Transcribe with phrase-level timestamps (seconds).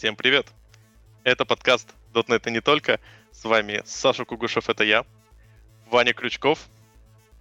[0.00, 0.46] Всем привет!
[1.24, 3.00] Это подкаст .NET и не только.
[3.32, 5.04] С вами Саша Кугушев, это я,
[5.90, 6.70] Ваня Крючков.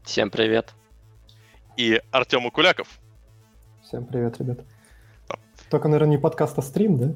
[0.03, 0.73] Всем привет.
[1.77, 2.89] И Артем Укуляков.
[3.81, 4.59] Всем привет, ребят.
[5.29, 5.35] Да.
[5.69, 7.13] Только, наверное, не подкаст, а стрим, да?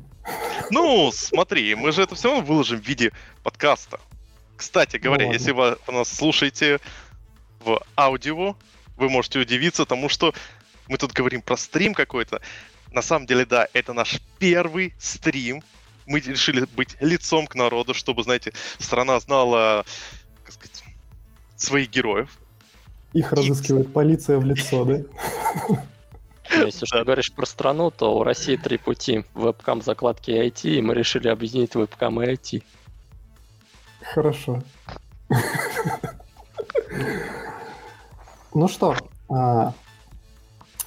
[0.72, 3.12] Ну, смотри, мы же это все равно выложим в виде
[3.44, 4.00] подкаста.
[4.56, 6.80] Кстати говоря, ну, если вы нас слушаете
[7.60, 8.56] в аудио,
[8.96, 10.34] вы можете удивиться тому, что
[10.88, 12.42] мы тут говорим про стрим какой-то.
[12.94, 15.64] На самом деле, да, это наш первый стрим.
[16.06, 19.84] Мы решили быть лицом к народу, чтобы, знаете, страна знала,
[20.44, 20.84] как сказать,
[21.56, 22.30] своих героев.
[23.14, 23.92] Их разыскивает и...
[23.92, 25.00] полиция в лицо, да?
[26.66, 29.26] Если что говоришь про страну, то у России три пути.
[29.34, 32.64] Вебкам, закладки и IT, и мы решили объединить вебкам и IT.
[34.02, 34.62] Хорошо.
[38.54, 38.96] Ну что,
[39.30, 39.74] а,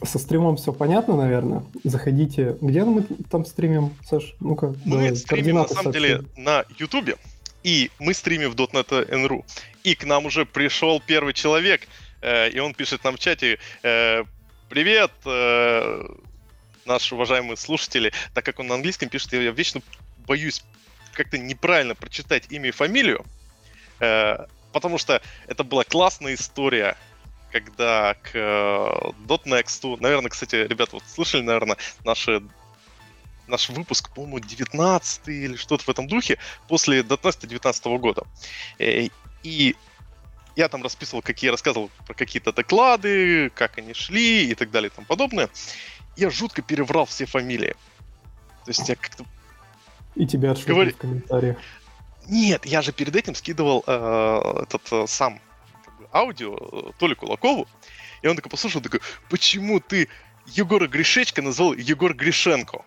[0.03, 1.63] со стримом все понятно, наверное.
[1.85, 2.57] Заходите.
[2.61, 4.35] Где мы там стримим, Саш?
[4.41, 7.17] Ну-ка, Мы давай, стримим, на самом деле, на Ютубе.
[7.63, 9.45] И мы стримим в .NET.NRU.
[9.85, 11.89] И к нам уже пришел первый человек,
[12.21, 14.25] э, и он пишет нам в чате, э,
[14.69, 16.05] «Привет, э,
[16.85, 18.13] наши уважаемые слушатели».
[18.35, 19.81] Так как он на английском пишет, я, я вечно
[20.27, 20.63] боюсь
[21.13, 23.25] как-то неправильно прочитать имя и фамилию,
[24.01, 24.37] э,
[24.73, 26.97] потому что это была классная история
[27.61, 32.43] когда к э, .next, наверное, кстати, ребята, вот слышали, наверное, наши
[33.49, 38.27] наш выпуск, по-моему, 19 или что-то в этом духе, после .NET 19 года.
[38.79, 39.09] Э,
[39.43, 39.77] и
[40.57, 44.95] я там расписывал, какие рассказывал про какие-то доклады, как они шли и так далее и
[44.95, 45.49] тому подобное.
[46.17, 47.75] Я жутко переврал все фамилии.
[48.65, 49.25] То есть я как-то...
[50.15, 50.91] И тебя отшутили Говори...
[50.93, 51.59] в комментариях.
[52.27, 55.41] Нет, я же перед этим скидывал э, этот э, сам
[56.17, 57.69] аудио э, Толе Кулакову,
[58.23, 60.09] и он такой послушал, такой, почему ты
[60.47, 62.85] Егора Гришечка назвал Егор Гришенко?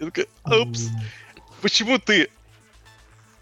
[0.00, 0.88] Я такой, упс,
[1.60, 2.30] почему ты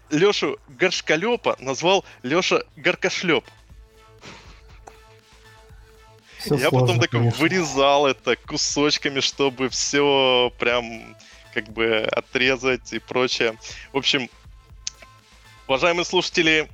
[0.09, 3.45] Лешу Горшкалепа назвал Леша Горкошлеп?
[6.37, 11.15] Все Я сложно, потом так вырезал это кусочками, чтобы все прям
[11.53, 13.55] как бы отрезать и прочее.
[13.93, 14.29] В общем,
[15.67, 16.67] уважаемые слушатели,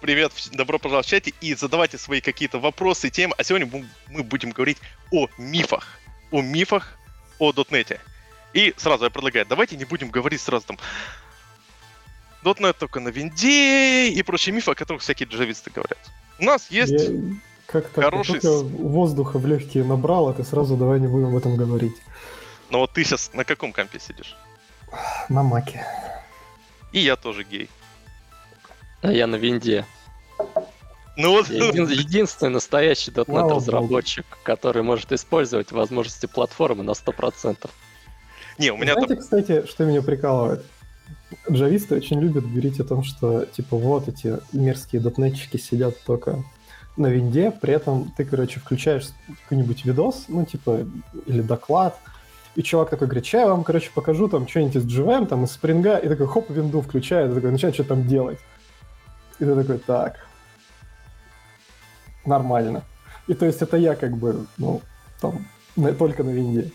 [0.00, 3.34] привет, добро пожаловать в чате и задавайте свои какие-то вопросы, темы.
[3.38, 3.68] А сегодня
[4.08, 4.78] мы будем говорить
[5.10, 5.98] о мифах.
[6.30, 6.96] О мифах
[7.38, 8.00] о дотнете.
[8.52, 10.78] И сразу я предлагаю, давайте не будем говорить сразу там
[12.42, 15.98] .NET только на винде и прочие мифы, о которых всякие джависты говорят.
[16.38, 17.10] У нас есть я...
[17.66, 18.40] как хороший...
[18.40, 21.96] Только воздуха в легкие набрал, а ты сразу давай не будем об этом говорить.
[22.70, 24.36] Но вот ты сейчас на каком компе сидишь?
[25.28, 25.84] На маке.
[26.92, 27.68] И я тоже гей.
[29.02, 29.84] А я на винде.
[31.16, 31.48] Ну вот.
[31.48, 37.68] Един, единственный настоящий .NET разработчик, который может использовать возможности платформы на 100%.
[38.58, 39.22] Не, у меня Знаете, там...
[39.22, 40.64] кстати, что меня прикалывает?
[41.50, 46.42] Джависты очень любят говорить о том, что, типа, вот эти мерзкие дотнетчики сидят только
[46.96, 49.08] на винде, при этом ты, короче, включаешь
[49.44, 50.86] какой-нибудь видос, ну, типа,
[51.26, 51.98] или доклад,
[52.56, 55.52] и чувак такой говорит, сейчас я вам, короче, покажу там что-нибудь из GVM, там, из
[55.52, 58.38] спринга, и такой, хоп, винду включает, и такой, начинает что там делать.
[59.38, 60.26] И ты такой, так,
[62.24, 62.84] нормально.
[63.26, 64.80] И то есть это я как бы, ну,
[65.20, 66.70] там, на, только на винде.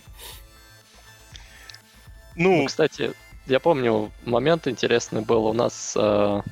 [2.36, 3.14] Ну, ну, кстати,
[3.48, 6.44] я помню, момент интересный был у нас, э, в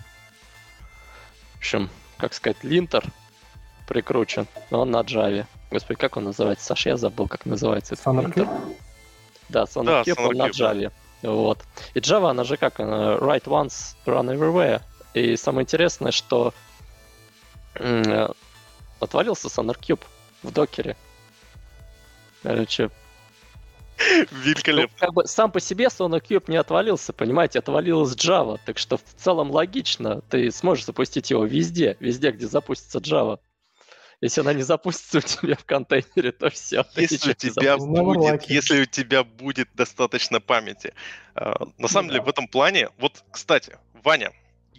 [1.57, 3.03] общем, как сказать, линтер
[3.87, 5.45] прикручен, но он на Java.
[5.71, 6.65] Господи, как он называется?
[6.65, 8.47] Саша, я забыл, как называется этот линтер.
[9.49, 10.91] Да, SonarCube, да, он на Java.
[11.23, 11.63] Вот.
[11.93, 14.81] И Java, она же как, она write once, run everywhere.
[15.13, 16.53] И самое интересное, что
[18.99, 20.01] отвалился SonarCube
[20.43, 20.95] в докере.
[22.43, 22.89] Короче,
[24.31, 24.95] Великолепно.
[24.99, 29.03] Ну, как бы сам по себе SonarCube не отвалился, понимаете, отвалилась Java, так что в
[29.15, 33.39] целом логично, ты сможешь запустить его везде, везде, где запустится Java.
[34.21, 36.85] Если она не запустится у тебя в контейнере, то все.
[36.95, 40.93] Если у тебя будет, если у тебя будет достаточно памяти.
[41.33, 44.31] А, на самом деле, в этом плане, вот, кстати, Ваня,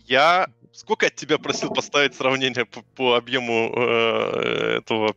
[0.07, 5.15] я сколько от тебя просил поставить сравнение по, по объему э, этого,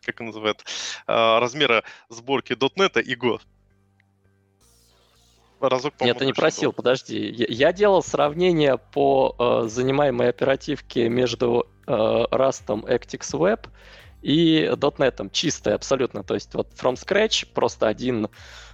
[0.00, 0.64] как он называет,
[1.06, 3.40] э, размера сборки .NET и Go?
[5.60, 6.76] Разок, Нет, ты не просил, был.
[6.76, 7.18] подожди.
[7.18, 13.68] Я, я делал сравнение по э, занимаемой оперативке между э, Rust, Actix Web
[14.22, 16.24] и .NET, чистое абсолютно.
[16.24, 18.26] То есть вот from scratch, просто один,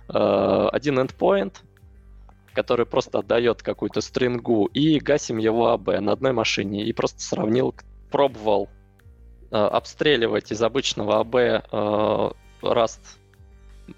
[0.08, 1.56] э, один endpoint,
[2.54, 6.84] который просто отдает какую-то стрингу, и гасим его АБ на одной машине.
[6.84, 7.74] И просто сравнил,
[8.10, 8.68] пробовал
[9.50, 12.30] э, обстреливать из обычного АБ э,
[12.62, 13.00] Rust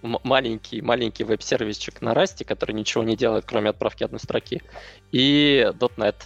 [0.02, 4.62] маленький, маленький веб-сервисчик на Расте, который ничего не делает, кроме отправки одной строки,
[5.12, 6.17] и .NET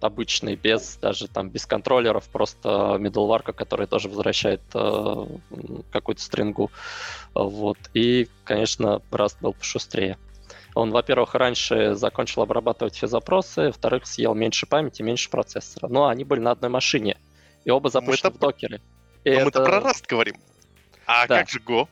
[0.00, 5.26] обычный, без даже там без контроллеров, просто middleware, который тоже возвращает э,
[5.92, 6.70] какую-то стрингу.
[7.34, 7.78] Вот.
[7.94, 10.18] И, конечно, Rust был пошустрее.
[10.74, 15.88] Он, во-первых, раньше закончил обрабатывать все запросы, во-вторых, съел меньше памяти, меньше процессора.
[15.88, 17.18] Но они были на одной машине,
[17.64, 18.36] и оба запущены это...
[18.36, 18.80] в докере.
[19.24, 19.44] И это...
[19.44, 20.36] Мы-то про Rust говорим.
[21.06, 21.40] А да.
[21.40, 21.88] как же Go?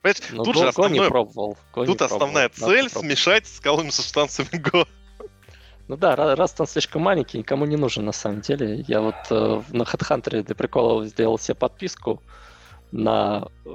[0.00, 0.98] Понимаешь, ну, тут Go, же основное...
[0.98, 1.58] Go не пробовал.
[1.74, 4.86] Go тут не основная пробовал, цель смешать с скаловыми субстанциями Go.
[5.88, 8.84] Ну да, раз он слишком маленький, никому не нужен на самом деле.
[8.88, 12.22] Я вот э, на HeadHunter для прикола сделал себе подписку
[12.90, 13.68] на э,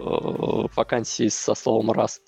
[0.75, 2.19] вакансии со словом Rust.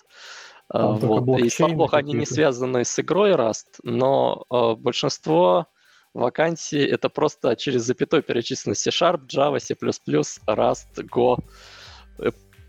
[0.72, 1.40] Э, вот.
[1.40, 5.68] И слава богу, они не связаны с игрой Rust, но э, большинство
[6.14, 11.38] вакансий это просто через запятой перечислены C-Sharp, Java, C++, Rust, Go,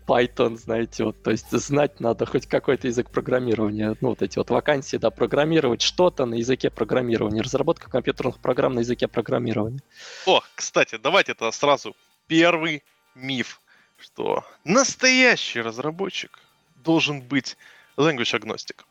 [0.07, 4.49] Python, знаете, вот, то есть знать надо хоть какой-то язык программирования, ну, вот эти вот
[4.49, 9.79] вакансии, да, программировать что-то на языке программирования, разработка компьютерных программ на языке программирования.
[10.25, 11.95] О, кстати, давайте это сразу
[12.27, 12.83] первый
[13.15, 13.61] миф,
[13.99, 16.39] что настоящий разработчик
[16.83, 17.57] должен быть
[17.97, 18.83] language agnostic.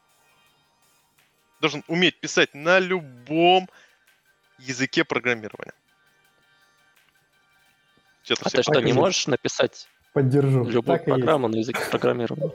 [1.61, 3.69] Должен уметь писать на любом
[4.59, 5.75] языке программирования.
[8.31, 10.65] а ты что, не можешь написать Поддержу.
[10.65, 12.53] Любую так программу на языке программирования.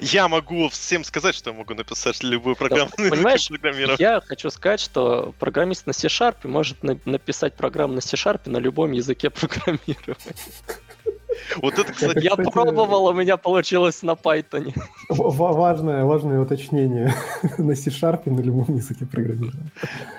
[0.00, 3.96] Я могу всем сказать, что я могу написать любую программу да, на понимаешь, программирования.
[3.98, 8.92] Я хочу сказать, что программист на C-Sharp может на- написать программу на C-Sharp на любом
[8.92, 10.36] языке программирования.
[11.56, 12.24] Вот это, кстати...
[12.24, 14.72] Я пробовал, у меня получилось на Python.
[15.08, 17.14] Важное, важное уточнение.
[17.58, 19.70] на C-Sharp на любом языке программирования.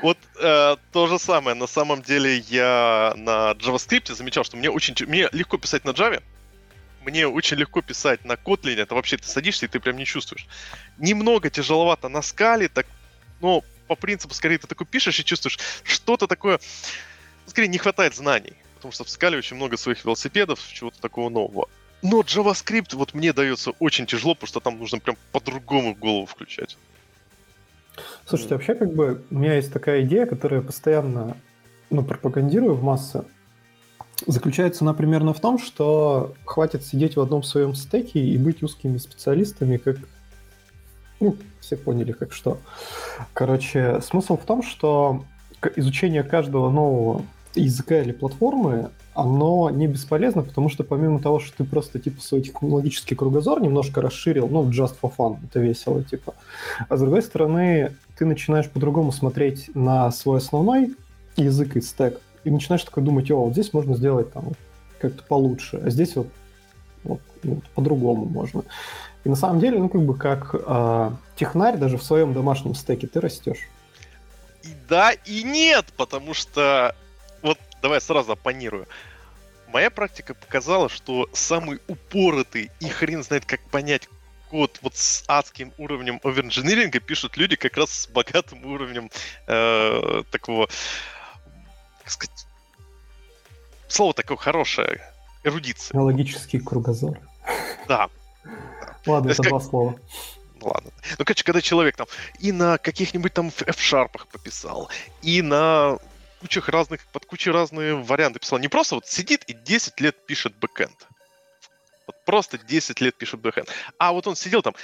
[0.02, 1.56] Вот э, то же самое.
[1.56, 6.22] На самом деле я на JavaScript замечал, что мне очень мне легко писать на Java,
[7.06, 10.48] мне очень легко писать на Kotlin, это вообще ты садишься и ты прям не чувствуешь.
[10.98, 12.86] Немного тяжеловато на скале, так,
[13.42, 16.60] но по принципу, скорее, ты такой пишешь и чувствуешь, что-то такое,
[17.46, 21.70] скорее, не хватает знаний, потому что в скале очень много своих велосипедов, чего-то такого нового.
[22.02, 26.78] Но JavaScript вот мне дается очень тяжело, потому что там нужно прям по-другому голову включать.
[28.26, 31.38] Слушайте, вообще как бы у меня есть такая идея, которую я постоянно
[31.90, 33.24] ну, пропагандирую в массы
[34.28, 38.98] заключается она примерно в том, что хватит сидеть в одном своем стеке и быть узкими
[38.98, 39.98] специалистами, как...
[41.20, 42.60] Ну, все поняли, как что.
[43.34, 45.26] Короче, смысл в том, что
[45.76, 47.26] изучение каждого нового
[47.56, 52.42] языка или платформы, оно не бесполезно, потому что помимо того, что ты просто типа свой
[52.42, 56.34] технологический кругозор немножко расширил, ну, just for fun, это весело, типа.
[56.90, 60.96] А с другой стороны, ты начинаешь по-другому смотреть на свой основной
[61.36, 64.52] язык и стек, и начинаешь такой думать, о, вот здесь можно сделать там
[65.00, 66.28] как-то получше, а здесь вот,
[67.04, 68.64] вот, ну, вот по-другому можно.
[69.24, 73.08] И на самом деле, ну, как бы как э, технарь даже в своем домашнем стеке
[73.08, 73.70] ты растешь.
[74.64, 76.96] И да, и нет, потому что,
[77.84, 78.88] давай сразу оппонирую.
[79.68, 84.08] Моя практика показала, что самый упоротый и хрен знает, как понять
[84.50, 89.12] код вот с адским уровнем оверинжиниринга пишут люди как раз с богатым уровнем
[89.48, 90.70] э, такого
[92.04, 92.48] как сказать,
[93.88, 95.02] слово такое хорошее,
[95.44, 96.00] эрудиция.
[96.00, 97.20] Логический кругозор.
[97.88, 98.10] Да.
[99.06, 100.00] Ладно, это два слова.
[100.62, 100.92] Ладно.
[101.18, 102.08] Ну, короче, когда человек там
[102.40, 104.90] и на каких-нибудь там F-шарпах пописал,
[105.22, 105.98] и на
[106.44, 108.60] кучах разных, под кучей разные варианты писал.
[108.60, 111.08] Не просто вот сидит и 10 лет пишет бэкэнд.
[112.06, 113.70] Вот просто 10 лет пишет бэкэнд.
[113.98, 114.76] А вот он сидел там,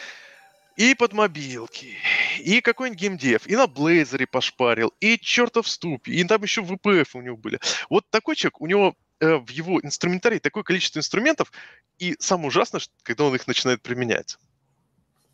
[0.77, 1.97] и под мобилки,
[2.39, 7.21] и какой-нибудь геймдев, и на Блейзере пошпарил, и чертов ступ, и там еще VPF у
[7.21, 7.59] него были.
[7.89, 11.51] Вот такой человек, у него э, в его инструментарии такое количество инструментов,
[11.97, 14.37] и самое ужасное, что, когда он их начинает применять.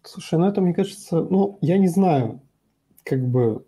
[0.01, 2.41] Слушай, ну это, мне кажется, ну, я не знаю,
[3.03, 3.63] как бы...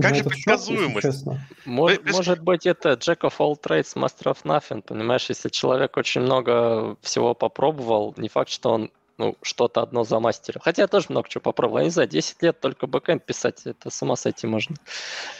[0.00, 1.24] Как же предсказуемость?
[1.64, 5.26] Может, может быть, это Jack of all trades, master of nothing, понимаешь?
[5.28, 10.60] Если человек очень много всего попробовал, не факт, что он ну, что-то одно за замастерил.
[10.62, 11.78] Хотя я тоже много чего попробовал.
[11.78, 14.76] Я не знаю, 10 лет только бэкэнд писать, это с ума сойти можно.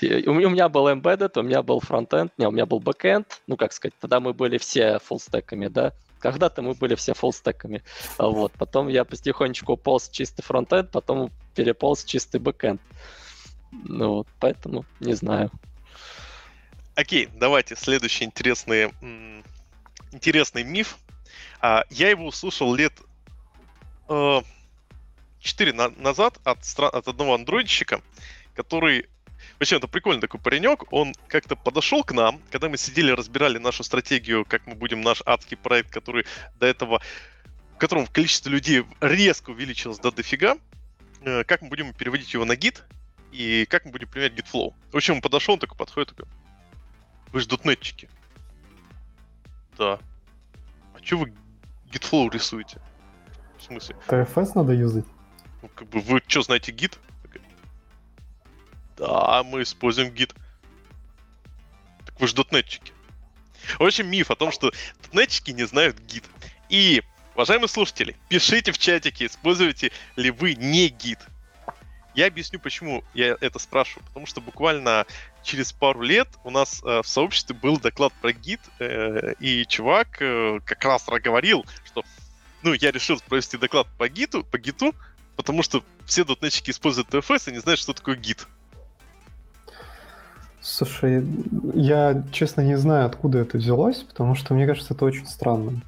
[0.00, 3.56] И у меня был embedded, у меня был фронтенд, не, у меня был бэкэнд, ну,
[3.56, 7.82] как сказать, тогда мы были все fullstack ами, да, когда-то мы были все fullstack ами.
[8.18, 8.52] Вот.
[8.52, 12.80] Потом я потихонечку полз чистый фронтенд, потом переполз чистый бэкэнд.
[13.85, 15.50] Ну вот, поэтому не знаю.
[16.95, 18.92] Окей, давайте следующий интересный,
[20.12, 20.97] интересный миф.
[21.61, 22.92] А, я его услышал лет
[24.09, 28.00] 4 на- назад от, от одного андроидщика,
[28.54, 29.06] который
[29.59, 30.92] Вообще, это прикольный такой паренек.
[30.92, 35.23] Он как-то подошел к нам, когда мы сидели, разбирали нашу стратегию, как мы будем наш
[35.25, 36.26] адский проект, который
[36.59, 37.00] до этого
[37.76, 40.56] в котором количество людей резко увеличилось до дофига,
[41.21, 42.83] э, как мы будем переводить его на Git
[43.37, 44.73] и как мы будем применять GitFlow.
[44.93, 46.26] В общем, он подошел, он такой подходит, такой,
[47.33, 48.09] вы же дотнетчики.
[49.76, 49.99] Да.
[50.95, 51.35] А что вы
[51.90, 52.81] GitFlow рисуете?
[53.59, 53.97] В смысле?
[54.09, 55.05] TFS надо юзать.
[55.61, 56.99] Ну, как бы, вы что, знаете Git?
[58.97, 60.35] Да, мы используем Git.
[62.07, 62.93] Так вы же дотнетчики.
[63.78, 66.25] В общем, миф о том, что дотнетчики не знают Git.
[66.71, 67.02] И,
[67.35, 71.19] уважаемые слушатели, пишите в чатике, используете ли вы не Git.
[72.16, 74.04] Я объясню, почему я это спрашиваю.
[74.06, 75.04] Потому что буквально
[75.42, 80.16] через пару лет у нас э, в сообществе был доклад про гид, э, и чувак
[80.20, 82.02] э, как раз говорил, что
[82.62, 84.94] ну, я решил провести доклад по гиту, по гиту,
[85.37, 88.46] потому что все дотнетчики используют TFS и не знают, что такое гид.
[90.62, 91.23] Слушай,
[91.75, 95.82] я честно не знаю, откуда это взялось, потому что мне кажется, это очень странно.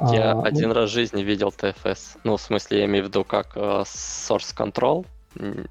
[0.00, 2.18] Я А, один ну, раз в жизни видел TFS.
[2.24, 5.06] Ну, в смысле, я имею в виду как э, source control.
[5.36, 5.66] М,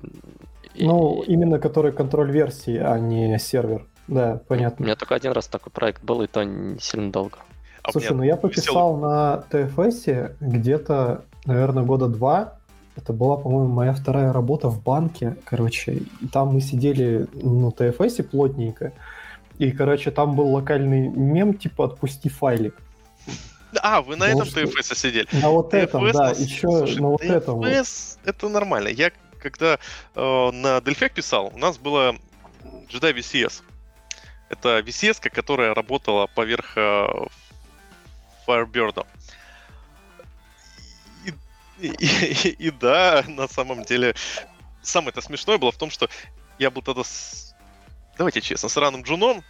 [0.75, 3.85] и- Ну, именно который контроль версии, а не сервер.
[4.07, 4.83] Да, У понятно.
[4.83, 7.39] меня только один раз такой проект был, и то не сильно долго.
[7.83, 12.53] А у Слушай, ну я пописал на TFS где-то, наверное, года два.
[12.95, 15.93] Это была, по-моему, моя вторая работа в банке, короче.
[16.21, 18.91] И там мы сидели на TFS плотненько.
[19.59, 22.75] И, короче, там был локальный мем, типа «отпусти файлик».
[23.81, 25.27] А, вы на Ну, этом что- TFS сидели?
[25.41, 27.55] На вот этом, TFS да, на- еще слушай, на вот этом.
[27.57, 27.67] вот.
[27.67, 28.87] TFS это нормально.
[28.87, 29.79] Я когда
[30.15, 32.15] э, на Delphi писал, у нас была
[32.89, 33.63] Jedi VCS.
[34.49, 37.07] Это VCS, которая работала поверх э,
[38.47, 39.05] Firebird.
[41.25, 41.87] И, и-
[42.47, 44.15] и- и да, на самом деле,
[44.81, 46.09] самое-то смешное было в том, что
[46.57, 47.53] я был тогда с...
[48.17, 49.43] Давайте честно, с раным джуном,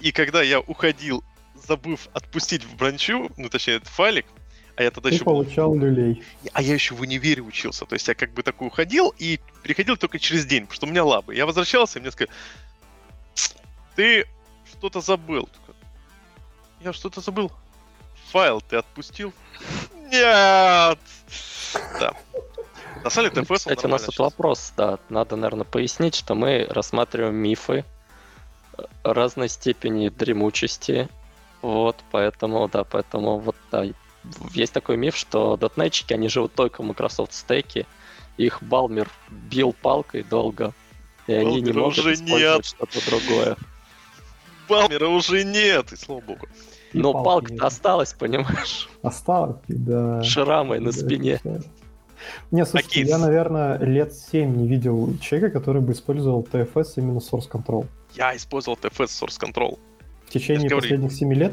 [0.00, 1.24] и когда я уходил,
[1.54, 4.26] забыв отпустить в бранчу, ну, точнее, этот файлик,
[4.76, 6.22] а я тогда Ты еще получал люлей.
[6.52, 7.84] а я еще в универе учился.
[7.84, 10.90] То есть я как бы такой уходил и приходил только через день, потому что у
[10.90, 11.34] меня лабы.
[11.34, 12.30] Я возвращался, и мне сказали,
[13.94, 14.26] ты
[14.70, 15.48] что-то забыл.
[16.80, 17.52] Я что-то забыл.
[18.30, 19.32] Файл ты отпустил?
[20.10, 20.98] Нет!
[22.00, 22.14] Да.
[23.04, 26.66] На самом деле, он Кстати, у нас тут вопрос, да, надо, наверное, пояснить, что мы
[26.70, 27.84] рассматриваем мифы
[28.78, 31.08] э, разной степени дремучести,
[31.62, 33.84] вот, поэтому, да, поэтому вот, да,
[34.54, 37.86] есть такой миф, что дотнетчики, они живут только в Microsoft стеке,
[38.36, 40.72] их Балмер бил палкой долго,
[41.26, 43.56] и они не Балмера могут уже использовать что-то другое.
[44.68, 46.46] Балмера уже нет, и слава богу.
[46.92, 47.62] Но палка-то нет.
[47.62, 50.22] осталась, понимаешь, Осталось, да.
[50.22, 51.38] шрамой на Да, спине.
[51.38, 51.60] всё.
[52.52, 53.08] Не, слушайте, кейс?
[53.08, 57.86] я, наверное, лет 7 не видел человека, который бы использовал TFS именно Source Control.
[58.14, 59.78] Я использовал TFS Source Control.
[60.26, 61.52] В течение же говорю, последних 7 лет?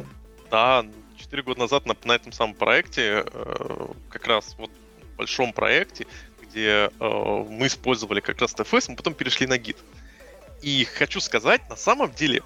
[0.51, 0.85] Да,
[1.29, 4.71] 4 года назад на, на этом самом проекте, э, как раз вот
[5.15, 6.07] большом проекте,
[6.41, 9.77] где э, мы использовали как раз TFS, мы потом перешли на Git.
[10.63, 12.41] И хочу сказать, на самом деле,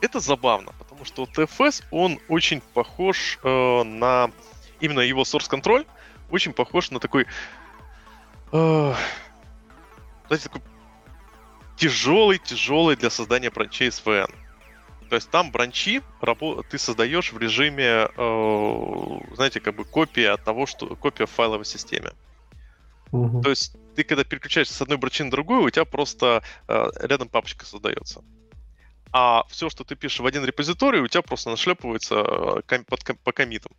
[0.00, 4.32] это забавно, потому что TFS, он очень похож э, на...
[4.80, 5.86] Именно его source control
[6.30, 7.26] очень похож на такой...
[8.50, 8.94] э,
[10.26, 10.62] знаете, такой
[11.76, 14.34] тяжелый-тяжелый для создания бранчей SVN.
[15.10, 16.02] То есть там бранчи
[16.70, 22.12] ты создаешь в режиме, э, знаете, как бы копия того, что копия в файловой системе.
[23.10, 23.42] Мгм.
[23.42, 27.28] То есть ты когда переключаешься с одной бранчи на другую, у тебя просто э, рядом
[27.28, 28.22] папочка создается.
[29.10, 33.72] А все, что ты пишешь в один репозиторий, у тебя просто нашлепывается э, по комитам.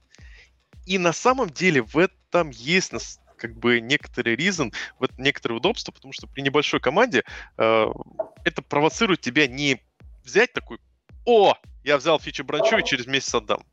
[0.86, 2.92] И на самом деле в этом есть
[3.38, 7.24] как бы некоторый reason, в это некоторое удобство, потому что при небольшой команде
[7.58, 7.86] э,
[8.44, 9.82] это провоцирует тебя не
[10.26, 10.80] взять такой,
[11.25, 13.66] о, я взял фичу бранчу и через месяц отдам.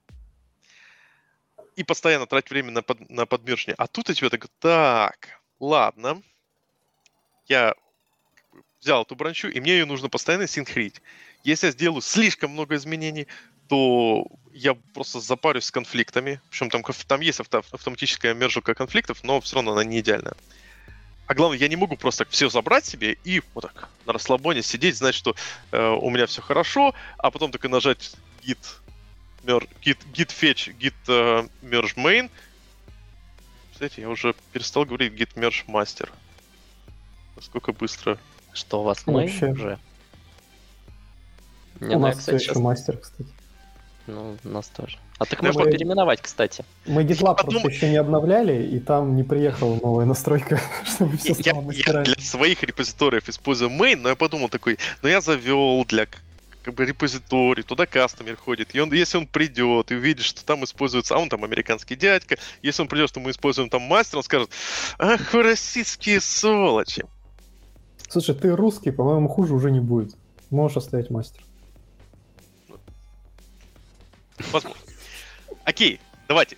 [1.76, 3.76] И постоянно тратить время на, под, на подмерживание.
[3.78, 6.22] А тут у тебя так, так, ладно,
[7.46, 7.74] я
[8.80, 11.00] взял эту бранчу, и мне ее нужно постоянно синхрить.
[11.44, 13.26] Если я сделаю слишком много изменений,
[13.68, 16.40] то я просто запарюсь с конфликтами.
[16.50, 20.34] Причем там, там есть авто- автоматическая мержика конфликтов, но все равно она не идеальная.
[21.28, 24.62] А главное, я не могу просто так все забрать себе и вот так на расслабоне
[24.62, 25.36] сидеть, знать, что
[25.72, 28.56] э, у меня все хорошо, а потом только нажать git,
[29.44, 32.30] mer, git, git fetch, git э, merge main.
[33.72, 36.08] Кстати, я уже перестал говорить git merge master.
[37.36, 38.18] Насколько быстро.
[38.54, 39.50] Что у вас мы вообще.
[39.50, 39.78] уже?
[41.80, 43.28] Не, У ну, нас все еще мастер, кстати.
[44.08, 44.96] Ну, у нас тоже.
[45.18, 46.64] А так Ну, можно мы- переименовать, кстати.
[46.86, 51.28] Мы GitLab подумал- просто еще не обновляли, и там не приехала новая настройка, чтобы все
[51.28, 52.04] Я, стало я мастерами.
[52.04, 56.06] для своих репозиториев использую main, но я подумал такой, ну я завел для
[56.62, 60.64] как бы репозиторий, туда кастомер ходит, и он, если он придет и увидит, что там
[60.64, 64.22] используется, а он там американский дядька, если он придет, что мы используем там мастер, он
[64.24, 64.50] скажет,
[64.98, 67.04] ах, вы российские сволочи.
[68.08, 70.14] Слушай, ты русский, по-моему, хуже уже не будет.
[70.50, 71.42] Можешь оставить мастер.
[74.52, 74.80] Возможно.
[75.64, 76.56] Окей, давайте.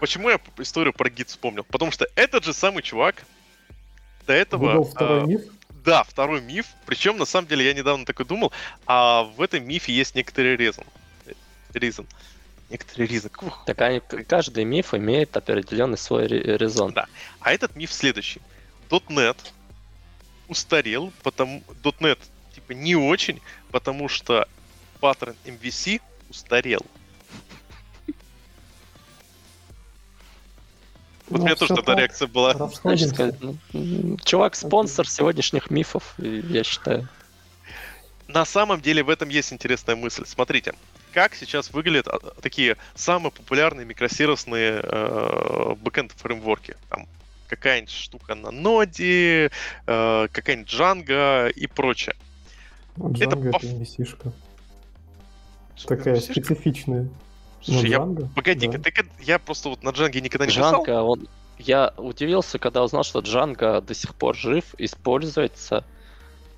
[0.00, 1.64] Почему я историю про гид вспомнил?
[1.64, 3.24] Потому что этот же самый чувак
[4.26, 4.66] до этого...
[4.66, 5.42] Выдал второй а, миф?
[5.84, 6.66] Да, второй миф.
[6.86, 8.52] Причем, на самом деле, я недавно такой думал,
[8.86, 10.84] а в этом мифе есть некоторый резон.
[11.74, 12.06] Резон.
[12.70, 13.30] Некоторый резон.
[13.66, 16.92] Так они, каждый миф имеет определенный свой ре- резон.
[16.92, 17.06] Да.
[17.40, 18.40] А этот миф следующий.
[18.88, 19.36] .NET
[20.48, 21.62] устарел, потому...
[21.82, 22.18] .NET
[22.54, 24.48] типа не очень, потому что
[25.00, 26.84] паттерн MVC устарел.
[31.30, 32.68] Вот Ну, у меня тоже всё тогда реакция была.
[32.70, 37.08] Сказать, ну, чувак спонсор сегодняшних мифов, я считаю.
[38.26, 40.24] На самом деле в этом есть интересная мысль.
[40.26, 40.74] Смотрите,
[41.12, 46.76] как сейчас выглядят а, такие самые популярные микросервисные э, бэкэнд фреймворки.
[46.88, 47.06] Там
[47.48, 49.50] какая-нибудь штука на ноде,
[49.86, 52.14] э, какая-нибудь Django и прочее.
[52.96, 54.32] Django по- это MVC-шка.
[55.86, 57.08] Такая Слушай, специфичная.
[57.62, 57.98] Слушай, Ну, я...
[57.98, 58.90] Django, Погоди-ка, да.
[58.90, 60.84] ты я просто вот на Django никогда не писал.
[60.84, 61.28] Джанго, он...
[61.58, 65.84] Я удивился, когда узнал, что Джанго до сих пор жив, используется.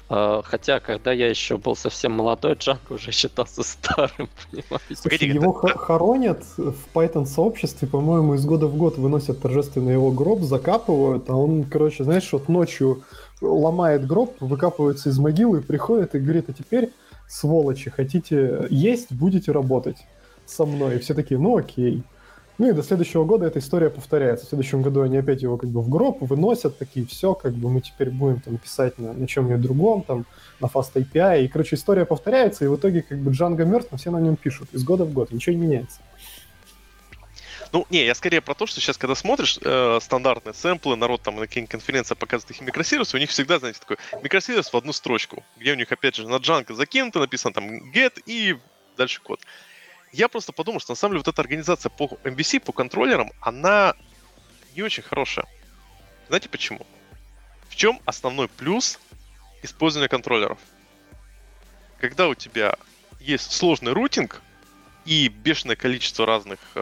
[0.09, 4.95] А, Хотя, когда я еще был совсем молодой, Джанго уже считался старым, понимаете?
[4.95, 10.43] Слушай, его хо- хоронят в Python-сообществе, по-моему, из года в год выносят торжественно его гроб,
[10.43, 13.03] закапывают, а он, короче, знаешь, вот ночью
[13.41, 16.91] ломает гроб, выкапывается из могилы, приходит и говорит, а теперь,
[17.27, 19.97] сволочи, хотите есть, будете работать
[20.53, 20.97] со мной.
[20.97, 22.03] И все такие, ну окей.
[22.59, 24.47] Ну и до следующего года эта история повторяется.
[24.47, 27.71] В следующем году они опять его как бы в гроб выносят, такие, все, как бы
[27.71, 30.27] мы теперь будем там писать на, на чем-нибудь другом, там,
[30.61, 31.45] на Fast API.
[31.45, 34.37] И, короче, история повторяется, и в итоге как бы Django мертв, но все на нем
[34.37, 34.69] пишут.
[34.73, 36.01] Из года в год, ничего не меняется.
[37.73, 41.37] Ну, не, я скорее про то, что сейчас, когда смотришь э, стандартные сэмплы, народ там
[41.37, 45.43] на каких-нибудь конференциях показывает их микросервисы, у них всегда, знаете, такой микросервис в одну строчку,
[45.57, 48.59] где у них, опять же, на Django закинуто, написано там get и
[48.99, 49.41] дальше код.
[50.13, 53.95] Я просто подумал, что на самом деле вот эта организация по MVC, по контроллерам, она
[54.77, 55.47] не очень хорошая.
[56.29, 56.87] Знаете почему?
[57.69, 59.01] В чем основной плюс
[59.63, 60.59] использования контроллеров?
[61.99, 62.77] Когда у тебя
[63.21, 64.43] есть сложный рутинг,
[65.05, 66.81] и бешеное количество разных э,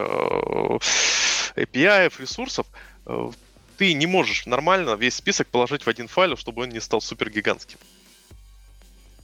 [1.55, 2.67] API, ресурсов,
[3.05, 3.31] э,
[3.77, 7.29] ты не можешь нормально весь список положить в один файл, чтобы он не стал супер
[7.29, 7.79] гигантским.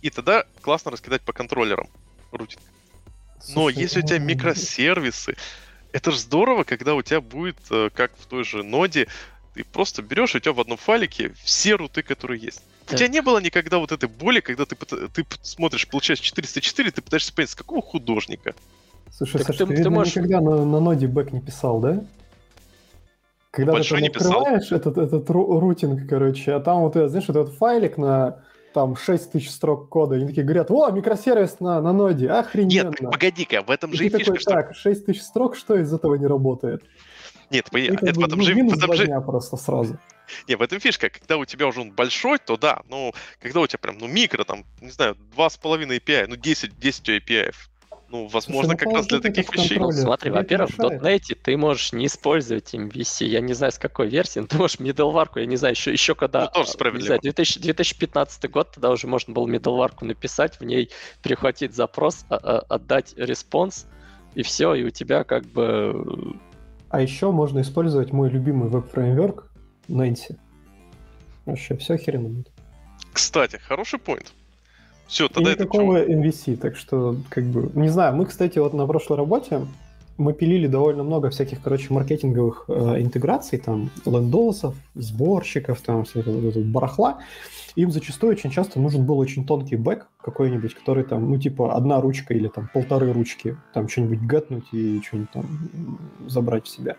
[0.01, 1.89] И тогда классно раскидать по контроллерам
[2.31, 2.61] рутинг.
[3.53, 5.35] Но если у тебя ну, микросервисы,
[5.91, 9.07] это же здорово, когда у тебя будет, э, как в той же ноде,
[9.53, 12.61] ты просто берешь, и у тебя в одном файлике все руты, которые есть.
[12.85, 12.99] У Так.
[12.99, 17.33] тебя не было никогда вот этой боли, когда ты, ты смотришь, получаешь 404, ты пытаешься
[17.33, 18.53] понять, с какого художника.
[19.11, 21.79] Слушай, Так Саш, ты- ты, ты видно, можешь- никогда на, на ноде бэк не писал,
[21.79, 22.03] да?
[23.51, 24.39] Когда Большой ты не там писал.
[24.41, 28.39] открываешь этот, этот ру- рутинг, короче, а там вот, этот, знаешь, вот этот файлик на
[28.73, 32.89] там 6 тысяч строк кода, они такие говорят, о, микросервис на, на ноде, охрененно.
[32.89, 34.51] Нет, погоди-ка, в этом И же и фишка, такой, что...
[34.51, 36.83] так, 6 тысяч строк, что из этого не работает?
[37.49, 38.55] Нет, как это в бы, этом ну, же...
[38.55, 39.21] минус два же...
[39.21, 39.97] просто сразу.
[40.47, 41.09] Не, в этом фишка.
[41.09, 42.81] Когда у тебя уже он большой, то да.
[42.89, 47.09] Но когда у тебя прям, ну, микро, там, не знаю, 2,5 API, ну, 10, 10
[47.09, 47.53] API.
[48.09, 49.75] Ну, возможно, ну, как раз для таких вещей.
[49.75, 50.01] контроллер.
[50.01, 50.79] Смотри, во-первых, в.
[50.79, 53.25] .NET ты можешь не использовать MVC.
[53.25, 55.91] Я не знаю, с какой версии, но ты можешь middleware ку, я не знаю, еще,
[55.91, 56.45] еще когда...
[56.45, 57.01] Ну, тоже а, справедливо.
[57.01, 60.89] Не знаю, 2000 2015 год, тогда уже можно было middleware ку написать, в ней
[61.21, 63.87] перехватить запрос, а- а- отдать response,
[64.35, 66.37] и все, и у тебя как бы...
[66.89, 69.51] А еще можно использовать мой любимый веб-фреймворк
[69.89, 70.37] Nancy.
[71.45, 72.51] Вообще, все охеренно будет.
[73.11, 74.33] Кстати, хороший поинт.
[75.07, 78.73] Все, И тогда это никакого MVC, так что, как бы, не знаю, мы, кстати, вот
[78.73, 79.61] на прошлой работе
[80.17, 86.57] мы пилили довольно много всяких, короче, маркетинговых э, интеграций, там, лендосов, сборщиков, там, всякого вот
[86.57, 87.19] барахла.
[87.75, 92.01] Им зачастую очень часто нужен был очень тонкий бэк какой-нибудь, который там, ну, типа, одна
[92.01, 96.95] ручка или там полторы ручки, там, что-нибудь гетнуть и что-нибудь там забрать в себя.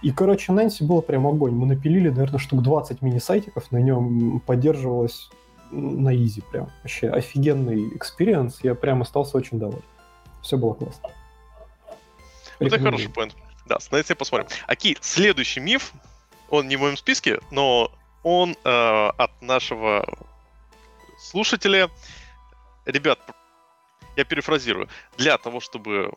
[0.00, 1.54] И, короче, Нэнси было прям огонь.
[1.54, 5.28] Мы напилили, наверное, штук 20 мини-сайтиков, на нем поддерживалось
[5.72, 6.70] на easy прям.
[6.82, 8.60] Вообще офигенный experience.
[8.62, 9.82] Я прям остался очень доволен.
[10.42, 11.10] Все было классно.
[12.60, 13.34] Вот это хороший point.
[13.66, 14.48] Да, со столицей посмотрим.
[14.66, 15.92] Окей, следующий миф,
[16.50, 20.06] он не в моем списке, но он э, от нашего
[21.18, 21.88] слушателя.
[22.84, 23.18] Ребят,
[24.16, 24.88] я перефразирую.
[25.16, 26.12] Для того, чтобы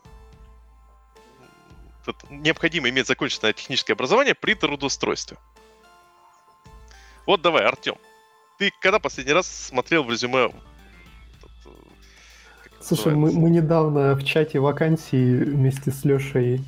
[2.05, 5.37] это необходимо иметь законченное техническое образование при трудоустройстве.
[7.25, 7.95] Вот давай, Артем.
[8.57, 10.45] Ты когда последний раз смотрел в резюме?
[10.45, 11.69] Э,
[12.79, 16.61] Слушай, мы, мы недавно в чате вакансий вместе с Лешей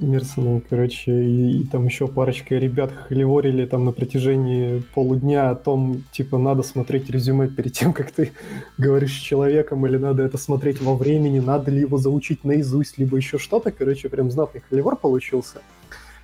[0.00, 6.02] Мирсоном, короче, и, и там еще парочка ребят холиворили там на протяжении полудня о том,
[6.10, 8.32] типа, надо смотреть резюме перед тем, как ты
[8.78, 13.16] говоришь с человеком, или надо это смотреть во времени, надо ли его заучить наизусть, либо
[13.16, 15.62] еще что-то, короче, прям знатный холивор получился.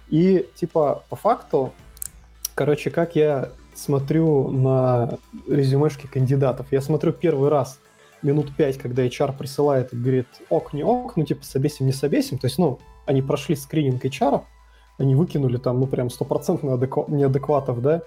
[0.09, 1.73] И, типа, по факту,
[2.57, 6.67] короче, как я смотрю на резюмешки кандидатов.
[6.71, 7.79] Я смотрю первый раз
[8.23, 12.39] минут пять, когда HR присылает и говорит, ок, не ок, ну, типа, собесим, не собесим.
[12.39, 14.43] То есть, ну, они прошли скрининг HR,
[14.99, 18.03] они выкинули там, ну, прям стопроцентно адеква- неадекватов, да,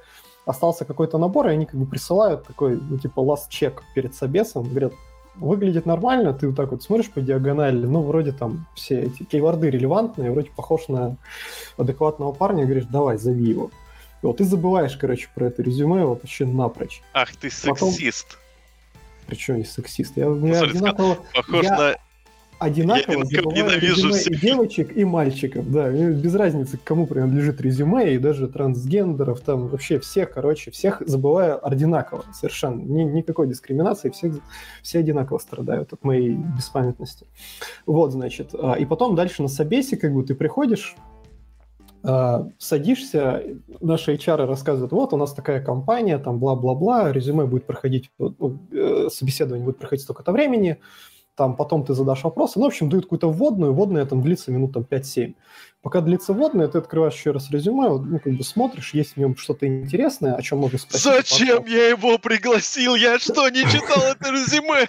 [0.46, 4.64] остался какой-то набор, и они как бы присылают такой, ну, типа, last check перед собесом,
[4.64, 4.94] говорят,
[5.36, 9.70] выглядит нормально, ты вот так вот смотришь по диагонали, ну, вроде там все эти кейворды
[9.70, 11.18] релевантные, вроде похож на
[11.78, 13.70] адекватного парня, говоришь, давай, зови его.
[14.22, 17.02] И вот ты забываешь, короче, про это резюме вообще напрочь.
[17.14, 18.38] Ах ты сексист.
[19.28, 20.18] Причем я сексист?
[20.18, 21.18] Я, ну, я одинаково...
[21.34, 21.78] Похож я...
[21.78, 21.96] на
[22.60, 28.18] одинаково я ненавижу и девочек, и мальчиков, да, без разницы, к кому принадлежит резюме, и
[28.18, 34.34] даже трансгендеров, там вообще всех, короче, всех забываю одинаково, совершенно, Ни, никакой дискриминации, все,
[34.84, 37.26] все одинаково страдают от моей беспамятности.
[37.86, 40.96] Вот, значит, а, и потом дальше на собесе, как бы ты приходишь,
[42.04, 43.44] садишься,
[43.82, 49.10] наши HR рассказывают, вот у нас такая компания, там бла-бла-бла, резюме будет проходить, ну, э,
[49.12, 50.80] собеседование будет проходить столько-то времени,
[51.40, 54.74] там потом ты задашь вопросы, ну, в общем, дают какую-то вводную, вводная там длится минут
[54.74, 55.36] там 5-7.
[55.82, 59.38] Пока длится вводная, ты открываешь еще раз резюме, ну, как бы смотришь, есть в нем
[59.38, 61.02] что-то интересное, о чем можно спросить.
[61.02, 61.72] Зачем потом.
[61.72, 62.96] я его пригласил?
[62.96, 64.88] Я что, не читал это резюме?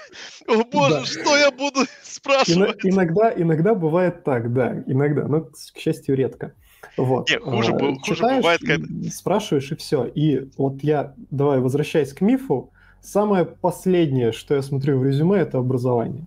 [0.48, 2.80] О боже, что я буду спрашивать?
[2.82, 6.54] Иногда, иногда бывает так, да, иногда, но, к счастью, редко.
[6.96, 7.30] Вот.
[7.30, 9.10] Не, хуже, а, хуже бывает, когда...
[9.10, 10.04] Спрашиваешь, и все.
[10.04, 12.70] И вот я, давай, возвращаясь к мифу,
[13.02, 16.24] самое последнее, что я смотрю в резюме, это образование.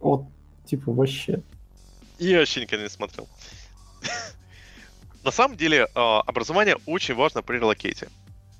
[0.00, 0.24] Вот,
[0.66, 1.42] типа, вообще.
[2.18, 3.28] Я вообще никогда не смотрел.
[5.24, 8.08] На самом деле, а, образование очень важно при релокете.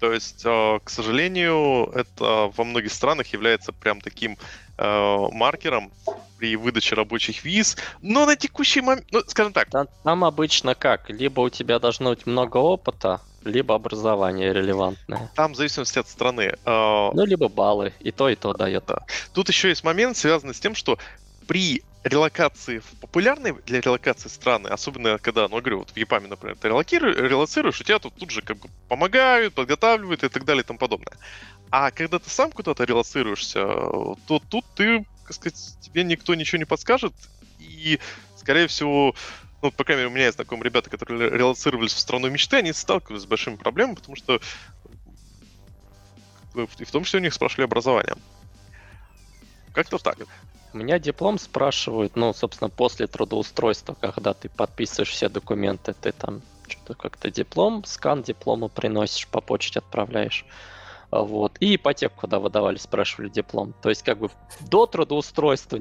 [0.00, 4.38] То есть, а, к сожалению, это во многих странах является прям таким
[4.76, 5.90] а, маркером
[6.38, 7.76] при выдаче рабочих виз.
[8.00, 9.70] Но на текущий момент, ну, скажем так.
[9.70, 11.11] Там, там обычно как?
[11.11, 15.30] Либо у тебя должно быть много опыта, либо образование релевантное.
[15.34, 16.54] Там в зависимости от страны.
[16.64, 17.92] Ну, либо баллы.
[18.00, 18.84] И то, и то дает.
[18.87, 19.04] Да.
[19.32, 20.98] Тут еще есть момент, связанный с тем, что
[21.48, 26.68] при релокации в для релокации страны, особенно когда, ну, говорю, вот в ЕПАМе, например, ты
[26.68, 30.78] релоцируешь, у тебя тут тут же как бы помогают, подготавливают и так далее и тому
[30.78, 31.16] подобное.
[31.70, 36.64] А когда ты сам куда-то релоцируешься, то тут ты, так сказать, тебе никто ничего не
[36.64, 37.12] подскажет,
[37.58, 37.98] и,
[38.37, 39.14] скорее всего,
[39.61, 42.72] ну, по крайней мере, у меня есть знакомые ребята, которые релоцировались в страну мечты, они
[42.72, 44.40] сталкивались с большими проблемами, потому что
[46.78, 48.16] и в том числе у них спрашивали образование.
[49.72, 50.18] Как-то так.
[50.72, 56.42] У меня диплом спрашивают, ну, собственно, после трудоустройства, когда ты подписываешь все документы, ты там
[56.66, 60.44] что-то как-то диплом, скан диплома приносишь, по почте отправляешь.
[61.11, 61.52] Вот.
[61.61, 63.72] И ипотеку, когда выдавали, спрашивали диплом.
[63.81, 64.28] То есть, как бы
[64.70, 65.78] до трудоустройства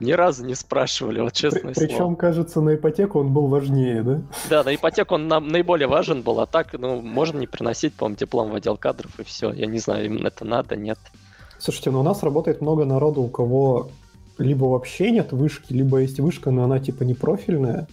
[0.00, 1.88] ни разу не спрашивали, вот честное При, слово.
[1.88, 4.22] Причем, кажется, на ипотеку он был важнее, да?
[4.48, 8.16] Да, на ипотеку он нам наиболее важен был, а так, ну, можно не приносить, по-моему,
[8.16, 9.52] диплом в отдел кадров, и все.
[9.52, 10.98] Я не знаю, им это надо, нет.
[11.58, 13.90] Слушайте, ну у нас работает много народу, у кого
[14.40, 17.86] либо вообще нет вышки, либо есть вышка, но она типа не профильная.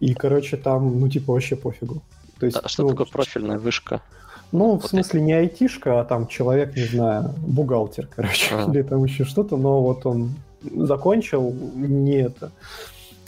[0.00, 2.02] И, короче, там, ну, типа, вообще пофигу.
[2.40, 4.02] То есть, а что ну, такое профильная вышка?
[4.50, 8.70] Ну, вот в смысле, не айтишка, а там человек, не знаю, бухгалтер, короче, а.
[8.70, 10.34] или там еще что-то, но вот он
[10.74, 12.50] закончил не это,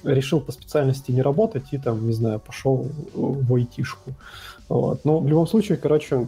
[0.03, 4.11] решил по специальности не работать и там, не знаю, пошел в айтишку.
[4.68, 5.05] Вот.
[5.05, 6.27] Но в любом случае, короче,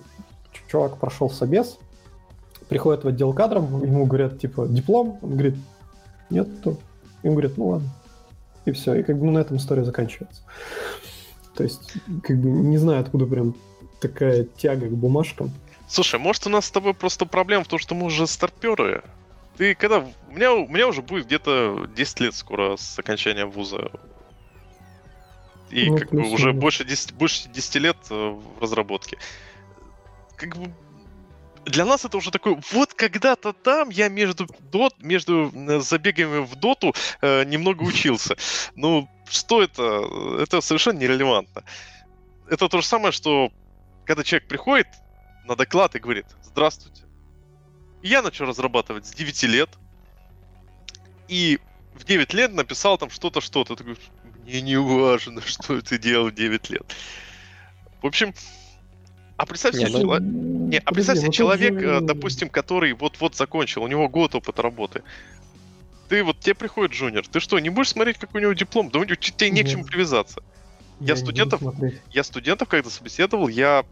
[0.70, 1.78] чувак прошел собес,
[2.68, 5.56] приходит в отдел кадров, ему говорят, типа, диплом, он говорит,
[6.30, 6.78] нет, то
[7.22, 7.88] им говорят, ну ладно.
[8.64, 10.42] И все, и как бы ну, на этом история заканчивается.
[11.54, 13.54] То есть, как бы не знаю, откуда прям
[14.00, 15.52] такая тяга к бумажкам.
[15.88, 19.04] Слушай, может у нас с тобой просто проблема в том, что мы уже старперы?
[19.56, 20.04] Ты когда...
[20.28, 23.90] У меня, у меня уже будет где-то 10 лет скоро с окончания вуза.
[25.70, 29.18] И ну, как бы уже больше 10, больше 10 лет э, в разработке.
[30.36, 30.70] Как бы
[31.66, 36.94] для нас это уже такой, вот когда-то там я между, дот, между забегами в доту
[37.20, 38.36] э, немного учился.
[38.76, 40.04] Ну, что это?
[40.40, 41.64] Это совершенно нерелевантно.
[42.48, 43.50] Это то же самое, что
[44.04, 44.86] когда человек приходит
[45.44, 47.02] на доклад и говорит, здравствуйте,
[48.02, 49.70] я начал разрабатывать с 9 лет,
[51.26, 51.58] и
[51.94, 53.74] в 9 лет написал там что-то, что-то.
[53.74, 54.04] Ты говоришь,
[54.44, 56.94] мне не важно, что ты делал в 9 лет.
[58.02, 58.34] В общем,
[59.36, 60.18] а представь себе, ну, чело...
[60.18, 61.86] не, а представь себе ну, человек, же...
[61.86, 65.02] Э, допустим, который вот-вот закончил, у него год опыта работы.
[66.08, 68.90] ты вот тебе приходит джуниор, ты что, не будешь смотреть, как у него диплом?
[68.90, 70.42] Да у него тебе не к чему привязаться.
[71.00, 71.60] Я, я студентов,
[72.10, 73.84] я студентов когда собеседовал, я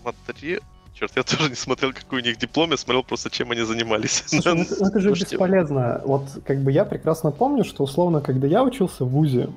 [0.00, 0.60] смотрел,
[0.94, 4.24] черт, я тоже не смотрел, какой у них диплом, я смотрел просто, чем они занимались.
[4.26, 6.00] Слушай, ну, это же Слушайте, бесполезно.
[6.06, 9.50] Вот как бы я прекрасно помню, что условно, когда я учился в ВУЗе,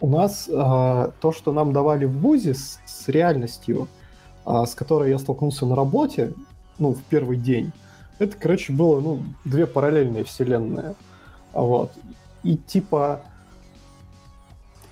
[0.00, 3.88] у нас э, то, что нам давали в ВУЗе с, с реальностью,
[4.44, 6.32] э, с которой я столкнулся на работе,
[6.78, 7.72] ну, в первый день,
[8.18, 10.94] это, короче, было, ну, две параллельные вселенные.
[11.52, 11.92] Вот.
[12.42, 13.22] И типа,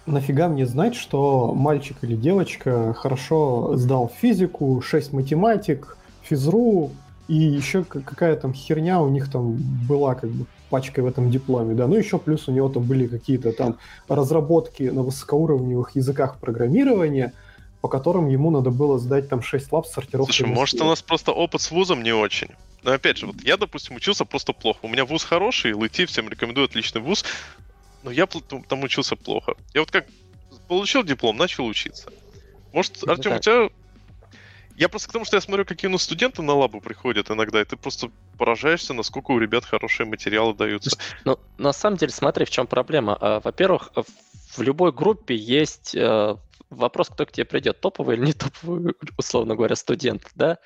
[0.07, 6.91] нафига мне знать, что мальчик или девочка хорошо сдал физику, 6 математик, физру,
[7.29, 9.57] и еще какая там херня у них там
[9.89, 13.07] была как бы пачкой в этом дипломе, да, ну еще плюс у него там были
[13.07, 17.33] какие-то там разработки на высокоуровневых языках программирования,
[17.81, 20.33] по которым ему надо было сдать там 6 лап сортировки.
[20.33, 22.49] Слушай, может у нас просто опыт с вузом не очень.
[22.83, 24.81] Но опять же, вот я, допустим, учился просто плохо.
[24.83, 27.25] У меня вуз хороший, ЛИТИ всем рекомендую, отличный вуз,
[28.03, 29.55] но я там учился плохо.
[29.75, 30.07] Я вот как
[30.67, 32.11] получил диплом, начал учиться.
[32.73, 33.69] Может, ну, Артем, у тебя
[34.77, 37.61] я просто к тому, что я смотрю, какие у нас студенты на лабу приходят иногда,
[37.61, 40.97] и ты просто поражаешься, насколько у ребят хорошие материалы даются.
[41.25, 43.17] Ну, на самом деле, смотри, в чем проблема.
[43.21, 43.91] А, во-первых,
[44.57, 46.37] в любой группе есть э,
[46.71, 50.59] вопрос, кто к тебе придет, топовый или не топовый, условно говоря, студент, да?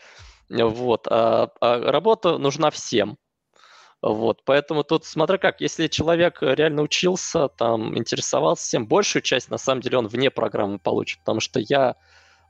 [0.48, 1.07] Вот.
[1.09, 3.18] А, а работа нужна всем.
[4.00, 9.59] Вот, поэтому тут смотря как, если человек реально учился, там, интересовался всем, большую часть, на
[9.59, 11.96] самом деле, он вне программы получит, потому что я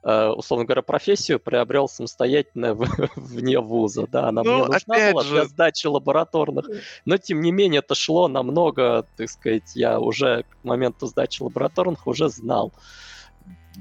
[0.02, 2.74] условно говоря, профессию приобрел самостоятельно
[3.16, 4.06] вне вуза.
[4.06, 5.30] Да, она ну, мне нужна была же...
[5.30, 6.66] для сдачи лабораторных,
[7.04, 12.06] но тем не менее это шло намного, так сказать, я уже к моменту сдачи лабораторных
[12.06, 12.72] уже знал.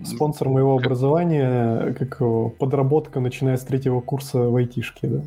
[0.04, 2.20] Спонсор моего образования, как
[2.58, 5.24] подработка, начиная с третьего курса в айтишке, да.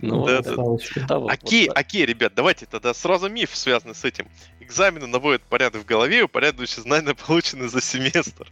[0.00, 0.54] Ну, да, да.
[0.54, 4.28] Того, окей, вот, окей, ребят, давайте тогда сразу миф, связанный с этим.
[4.60, 8.50] Экзамены наводят порядок в голове, упорядочивающие знания получены за семестр.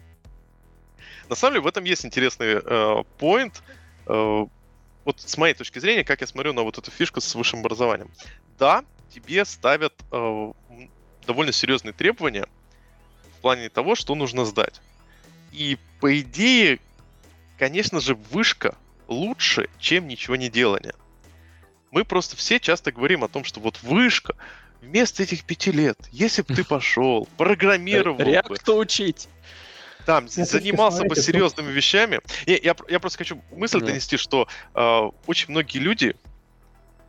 [1.28, 2.56] На самом деле в этом есть интересный
[3.18, 3.54] point.
[4.06, 4.46] Э, э,
[5.04, 8.10] вот с моей точки зрения, как я смотрю на вот эту фишку с высшим образованием.
[8.58, 10.52] Да, тебе ставят э,
[11.26, 12.46] довольно серьезные требования
[13.36, 14.80] в плане того, что нужно сдать.
[15.50, 16.78] И по идее,
[17.58, 18.76] конечно же, вышка
[19.08, 20.94] лучше, чем ничего не делание.
[21.90, 24.34] Мы просто все часто говорим о том, что вот вышка,
[24.80, 29.28] вместо этих пяти лет, если бы ты пошел, программировал Реакту учить
[30.04, 31.74] там я занимался бы серьезными что...
[31.74, 32.20] вещами.
[32.46, 33.86] Я, я, я просто хочу мысль Нет.
[33.86, 36.16] донести, что э, очень многие люди,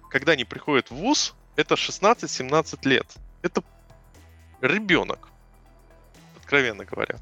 [0.10, 3.08] когда они приходят в ВУЗ, это 16-17 лет.
[3.42, 3.64] Это
[4.62, 5.30] ребенок,
[6.38, 7.18] откровенно говоря.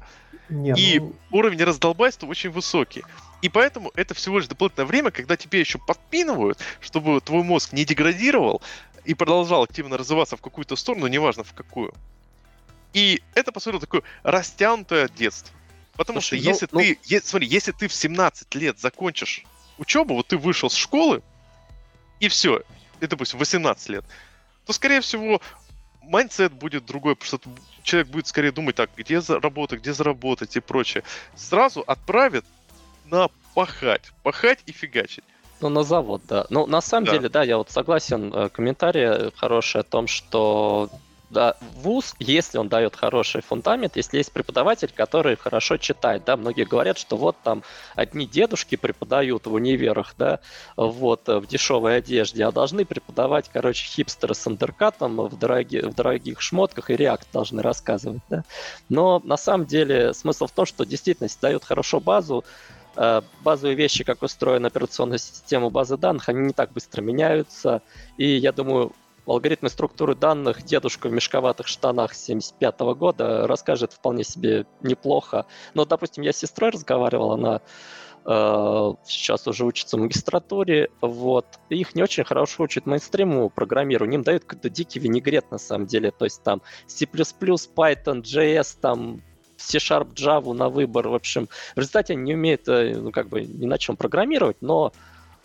[0.48, 1.14] Нет, и ну...
[1.30, 3.04] уровень раздолбайства очень высокий.
[3.40, 7.84] И поэтому это всего лишь дополнительное время, когда тебе еще подпинывают, чтобы твой мозг не
[7.84, 8.62] деградировал
[9.04, 11.92] и продолжал активно развиваться в какую-то сторону, неважно в какую.
[12.92, 15.54] И это, по сути, такое растянутое детство.
[15.96, 17.16] Потому Слушай, что если ну, ты, ну...
[17.16, 19.44] Не, смотри, если ты в 17 лет закончишь
[19.78, 21.22] учебу, вот ты вышел с школы,
[22.20, 22.62] и все,
[23.00, 24.04] и, допустим, 18 лет,
[24.64, 25.40] то, скорее всего,
[26.02, 27.50] mindset будет другой, потому что
[27.82, 31.02] человек будет скорее думать так, где заработать, где заработать и прочее.
[31.34, 32.44] Сразу отправит
[33.06, 35.24] на пахать, пахать и фигачить.
[35.60, 36.46] Ну, на завод, да.
[36.50, 37.12] Ну, на самом да.
[37.12, 40.90] деле, да, я вот согласен, э, комментарий хороший о том, что
[41.32, 46.64] да, вуз, если он дает хороший фундамент, если есть преподаватель, который хорошо читает, да, многие
[46.64, 47.62] говорят, что вот там
[47.94, 50.40] одни дедушки преподают в универах, да,
[50.76, 56.40] вот, в дешевой одежде, а должны преподавать, короче, хипстеры с андеркатом в, дороги, в дорогих
[56.40, 58.44] шмотках и реакт должны рассказывать, да.
[58.88, 62.44] Но на самом деле смысл в том, что действительно дают хорошо базу,
[62.96, 67.82] э, базовые вещи, как устроена операционная система базы данных, они не так быстро меняются.
[68.18, 68.92] И я думаю,
[69.26, 75.46] алгоритмы структуры данных дедушка в мешковатых штанах 75 -го года расскажет вполне себе неплохо.
[75.74, 77.60] Но, допустим, я с сестрой разговаривал, она
[78.24, 84.24] э, сейчас уже учится в магистратуре, вот, их не очень хорошо учат мейнстриму программированию, им
[84.24, 89.22] дают какой-то дикий винегрет на самом деле, то есть там C++, Python, JS, там
[89.56, 93.42] C-Sharp, Java на выбор, в общем, в результате они не умеют, э, ну, как бы,
[93.42, 94.92] ни на чем программировать, но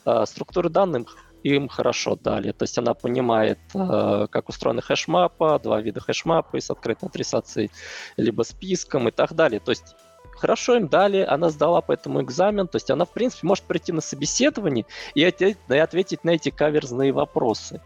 [0.05, 2.51] э, структуры данных им хорошо дали.
[2.51, 7.71] То есть она понимает, э, как устроены хэшмапа, два вида хэшмапа с открытой адресацией,
[8.17, 9.59] либо списком и так далее.
[9.59, 9.95] То есть
[10.37, 13.91] хорошо им дали, она сдала по этому экзамен, то есть она, в принципе, может прийти
[13.91, 17.81] на собеседование и ответить, и ответить на эти каверзные вопросы.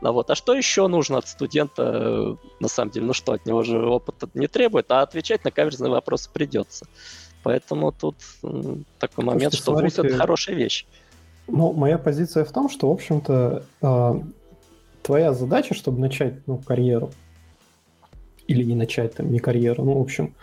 [0.00, 0.30] Ну вот.
[0.30, 3.06] А что еще нужно от студента, на самом деле?
[3.06, 6.86] Ну что, от него же опыта не требует, а отвечать на каверзные вопросы придется.
[7.42, 8.16] Поэтому тут
[8.98, 10.86] такой момент, Слушайте, что смотрите, это хорошая вещь.
[11.50, 14.20] Ну, моя позиция в том, что, в общем-то, э,
[15.02, 17.10] твоя задача, чтобы начать ну, карьеру,
[18.46, 20.34] или не начать там, не карьеру, ну, в общем,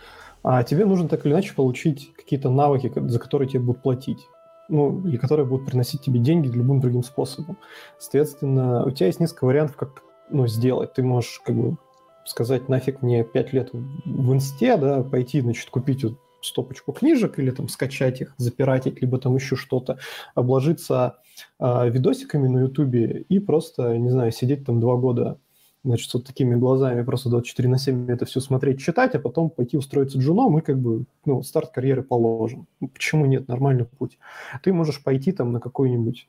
[0.42, 4.20] а тебе нужно так или иначе получить какие-то навыки, за которые тебе будут платить
[4.68, 7.56] ну, или которые будут приносить тебе деньги любым другим способом.
[7.98, 10.92] Соответственно, у тебя есть несколько вариантов, как ну, сделать.
[10.92, 11.76] Ты можешь как бы
[12.24, 17.50] сказать, нафиг мне 5 лет в инсте, да, пойти, значит, купить вот стопочку книжек или
[17.50, 19.98] там скачать их, запиратить, либо там еще что-то,
[20.34, 21.18] обложиться
[21.58, 25.38] э, видосиками на ютубе и просто, не знаю, сидеть там два года
[25.84, 29.76] значит, вот такими глазами просто 24 на 7 это все смотреть, читать, а потом пойти
[29.76, 32.66] устроиться джуном, и как бы, ну, старт карьеры положен.
[32.80, 33.48] Ну, почему нет?
[33.48, 34.18] Нормальный путь.
[34.62, 36.28] Ты можешь пойти там на какой-нибудь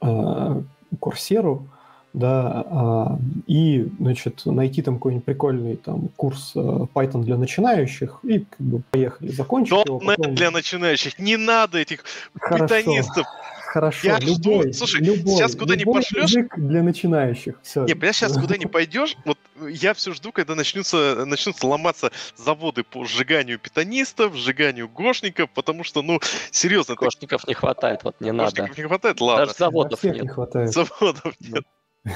[0.00, 0.62] э,
[1.00, 1.68] курсеру,
[2.12, 8.40] да, а, и, значит, найти там какой-нибудь прикольный там курс а, Python для начинающих, и
[8.40, 9.98] как бы поехали, закончить его.
[9.98, 10.34] Потом...
[10.34, 12.66] для начинающих, не надо этих Хорошо.
[12.66, 13.26] питонистов.
[13.72, 16.34] Хорошо, я любой, жду, слушай, любой, сейчас куда не пошлешь...
[16.58, 17.86] для начинающих, все.
[17.86, 22.84] Не, понимаешь, сейчас куда не пойдешь, вот я все жду, когда начнутся, начнутся ломаться заводы
[22.84, 26.20] по сжиганию питонистов, сжиганию гошников, потому что, ну,
[26.50, 26.96] серьезно...
[26.96, 27.48] Гошников ты...
[27.48, 28.82] не хватает, вот не гошников надо.
[28.82, 29.46] не хватает, ладно.
[29.46, 30.22] Даже заводов нет.
[30.22, 30.70] не хватает.
[30.70, 31.64] Заводов нет.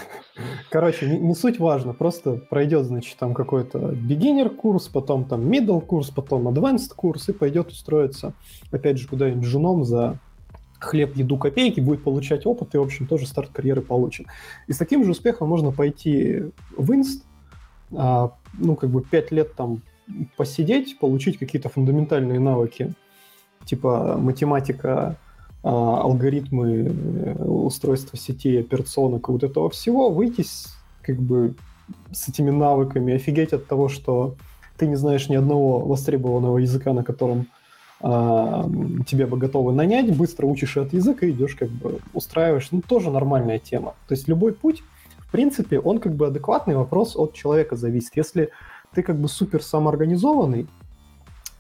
[0.71, 5.81] Короче, не, не суть важно, просто пройдет, значит, там какой-то beginner курс, потом там middle
[5.81, 8.35] курс, потом advanced курс, и пойдет устроиться,
[8.71, 10.19] опять же, куда-нибудь женом за
[10.79, 14.27] хлеб, еду, копейки, будет получать опыт и, в общем, тоже старт карьеры получен.
[14.67, 16.45] И с таким же успехом можно пойти
[16.77, 17.25] в инст,
[17.95, 19.83] а, ну, как бы пять лет там
[20.37, 22.95] посидеть, получить какие-то фундаментальные навыки,
[23.65, 25.17] типа математика,
[25.69, 31.55] алгоритмы э, устройства сетей, операционок и вот этого всего, выйти с, как бы
[32.13, 34.37] с этими навыками, офигеть от того, что
[34.77, 37.47] ты не знаешь ни одного востребованного языка, на котором
[38.01, 38.69] а,
[39.07, 42.69] тебе бы готовы нанять, быстро учишь этот язык и идешь как бы устраиваешь.
[42.71, 43.95] Ну, тоже нормальная тема.
[44.07, 44.83] То есть любой путь,
[45.19, 48.13] в принципе, он как бы адекватный, вопрос от человека зависит.
[48.17, 48.51] Если
[48.95, 50.67] ты как бы супер самоорганизованный,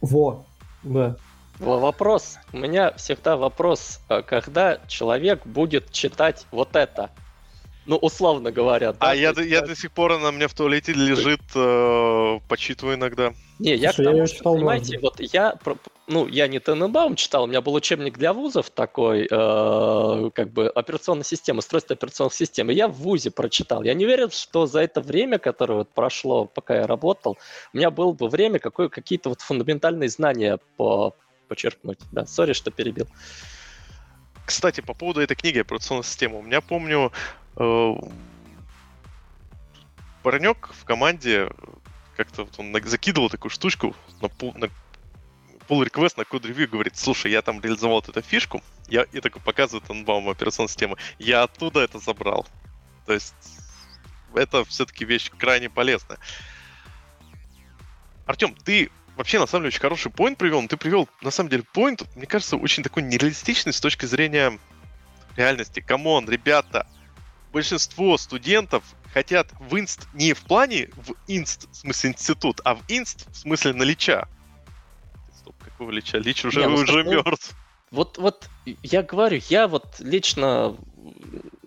[0.00, 0.44] во,
[0.82, 1.16] да.
[1.58, 2.38] Вопрос.
[2.52, 7.10] У меня всегда вопрос, а когда человек будет читать вот это?
[7.86, 8.92] Ну, условно говоря.
[8.92, 12.96] Да, а я, я до сих пор, она у меня в туалете лежит, э, почитываю
[12.96, 13.32] иногда.
[13.60, 15.56] Не, я Слушай, к тому, я что, понимаете, вот я
[16.08, 20.68] ну, я не Тененбаум читал, у меня был учебник для вузов такой, э, как бы
[20.68, 23.82] операционная система, устройство операционных систем, и я в вузе прочитал.
[23.82, 27.38] Я не уверен, что за это время, которое вот прошло, пока я работал,
[27.72, 31.14] у меня было бы время какое, какие-то вот фундаментальные знания по,
[31.46, 31.98] почерпнуть.
[32.12, 33.08] Да, сори, что перебил.
[34.44, 37.12] Кстати, по поводу этой книги операционной системы, у меня помню,
[37.56, 37.94] э,
[40.22, 41.48] в команде
[42.16, 44.28] как-то вот он закидывал такую штучку на,
[44.58, 44.70] на
[45.68, 49.42] pull request на код ревью говорит, слушай, я там реализовал эту фишку, я и такой
[49.42, 52.46] показывает он вам операционную систему, я оттуда это забрал.
[53.04, 53.34] То есть
[54.34, 56.18] это все-таки вещь крайне полезная.
[58.26, 61.50] Артем, ты вообще на самом деле очень хороший point привел, но ты привел на самом
[61.50, 64.58] деле point, мне кажется, очень такой нереалистичный с точки зрения
[65.36, 65.80] реальности.
[65.80, 66.86] Come on, ребята,
[67.52, 72.82] большинство студентов хотят в инст не в плане в инст, в смысле институт, а в
[72.88, 74.28] инст в смысле на Лича.
[75.60, 76.18] Какого Лича?
[76.18, 77.54] Лич уже, не, ну, уже ну, мертв.
[77.90, 78.48] Вот, вот
[78.82, 80.76] я говорю, я вот лично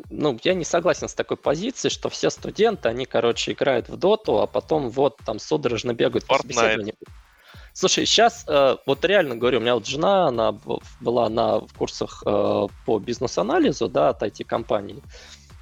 [0.10, 4.40] ну, я не согласен с такой позицией, что все студенты, они, короче, играют в доту,
[4.40, 6.96] а потом вот там судорожно бегают по собеседованию.
[7.80, 10.52] Слушай, сейчас, э, вот реально говорю, у меня вот жена, она
[11.00, 15.02] была на в курсах э, по бизнес-анализу, да, от IT-компании.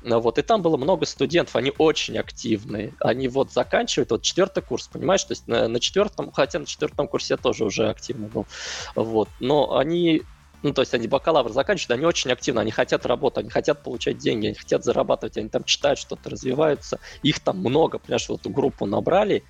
[0.01, 2.95] Ну вот, и там было много студентов, они очень активные.
[3.01, 7.07] Они вот заканчивают, вот четвертый курс, понимаешь, то есть на, на четвертом, хотя на четвертом
[7.07, 8.47] курсе я тоже уже активно был,
[8.95, 10.23] вот, но они
[10.63, 14.17] ну, то есть они бакалавр заканчивают, они очень активно, они хотят работать, они хотят получать
[14.17, 16.99] деньги, они хотят зарабатывать, они там читают что-то, развиваются.
[17.21, 19.43] Их там много, понимаешь, вот эту группу набрали,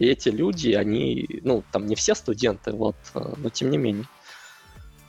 [0.00, 4.06] и эти люди, они, ну, там не все студенты, вот, э, но тем не менее.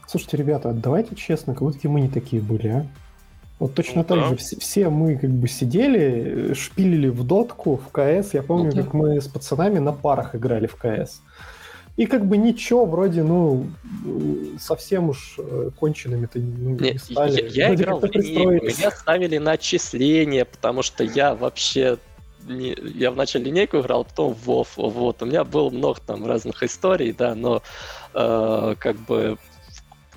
[0.06, 2.86] Слушайте, ребята, давайте честно, как будто мы не такие были, а?
[3.58, 4.28] Вот точно ну, так да.
[4.28, 8.34] же все, все мы как бы сидели, шпилили в дотку, в КС.
[8.34, 11.22] Я помню, ну, как мы с пацанами на парах играли в КС.
[11.96, 13.66] И как бы ничего, вроде, ну,
[14.58, 17.48] совсем уж э, конченными-то ну, не, не стали.
[17.50, 21.98] Я, я играл в линейку, меня ставили на отчисление, потому что я вообще
[22.46, 24.66] не, я вначале линейку играл, потом в WoW.
[24.76, 25.22] Вот.
[25.22, 27.62] У меня было много там разных историй, да, но
[28.14, 29.38] э, как бы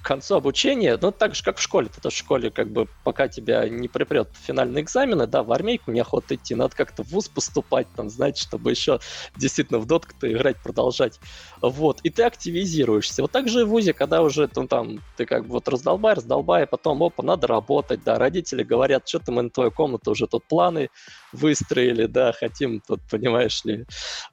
[0.06, 1.90] концу обучения, ну, так же, как в школе.
[1.90, 6.36] Ты в школе, как бы, пока тебя не припрет финальные экзамены, да, в армейку неохота
[6.36, 9.00] идти, надо как-то в ВУЗ поступать, там, знаете, чтобы еще
[9.36, 11.20] действительно в дотку-то играть, продолжать.
[11.62, 13.22] Вот, и ты активизируешься.
[13.22, 16.14] Вот так же и в ВУЗе, когда уже, ну, там, ты как бы вот раздолбай,
[16.14, 20.28] раздолбай, а потом, опа, надо работать, да, родители говорят, что-то мы на твою комнату уже
[20.28, 20.90] тут планы
[21.34, 23.86] выстроили, да, хотим тут, понимаешь ли,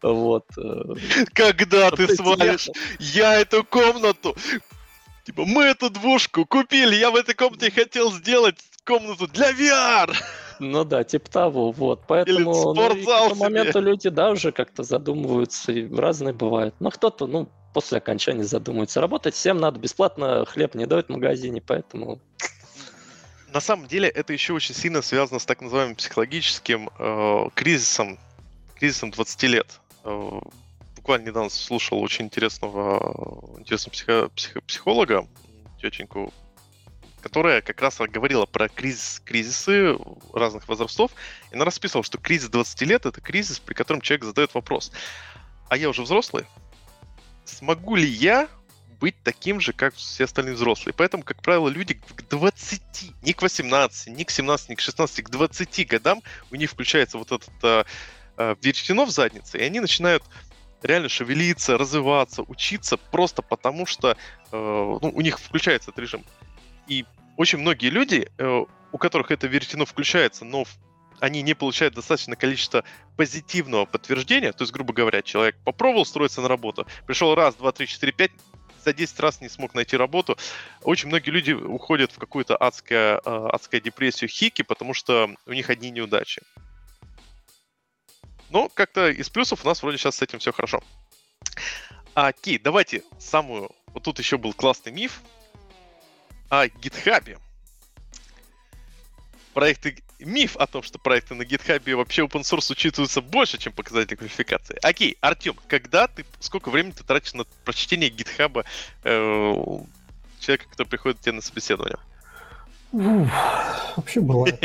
[0.03, 0.45] вот.
[0.59, 0.95] Э,
[1.33, 2.68] когда ты свалишь,
[2.99, 4.37] я эту комнату
[5.25, 10.12] Типа, мы эту двушку купили, я в этой комнате хотел сделать комнату для VR.
[10.59, 12.03] Ну да, типа того, вот.
[12.07, 16.75] Поэтому ну, к этому моменту люди, да, уже как-то задумываются, и разные бывают.
[16.81, 19.01] Но кто-то, ну, после окончания задумывается.
[19.01, 22.20] Работать всем надо, бесплатно хлеб не дают в магазине, поэтому...
[23.53, 28.18] На самом деле это еще очень сильно связано с так называемым психологическим э, кризисом,
[28.77, 29.81] кризисом 20 лет.
[31.03, 35.27] Буквально недавно слушал очень интересного, интересного психо, психо, психолога,
[35.81, 36.33] тетеньку,
[37.21, 39.99] которая как раз говорила про кризис, кризисы
[40.33, 41.11] разных возрастов.
[41.51, 44.93] И она расписывала, что кризис 20 лет— это кризис, при котором человек задает вопрос.
[45.69, 46.45] А я уже взрослый?
[47.45, 48.49] Смогу ли я
[49.01, 50.95] быть таким же, как все остальные взрослые.
[50.97, 52.81] Поэтому, как правило, люди к 20,
[53.23, 56.23] не к 18, не к 17, не к 16, к 20 годам
[56.53, 57.85] у них включается вот этот э,
[58.37, 60.23] э веретено в заднице, и они начинают
[60.83, 64.16] реально шевелиться, развиваться, учиться просто потому, что э,
[64.53, 66.24] ну, у них включается этот режим.
[66.89, 67.05] И
[67.37, 70.64] очень многие люди, э, у которых это веретено включается, но
[71.20, 72.85] они не получают достаточное количество
[73.16, 77.87] позитивного подтверждения, то есть, грубо говоря, человек попробовал строиться на работу, пришел раз, два, три,
[77.87, 78.33] четыре, пять,
[78.85, 80.37] за 10 раз не смог найти работу.
[80.83, 85.70] Очень многие люди уходят в какую-то адское, э, адскую депрессию хики, потому что у них
[85.70, 86.43] одни неудачи.
[88.53, 90.83] Но как-то из плюсов у нас вроде сейчас с этим все хорошо.
[92.13, 93.71] Окей, давайте самую...
[93.87, 95.23] Вот тут еще был классный миф
[96.51, 97.39] о гитхабе.
[99.55, 99.97] Проекты...
[100.19, 104.79] Миф о том, что проекты на гитхабе вообще open source учитываются больше, чем показатели квалификации.
[104.83, 106.27] Окей, Артем, когда ты...
[106.39, 108.67] Сколько времени ты тратишь на прочтение гитхаба
[109.03, 109.55] э,
[110.41, 111.99] человека, который приходит к тебе на собеседование?
[112.93, 114.63] Вообще бывает,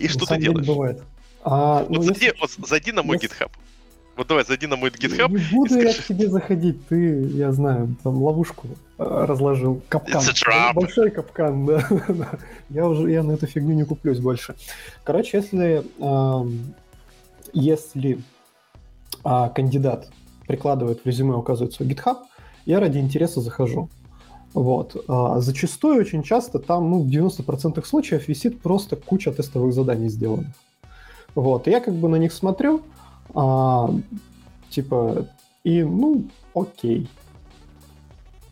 [0.00, 0.66] И что ты делаешь?
[0.66, 1.00] Бывает.
[1.42, 2.40] А, вот, ну, зайди, если...
[2.40, 3.36] вот зайди на мой если...
[3.36, 3.50] GitHub.
[4.16, 5.28] Вот давай, зайди на мой GitHub.
[5.30, 5.88] Не буду скажи...
[5.88, 8.66] я к тебе заходить, ты, я знаю, там ловушку
[8.98, 9.80] э, разложил.
[9.88, 10.22] Капкан.
[10.74, 11.66] Большой капкан,
[12.08, 12.30] да.
[12.68, 14.56] я уже я на эту фигню не куплюсь больше.
[15.04, 16.50] Короче, если, э,
[17.52, 18.18] если
[19.24, 20.10] э, кандидат
[20.48, 22.18] прикладывает в резюме, указывает свой GitHub,
[22.66, 23.88] я ради интереса захожу.
[24.52, 24.96] Вот.
[25.06, 30.54] А зачастую, очень часто, там, ну, в 90% случаев висит просто куча тестовых заданий сделанных.
[31.38, 32.82] Вот, и я как бы на них смотрю,
[33.32, 33.94] а,
[34.70, 35.28] типа,
[35.62, 37.08] и, ну, окей.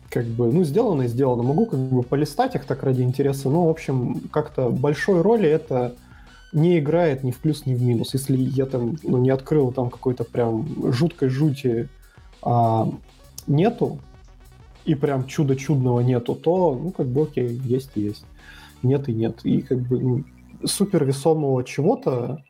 [0.09, 1.43] Как бы, ну, сделано и сделано.
[1.43, 5.95] Могу как бы полистать их так ради интереса, но, в общем, как-то большой роли это
[6.53, 8.13] не играет ни в плюс, ни в минус.
[8.13, 11.89] Если я там ну, не открыл там какой-то прям жуткой жути
[12.41, 12.89] а,
[13.47, 13.99] нету,
[14.85, 18.23] и прям чудо чудного нету, то, ну, как бы, окей, есть и есть.
[18.81, 19.41] Нет и нет.
[19.43, 20.23] И как бы ну,
[20.63, 22.43] супер весомого чего-то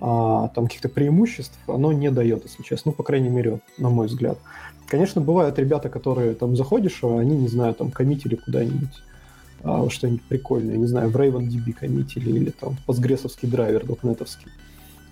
[0.00, 2.90] а, там каких-то преимуществ оно не дает, если честно.
[2.90, 4.38] Ну, по крайней мере, на мой взгляд.
[4.86, 9.02] Конечно, бывают ребята, которые там заходишь, а они, не знаю, там коммитили куда-нибудь
[9.62, 14.50] а, что-нибудь прикольное, не знаю, в RavenDB коммитили или там постгрессовский драйвер дотнетовский.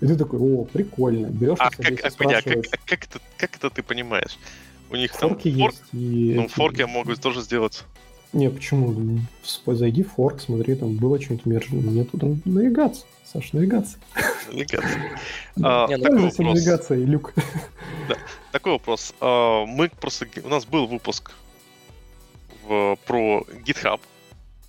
[0.00, 3.70] И ты такой, о, прикольно, берешь а, как, а, а, как, как, это, как это
[3.70, 4.38] ты понимаешь?
[4.90, 5.82] У них форки там форк, есть.
[5.92, 7.84] И ну, форки могут тоже сделать.
[8.32, 8.94] Не, почему?
[9.66, 11.90] Зайди в форк, смотри, там было что-нибудь мержено.
[11.90, 13.06] Нету там навигация.
[13.32, 14.00] Саш, навигация.
[14.52, 15.18] Навигация.
[15.62, 16.38] А, такой вопрос.
[16.38, 17.34] Навигация и люк.
[18.52, 19.14] Такой вопрос.
[19.20, 20.26] А, мы просто...
[20.44, 21.32] У нас был выпуск
[22.66, 24.00] про GitHub,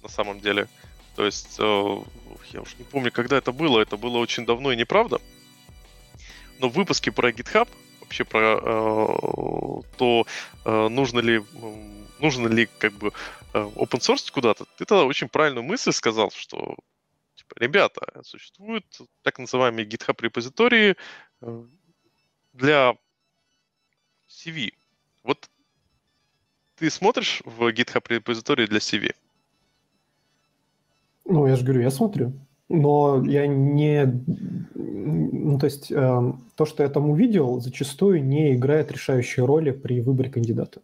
[0.03, 0.67] на самом деле.
[1.15, 1.97] То есть, э,
[2.53, 3.79] я уж не помню, когда это было.
[3.79, 5.19] Это было очень давно и неправда.
[6.59, 7.67] Но в выпуске про GitHub,
[8.01, 10.27] вообще про э, то,
[10.65, 11.43] э, нужно ли
[12.19, 13.11] нужно ли как бы
[13.53, 16.75] open source куда-то, ты тогда очень правильную мысль сказал, что
[17.47, 18.85] типа, ребята, существуют
[19.23, 20.95] так называемые GitHub репозитории
[21.41, 21.63] э,
[22.53, 22.95] для
[24.27, 24.73] CV.
[25.23, 25.49] Вот
[26.75, 29.13] ты смотришь в GitHub репозитории для CV?
[31.25, 32.33] Ну, я же говорю, я смотрю.
[32.69, 34.05] Но я не...
[34.75, 40.01] Ну, то есть э, то, что я там увидел, зачастую не играет решающей роли при
[40.01, 40.81] выборе кандидата.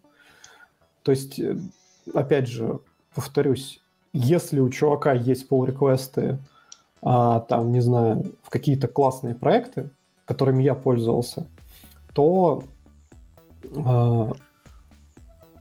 [1.03, 1.57] То есть, э,
[2.14, 2.80] опять же,
[3.14, 3.82] повторюсь,
[4.14, 6.39] если у чувака есть pull реквесты
[7.04, 9.89] а, там, не знаю, в какие-то классные проекты,
[10.26, 11.47] которыми я пользовался,
[12.14, 12.64] то,
[13.76, 14.32] а,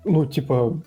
[0.05, 0.81] ну, типа,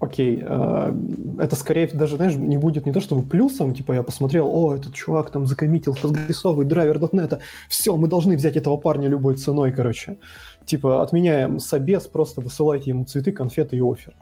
[0.00, 0.94] окей, э,
[1.38, 4.94] это скорее даже, знаешь, не будет не то чтобы плюсом, типа я посмотрел, о, этот
[4.94, 7.38] чувак там закоммитил прогрессовый драйвер .NET,
[7.68, 10.16] все, мы должны взять этого парня любой ценой, короче.
[10.64, 14.14] Типа отменяем собес, просто высылайте ему цветы, конфеты и офер.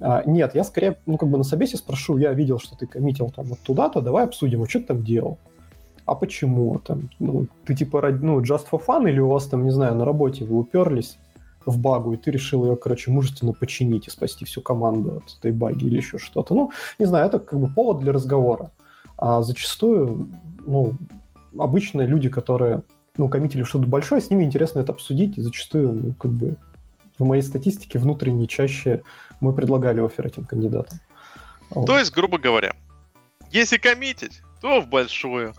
[0.00, 3.30] А, нет, я скорее, ну, как бы на собесе спрошу, я видел, что ты коммитил
[3.30, 5.38] там вот туда-то, давай обсудим, а что ты там делал?
[6.06, 6.78] А почему?
[6.78, 10.04] Там, ну, ты типа, ну, just for fun или у вас там, не знаю, на
[10.04, 11.18] работе вы уперлись
[11.66, 15.52] в багу, и ты решил ее, короче, мужественно починить и спасти всю команду от этой
[15.52, 16.54] баги или еще что-то.
[16.54, 18.70] Ну, не знаю, это как бы повод для разговора.
[19.18, 20.30] А зачастую,
[20.66, 20.94] ну,
[21.58, 22.82] обычно люди, которые,
[23.18, 26.56] ну, коммитили что-то большое, с ними интересно это обсудить, и зачастую, ну, как бы,
[27.20, 29.02] в моей статистике внутренне чаще
[29.40, 30.98] мы предлагали офер этим кандидатам.
[31.70, 31.86] Вот.
[31.86, 32.74] То есть, грубо говоря,
[33.50, 35.54] если коммитить, то в большую.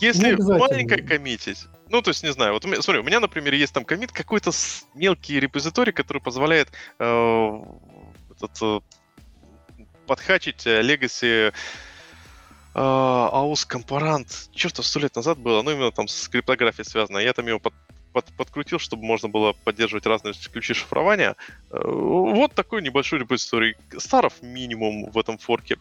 [0.00, 3.84] Если маленькое коммитить, ну, то есть, не знаю, вот смотри, у меня, например, есть там
[3.84, 4.50] комит какой-то
[4.94, 7.62] мелкий репозиторий, который позволяет э,
[8.34, 8.80] этот, э,
[10.06, 11.52] подхачить Legacy
[12.74, 14.50] э, AUS компарант.
[14.52, 17.18] Черт, сто лет назад было, ну, именно там с криптографией связано.
[17.18, 17.72] Я там его под,
[18.16, 21.36] под, подкрутил, чтобы можно было поддерживать разные ключи шифрования.
[21.70, 23.76] Э, вот такой небольшой репозиторий.
[23.98, 25.76] Старов минимум в этом форке.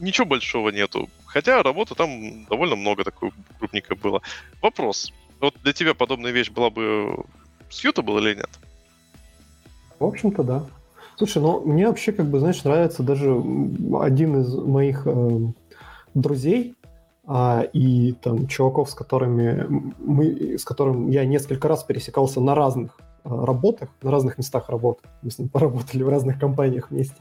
[0.00, 1.08] Ничего большого нету.
[1.26, 3.30] Хотя работы там довольно много такой
[3.60, 4.22] крупненькой было.
[4.60, 5.12] Вопрос.
[5.38, 7.24] Вот для тебя подобная вещь была бы
[7.70, 8.50] suitable или нет?
[10.00, 10.66] В общем-то, да.
[11.16, 13.30] Слушай, ну мне вообще, как бы, знаешь, нравится даже
[14.00, 15.38] один из моих э,
[16.14, 16.74] друзей
[17.26, 19.66] а, и там чуваков, с которыми
[19.98, 22.98] мы, с которым я несколько раз пересекался на разных
[23.28, 25.02] Э, работах, на разных местах работы.
[25.22, 27.16] Мы с ним поработали в разных компаниях вместе.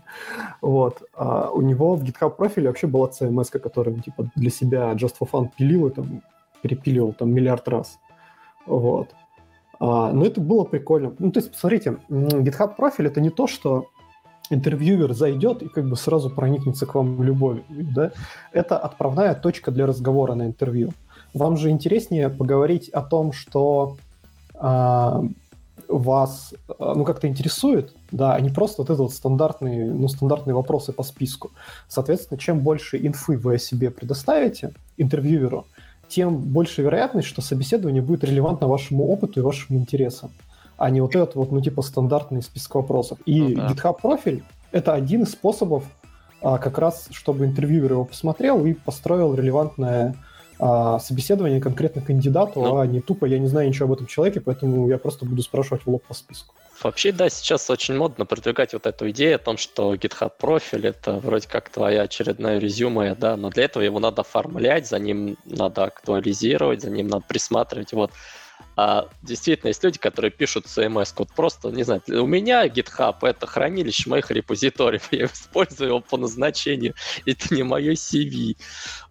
[0.62, 1.01] Вот.
[1.16, 5.28] А у него в GitHub профиле вообще была CMS, которую типа для себя Just for
[5.32, 6.22] Fun пилил и там
[6.62, 7.97] перепиливал там миллиард раз.
[8.68, 9.16] Вот.
[9.80, 11.16] А, но это было прикольно.
[11.18, 13.89] Ну, то есть, посмотрите, GitHub профиль это не то, что
[14.50, 18.12] интервьюер зайдет и как бы сразу проникнется к вам любовью, да?
[18.52, 20.91] Это отправная точка для разговора на интервью.
[21.34, 23.98] Вам же интереснее поговорить о том, что
[24.54, 25.24] а,
[25.88, 30.54] вас э, ну, как-то интересует, да, а не просто вот это вот стандартные, ну, стандартные
[30.56, 31.52] вопросы по списку.
[31.88, 35.66] Соответственно, чем больше инфы вы о себе предоставите интервьюеру,
[36.08, 40.32] тем больше вероятность, что собеседование будет релевантно вашему опыту и вашим интересам,
[40.78, 43.19] а не вот этот вот, ну, типа, стандартный список вопросов.
[43.26, 43.67] И ну, да.
[43.67, 45.84] GitHub профиль— это один из способов
[46.41, 50.15] а, как раз, чтобы интервьюер его посмотрел и построил релевантное
[50.59, 54.41] а, собеседование конкретно кандидату, ну, а не тупо я не знаю ничего об этом человеке,
[54.41, 56.55] поэтому я просто буду спрашивать в лоб по списку.
[56.84, 61.13] Вообще, да, сейчас очень модно продвигать вот эту идею о том, что GitHub профиль это
[61.13, 65.86] вроде как твоя очередная резюме, да, но для этого его надо оформлять, за ним надо
[65.86, 67.93] актуализировать, за ним надо присматривать.
[67.93, 68.11] Вот
[68.78, 73.47] а действительно, есть люди, которые пишут CMS код просто, не знаю, у меня GitHub это
[73.47, 76.93] хранилище моих репозиториев, я использую его по назначению,
[77.26, 78.58] это не мое CV.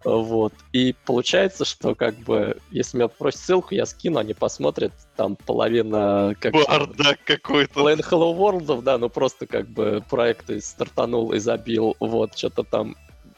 [0.03, 0.53] Вот.
[0.71, 6.35] И получается, что как бы, если меня попросят ссылку, я скину, они посмотрят, там половина...
[6.39, 7.79] Как Бардак какой-то.
[7.79, 12.95] Plain Hello World, да, ну просто как бы проект стартанул и забил, вот, что-то там,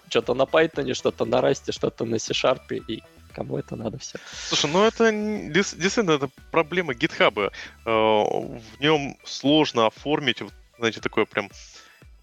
[0.10, 3.02] что-то на Python, что-то на Rust, что-то на C-Sharp, и
[3.38, 4.18] кому это надо все.
[4.50, 7.40] Слушай, ну это действительно это проблема GitHub.
[7.40, 7.52] Э,
[7.86, 10.42] в нем сложно оформить,
[10.80, 11.52] знаете, такое прям ну,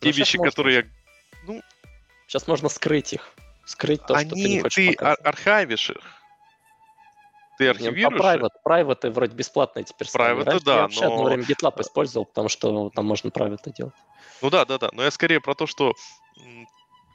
[0.01, 0.85] те ну, вещи, которые я...
[1.47, 1.62] Ну,
[2.27, 3.31] сейчас можно скрыть их.
[3.65, 5.27] Скрыть то, Они, что ты не хочешь ты показывать.
[5.27, 5.97] архивишь их.
[7.59, 8.21] Ты архивируешь?
[8.21, 10.43] А private, private вроде бесплатные теперь стали.
[10.43, 11.12] Private, да, я вообще но...
[11.12, 13.95] одно время GitLab использовал, потому что там можно private делать.
[14.43, 14.91] Ну да, да, да.
[14.93, 15.95] Но я скорее про то, что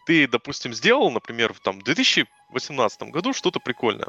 [0.10, 4.07] ты, допустим, сделал, например, в там, 2018 году что-то прикольное.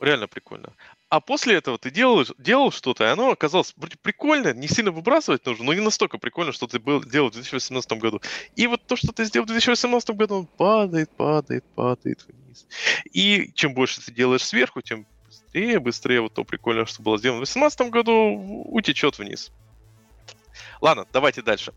[0.00, 0.72] Реально прикольно.
[1.10, 5.44] А после этого ты делал, делал что-то, и оно оказалось вроде прикольно, не сильно выбрасывать
[5.44, 8.22] нужно, но не настолько прикольно, что ты был, делал в 2018 году.
[8.56, 12.66] И вот то, что ты сделал в 2018 году, он падает, падает, падает вниз.
[13.12, 17.40] И чем больше ты делаешь сверху, тем быстрее, быстрее вот то прикольное, что было сделано
[17.40, 19.52] в 2018 году, утечет вниз.
[20.80, 21.74] Ладно, давайте дальше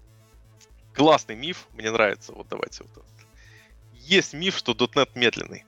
[0.93, 3.05] классный миф, мне нравится, вот давайте вот
[3.93, 5.65] Есть миф, что .NET медленный.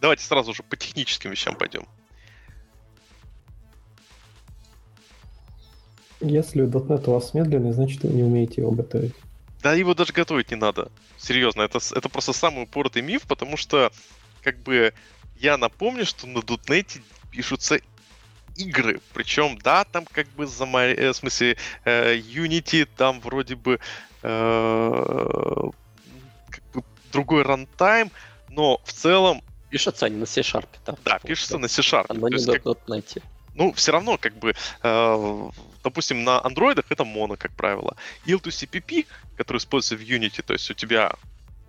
[0.00, 1.86] Давайте сразу же по техническим вещам пойдем.
[6.20, 9.14] Если .NET у вас медленный, значит вы не умеете его готовить.
[9.62, 10.90] Да его даже готовить не надо.
[11.18, 13.92] Серьезно, это, это просто самый упоротый миф, потому что,
[14.42, 14.92] как бы,
[15.38, 17.80] я напомню, что на .NET пишутся
[18.56, 19.00] игры.
[19.14, 23.80] Причем, да, там как бы за э, в смысле э, Unity, там вроде бы
[27.12, 28.10] другой рантайм,
[28.48, 29.42] но в целом...
[29.70, 30.96] Пишется они на C-Sharp, да?
[31.04, 32.06] Да, пишется на C-Sharp.
[32.08, 32.88] Оно не как...
[32.88, 33.22] найти.
[33.54, 35.50] Ну, все равно, как бы, э,
[35.84, 37.96] допустим, на андроидах это моно, как правило.
[38.26, 39.06] IL2CPP,
[39.36, 41.12] который используется в Unity, то есть у тебя,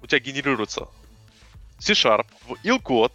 [0.01, 0.88] у тебя генерируется
[1.80, 2.28] C-Sharp
[2.64, 3.14] IL-код,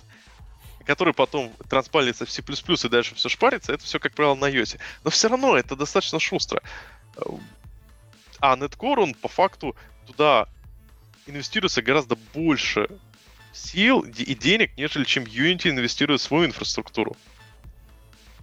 [0.84, 4.78] который потом транспалится в C++ и дальше все шпарится, это все, как правило, на iOS.
[5.04, 6.62] Но все равно это достаточно шустро.
[8.40, 9.76] А Netcore, он по факту
[10.06, 10.48] туда
[11.26, 12.88] инвестируется гораздо больше
[13.52, 17.16] сил и денег, нежели чем Unity инвестирует в свою инфраструктуру.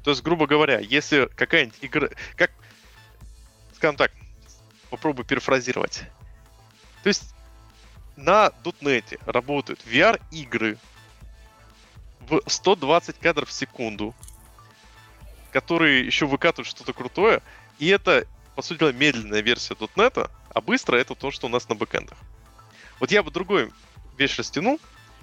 [0.03, 2.09] То есть, грубо говоря, если какая-нибудь игра...
[2.35, 2.51] Как,
[3.73, 4.11] скажем так,
[4.89, 6.03] попробую перефразировать.
[7.01, 7.33] То есть,
[8.15, 10.77] на .NET работают VR-игры
[12.19, 14.15] в 120 кадров в секунду,
[15.51, 17.41] которые еще выкатывают что-то крутое,
[17.79, 21.67] и это, по сути дела, медленная версия .NET, а быстро это то, что у нас
[21.69, 22.17] на бэкэндах.
[22.99, 23.71] Вот я бы другой
[24.17, 24.79] вещь растянул,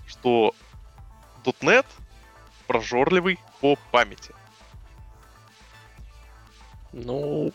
[0.07, 0.55] что
[1.45, 1.87] .NET
[2.67, 4.35] прожорливый по памяти.
[6.93, 7.53] Ну,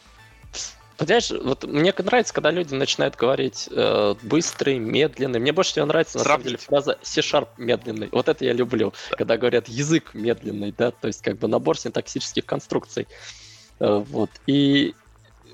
[0.97, 5.39] Понимаешь, вот мне нравится, когда люди начинают говорить э, быстрый, медленный.
[5.39, 6.45] Мне больше всего нравится, на Сравнить.
[6.45, 8.09] самом деле, фраза C-Sharp медленный.
[8.11, 9.17] Вот это я люблю, да.
[9.17, 13.07] когда говорят язык медленный, да, то есть как бы набор синтаксических конструкций.
[13.79, 14.31] Э, вот.
[14.47, 14.95] И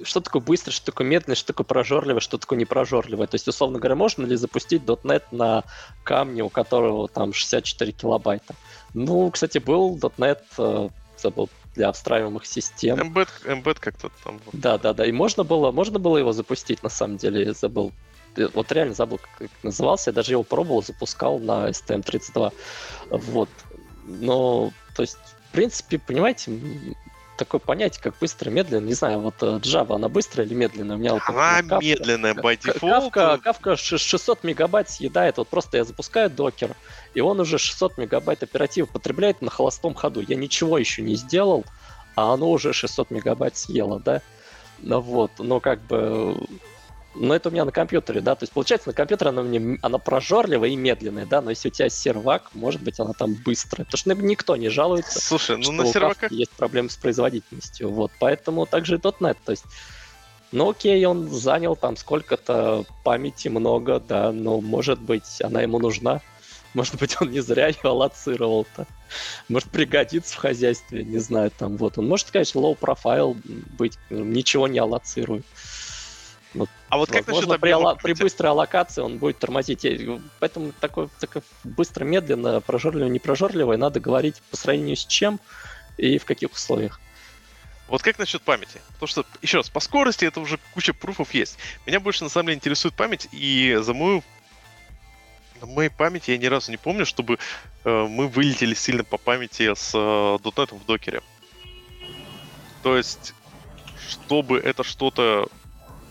[0.03, 3.27] что такое быстро, что такое медленно, что такое прожорливое, что такое непрожорливое.
[3.27, 5.63] То есть, условно говоря, можно ли запустить .NET на
[6.03, 8.55] камне, у которого там 64 килобайта?
[8.93, 12.99] Ну, кстати, был .NET, э, забыл, для встраиваемых систем.
[12.99, 14.39] Embed, embed как-то там.
[14.51, 15.05] Да, да, да.
[15.05, 17.91] И можно было, можно было его запустить, на самом деле, забыл.
[18.53, 20.09] Вот реально забыл, как назывался.
[20.09, 22.53] Я даже его пробовал, запускал на STM32.
[23.09, 23.49] Вот.
[24.05, 25.17] Но, то есть,
[25.49, 26.51] в принципе, понимаете,
[27.37, 28.85] такое понятие, как быстро, медленно.
[28.85, 30.95] Не знаю, вот э, Java, она быстрая или медленная?
[30.95, 33.11] У меня она вот, Kafka, медленная, by default.
[33.11, 35.37] Kafka, Kafka 600 мегабайт съедает.
[35.37, 36.75] Вот просто я запускаю докер,
[37.13, 40.21] и он уже 600 мегабайт оперативы потребляет на холостом ходу.
[40.21, 41.65] Я ничего еще не сделал,
[42.15, 44.21] а оно уже 600 мегабайт съело, да?
[44.79, 46.37] Ну вот, но как бы
[47.15, 49.97] но это у меня на компьютере, да, то есть получается на компьютере она мне она
[49.97, 53.97] прожорливая и медленная, да, но если у тебя сервак, может быть она там быстрая, потому
[53.97, 55.19] что никто не жалуется.
[55.19, 59.65] Слушай, ну на серваках есть проблемы с производительностью, вот, поэтому также и .NET, то есть
[60.51, 66.21] ну окей, он занял там сколько-то памяти много, да, но может быть она ему нужна.
[66.73, 68.87] Может быть, он не зря ее аллоцировал-то.
[69.47, 71.97] Может, пригодится в хозяйстве, не знаю, там вот.
[71.97, 73.37] Он может, конечно, low profile
[73.77, 75.45] быть, ничего не аллоцирует.
[76.53, 79.85] Вот, а вот как насчет при, алла- при быстрой аллокации он будет тормозить.
[80.39, 85.39] Поэтому такой, такой быстро, медленно, прожорливый, не прожорливый, надо говорить по сравнению с чем
[85.97, 86.99] и в каких условиях.
[87.87, 88.81] Вот как насчет памяти?
[88.93, 91.57] Потому что, еще раз, по скорости это уже куча пруфов есть.
[91.85, 94.23] Меня больше на самом деле интересует память, и за мою
[95.59, 97.39] на моей памяти я ни разу не помню, чтобы
[97.83, 101.21] э, мы вылетели сильно по памяти с э, .NET в докере.
[102.81, 103.33] То есть,
[104.09, 105.47] чтобы это что-то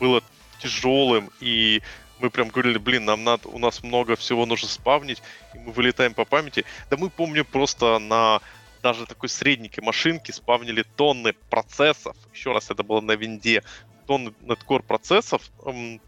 [0.00, 0.22] было
[0.62, 1.82] тяжелым, и
[2.20, 5.22] мы прям говорили, блин, нам надо, у нас много всего нужно спавнить,
[5.54, 6.64] и мы вылетаем по памяти.
[6.88, 8.40] Да мы помню просто на
[8.82, 12.16] даже такой средненькой машинке спавнили тонны процессов.
[12.32, 13.62] Еще раз, это было на винде.
[14.06, 15.50] Тонны неткор процессов,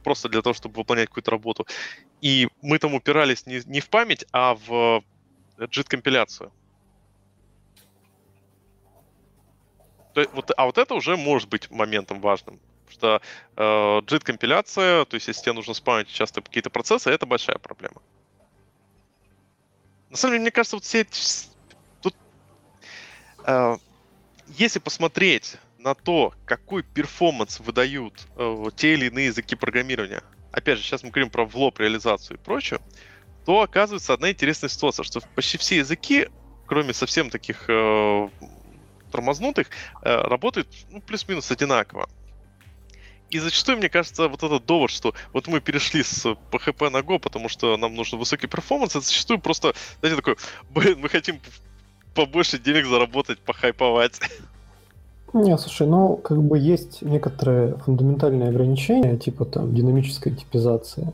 [0.03, 1.67] просто для того, чтобы выполнять какую-то работу.
[2.21, 5.05] И мы там упирались не, не в память, а в
[5.59, 6.53] JIT-компиляцию.
[10.33, 12.61] Вот, а вот это уже может быть моментом важным
[12.95, 13.21] что
[13.57, 18.01] э, JIT-компиляция, то есть если тебе нужно спамить часто какие-то процессы, это большая проблема.
[20.11, 21.21] На самом деле, мне кажется, вот все эти...
[22.01, 22.15] Тут,
[23.47, 23.77] э,
[24.49, 30.23] если посмотреть на то, какой performance выдают э, те или иные языки программирования,
[30.53, 32.81] опять же, сейчас мы говорим про в лоб реализацию и прочее,
[33.45, 36.29] то оказывается одна интересная ситуация, что почти все языки,
[36.67, 38.29] кроме совсем таких э,
[39.11, 39.69] тормознутых,
[40.03, 42.09] э, работают ну, плюс-минус одинаково.
[43.31, 47.19] И зачастую, мне кажется, вот этот довод, что вот мы перешли с PHP на Go,
[47.19, 50.37] потому что нам нужен высокий performance, это зачастую просто, знаете, такой,
[50.71, 51.41] блин, мы хотим
[52.15, 54.21] побольше денег заработать, похайповать.
[55.33, 61.13] Не, слушай, ну, как бы есть некоторые фундаментальные ограничения, типа там динамическая типизация,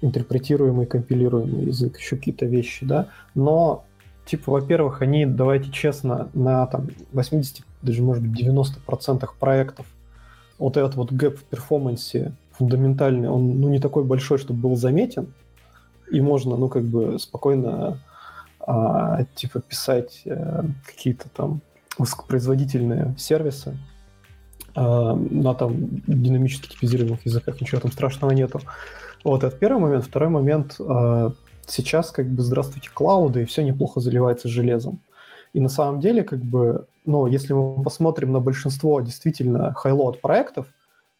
[0.00, 3.84] интерпретируемый, компилируемый язык, еще какие-то вещи, да, но
[4.24, 9.86] типа, во-первых, они, давайте честно, на там 80, даже может быть 90% проектов
[10.60, 15.32] вот этот вот гэп в перформансе фундаментальный, он ну, не такой большой, чтобы был заметен,
[16.12, 17.98] и можно, ну, как бы спокойно
[18.60, 21.62] а, типа писать а, какие-то там
[21.98, 23.78] высокопроизводительные сервисы
[24.74, 28.60] а, на там динамически типизируемых языках, ничего там страшного нету.
[29.24, 30.04] Вот, это первый момент.
[30.04, 31.32] Второй момент, а,
[31.66, 35.00] сейчас как бы здравствуйте клауды, и все неплохо заливается железом.
[35.52, 40.66] И на самом деле, как бы, ну, если мы посмотрим на большинство действительно хайлот проектов,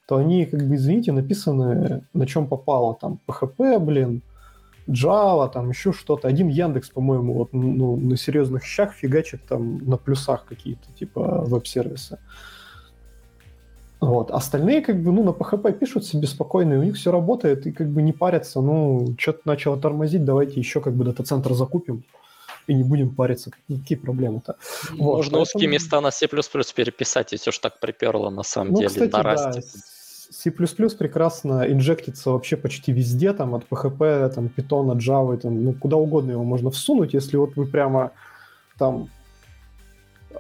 [0.07, 2.97] то они, как бы, извините, написаны на чем попало.
[3.01, 4.23] Там PHP, блин,
[4.89, 6.29] Java, там еще что-то.
[6.29, 12.19] Один Яндекс, по-моему, вот ну, на серьезных щах фигачит там на плюсах какие-то, типа веб-сервисы.
[14.01, 14.31] Вот.
[14.31, 17.73] Остальные, как бы, ну, на PHP пишут себе спокойно, и у них все работает, и
[17.73, 22.05] как бы не парятся, ну, что-то начало тормозить, давайте еще как бы дата-центр закупим,
[22.67, 23.51] и не будем париться.
[23.69, 24.57] Какие проблемы-то?
[24.91, 25.43] Вот, Можно поэтому...
[25.43, 29.23] узкие места на C++ переписать, если уж так приперло на самом ну, деле, кстати, на
[29.23, 29.53] Да.
[30.31, 35.97] C++ прекрасно инжектится вообще почти везде, там, от PHP, там, Python, Java, там, ну, куда
[35.97, 38.13] угодно его можно всунуть, если вот вы прямо
[38.79, 39.09] там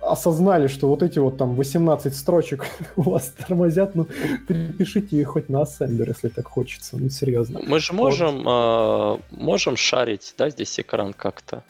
[0.00, 2.64] осознали, что вот эти вот там 18 строчек
[2.96, 4.06] у вас тормозят, ну,
[4.48, 7.60] перепишите их хоть на ассемблер, если так хочется, ну, серьезно.
[7.66, 9.20] Мы же можем, вот.
[9.30, 11.62] э, можем шарить, да, здесь экран как-то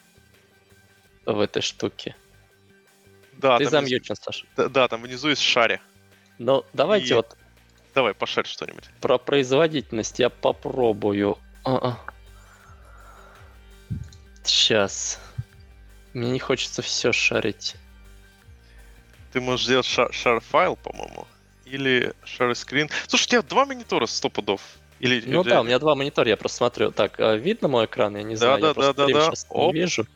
[1.32, 2.16] в этой штуке.
[3.32, 4.46] Да, Ты замьючен, Саша.
[4.56, 5.80] Да, да, там внизу есть шаре.
[6.38, 7.12] Ну, давайте И...
[7.14, 7.36] вот
[7.94, 8.84] Давай, пошарь что-нибудь.
[9.00, 11.38] Про производительность я попробую.
[11.64, 11.98] А-а.
[14.44, 15.18] Сейчас.
[16.12, 17.76] Мне не хочется все шарить.
[19.32, 21.26] Ты можешь сделать шар, шар файл, по-моему.
[21.64, 22.90] Или шар скрин.
[23.06, 24.60] Слушай, у тебя два монитора сто пудов.
[24.98, 25.50] Или, ну или...
[25.50, 26.90] да, у меня два монитора, я просто смотрю.
[26.90, 28.16] Так, а видно мой экран?
[28.16, 29.26] Я не да, знаю, да, я да, да, да.
[29.26, 30.06] сейчас не вижу.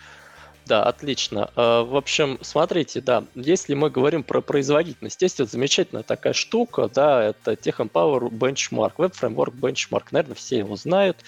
[0.67, 1.51] Да, отлично.
[1.57, 6.89] А, в общем, смотрите, да, если мы говорим про производительность, есть вот замечательная такая штука,
[6.93, 11.19] да, это Tech Empower Benchmark, Web Framework Benchmark, наверное, все его знают.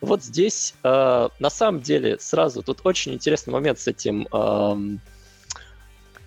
[0.00, 4.26] Вот здесь, а, на самом деле, сразу тут очень интересный момент с этим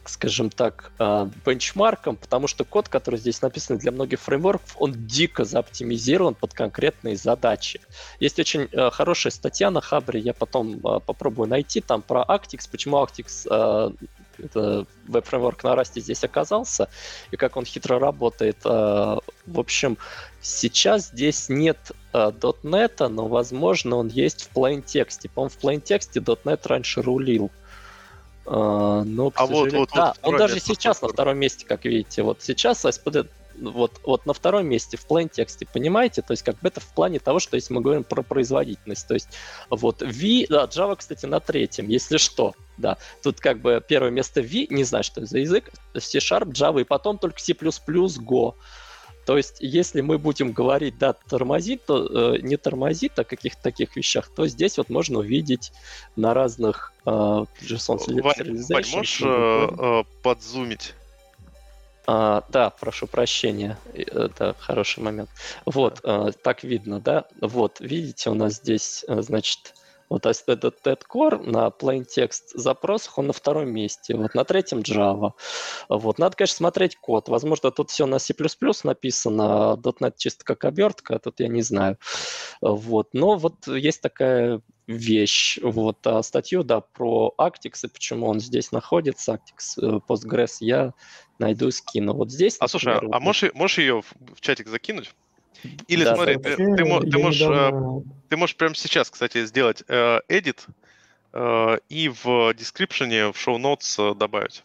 [0.09, 5.45] скажем так, а, бенчмарком, потому что код, который здесь написан для многих фреймворков, он дико
[5.45, 7.81] заоптимизирован под конкретные задачи.
[8.19, 12.69] Есть очень а, хорошая статья на Хабре, я потом а, попробую найти, там про Actix,
[12.69, 13.93] почему Actix
[14.39, 16.89] это веб-фреймворк на Расте здесь оказался,
[17.29, 18.63] и как он хитро работает.
[18.65, 19.21] В
[19.55, 19.99] общем,
[20.41, 21.77] сейчас здесь нет
[22.13, 25.29] .NET, но, возможно, он есть в plain тексте.
[25.29, 27.51] По-моему, в plain тексте .NET раньше рулил.
[28.45, 32.23] А, но, а вот, вот, да, вот он даже сейчас на втором месте, как видите.
[32.23, 33.27] Вот сейчас SPD
[33.59, 36.21] вот, вот на втором месте в plain тексте, понимаете?
[36.21, 39.13] То есть как бы это в плане того, что если мы говорим про производительность, то
[39.13, 39.29] есть
[39.69, 42.97] вот V, да, Java, кстати, на третьем, если что, да.
[43.21, 46.83] Тут как бы первое место V, не знаю, что это за язык, C-Sharp, Java, и
[46.83, 48.55] потом только C++, Go.
[49.25, 53.95] То есть, если мы будем говорить, да, тормозит, то э, не тормозит о каких-то таких
[53.95, 55.71] вещах, то здесь вот можно увидеть
[56.15, 60.93] на разных э, JSON Вань, можешь э, э, подзумить?
[62.05, 65.29] А, да, прошу прощения, это хороший момент.
[65.65, 67.25] Вот, э, так видно, да?
[67.39, 69.73] Вот, видите, у нас здесь, э, значит,
[70.13, 71.01] вот этот TED
[71.43, 75.31] на plain text запросах, он на втором месте, вот на третьем Java.
[75.89, 76.19] Вот.
[76.19, 77.29] Надо, конечно, смотреть код.
[77.29, 78.35] Возможно, тут все на C++
[78.83, 81.97] написано, .NET чисто как обертка, тут я не знаю.
[82.61, 83.09] Вот.
[83.13, 85.57] Но вот есть такая вещь.
[85.63, 86.05] Вот.
[86.05, 90.93] А статью, да, про Actix и почему он здесь находится, Actix э, Postgres, я
[91.39, 92.13] найду и скину.
[92.13, 92.57] Вот здесь...
[92.59, 95.15] А слушай, а можешь, можешь ее в чатик закинуть?
[95.87, 97.99] Или да, смотри, ты, ты, ты, можешь, недавно...
[97.99, 100.59] Э, ты можешь прямо сейчас, кстати, сделать э, edit
[101.33, 104.63] э, и в description, в show notes добавить.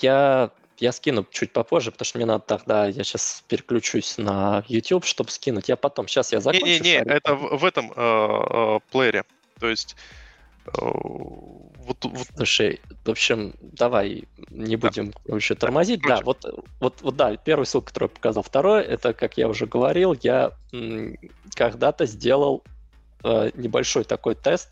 [0.00, 5.04] Я, я скину чуть попозже, потому что мне надо тогда, я сейчас переключусь на YouTube,
[5.04, 5.68] чтобы скинуть.
[5.68, 6.66] Я потом, сейчас я закончу.
[6.66, 9.24] Не-не-не, это в, в этом э, э, плеере.
[9.60, 9.96] То есть
[10.74, 12.26] вот, вот...
[12.36, 15.18] Слушай, в общем, давай не будем да.
[15.26, 16.00] вообще тормозить.
[16.02, 16.44] Да, вот,
[16.80, 18.42] вот, вот, да, первый ссылка, который я показал.
[18.42, 20.52] Второй, это, как я уже говорил, я
[21.54, 22.62] когда-то сделал
[23.24, 24.70] э, небольшой такой тест,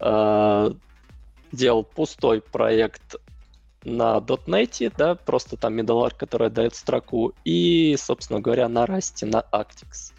[0.00, 0.70] э,
[1.52, 3.16] делал пустой проект
[3.84, 9.44] на .NET, да, просто там middleware, который дает строку, и, собственно говоря, на Rust, на
[9.52, 10.12] Actix.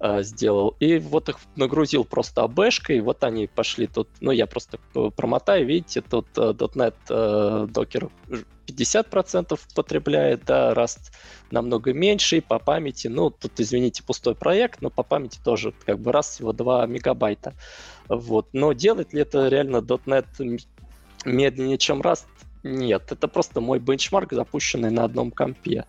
[0.00, 0.74] Э, сделал.
[0.80, 4.78] И вот их нагрузил просто АБшкой, вот они пошли тут, ну я просто
[5.16, 8.10] промотаю, видите, тут э, .NET э, Docker
[8.66, 11.12] 50% потребляет, да, Rust
[11.50, 16.00] намного меньше, и по памяти, ну, тут, извините, пустой проект, но по памяти тоже, как
[16.00, 17.54] бы, раз всего 2 мегабайта.
[18.08, 18.48] Вот.
[18.52, 20.26] Но делает ли это реально .NET
[21.24, 22.26] медленнее, чем Rust?
[22.64, 25.84] Нет, это просто мой бенчмарк, запущенный на одном компе.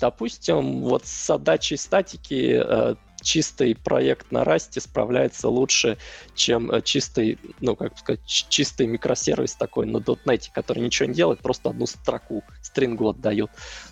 [0.00, 5.98] Допустим, вот с задачей статики э, чистый проект на расте справляется лучше,
[6.34, 11.40] чем э, чистый, ну, как сказать, чистый микросервис такой на .NET, который ничего не делает,
[11.40, 13.50] просто одну строку, стрингу отдает.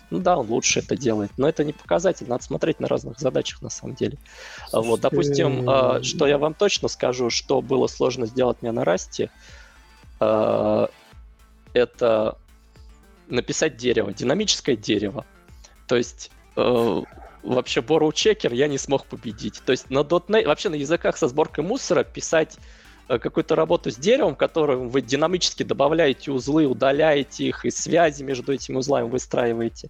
[0.09, 3.61] Ну да, он лучше это делает, но это не показатель, надо смотреть на разных задачах
[3.61, 4.17] на самом деле.
[4.69, 4.89] Слушайте...
[4.89, 9.29] Вот, допустим, э, что я вам точно скажу, что было сложно сделать мне на расте,
[10.19, 10.89] это
[13.29, 15.25] написать дерево, динамическое дерево.
[15.89, 17.01] То есть э,
[17.41, 19.59] вообще Borrow Checker я не смог победить.
[19.65, 22.57] То есть на .NET, вообще на языках со сборкой мусора писать
[23.07, 28.53] э, какую-то работу с деревом, которым вы динамически добавляете узлы, удаляете их, и связи между
[28.53, 29.89] этими узлами выстраиваете.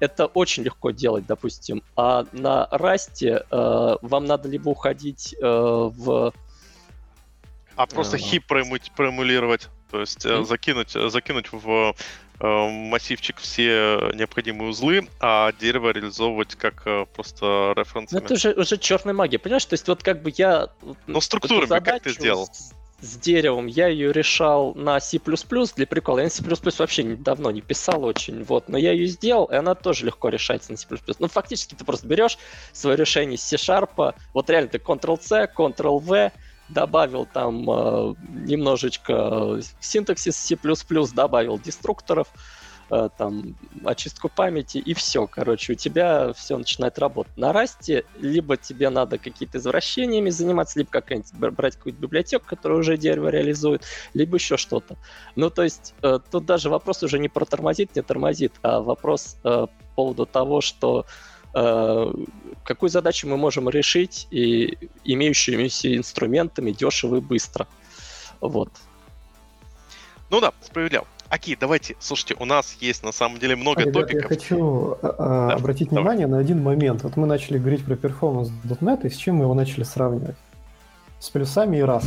[0.00, 1.82] Это очень легко делать, допустим.
[1.96, 6.34] А на Расте э, вам надо либо уходить э, в...
[7.74, 8.26] А просто Ага.
[8.26, 10.44] хип проэму- проэмулировать, то есть Мгм.
[10.44, 11.94] закинуть, э, закинуть в
[12.40, 18.24] э, массивчик все необходимые узлы, а дерево реализовывать как просто Ну, референсами.
[18.24, 19.64] это уже, уже черная магия, понимаешь?
[19.64, 20.68] То есть вот как бы я...
[20.82, 22.46] вот Но структурами как ты сделал?
[22.46, 26.18] С, с деревом я ее решал на C++ для прикола.
[26.18, 26.44] Я на C++
[26.78, 30.70] вообще давно не писал очень, вот, но я ее сделал, и она тоже легко решается
[30.72, 30.86] на C++.
[31.18, 32.38] Ну, фактически ты просто берешь
[32.72, 36.32] свое решение C-Sharp, вот реально ты Ctrl-C, Ctrl-V,
[36.68, 40.56] добавил там э, немножечко синтаксис C++,
[41.14, 42.28] добавил деструкторов,
[42.90, 47.36] э, там очистку памяти и все, короче, у тебя все начинает работать.
[47.36, 52.78] На расте либо тебе надо какие-то извращениями заниматься, либо какая-нибудь бр- брать какую-то библиотеку, которая
[52.78, 54.96] уже дерево реализует, либо еще что-то.
[55.36, 59.36] Ну, то есть э, тут даже вопрос уже не про тормозит, не тормозит, а вопрос
[59.44, 67.16] э, по поводу того, что э, какую задачу мы можем решить и имеющимися инструментами дешево
[67.16, 67.66] и быстро.
[68.40, 68.70] Вот.
[70.30, 71.06] Ну да, справедливо.
[71.30, 74.28] Окей, давайте, слушайте, у нас есть на самом деле много Ребят, я топиков.
[74.28, 76.02] хочу а, а, Да, обратить давай.
[76.02, 77.02] внимание на один момент.
[77.02, 80.36] Вот мы начали говорить про перформанс .NET, и с чем мы его начали сравнивать?
[81.20, 82.04] С плюсами и раз.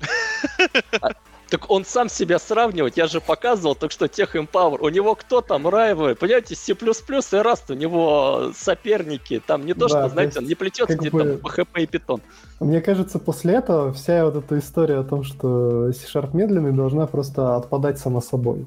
[1.48, 4.78] Так он сам себя сравнивать, я же показывал только что Тех Empower.
[4.80, 6.16] У него кто там райвы?
[6.16, 9.40] Понимаете, C++ и Rust, у него соперники.
[9.46, 11.86] Там не то, Да, что, то знаете, он не плетется где-то бы- там PHP и
[11.86, 12.20] Python.
[12.58, 17.54] Мне кажется, после этого вся вот эта история о том, что C-Sharp медленный, должна просто
[17.56, 18.66] отпадать сама собой.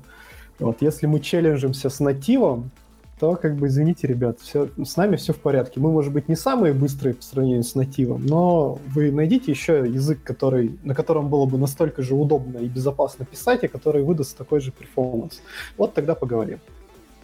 [0.60, 2.72] Вот, если мы челленджимся с нативом,
[3.20, 5.80] то, как бы, извините, ребят, все, с нами все в порядке.
[5.80, 10.24] Мы, может быть, не самые быстрые по сравнению с нативом, но вы найдите еще язык,
[10.24, 14.62] который, на котором было бы настолько же удобно и безопасно писать, и который выдаст такой
[14.62, 15.42] же перформанс.
[15.78, 16.60] Вот тогда поговорим.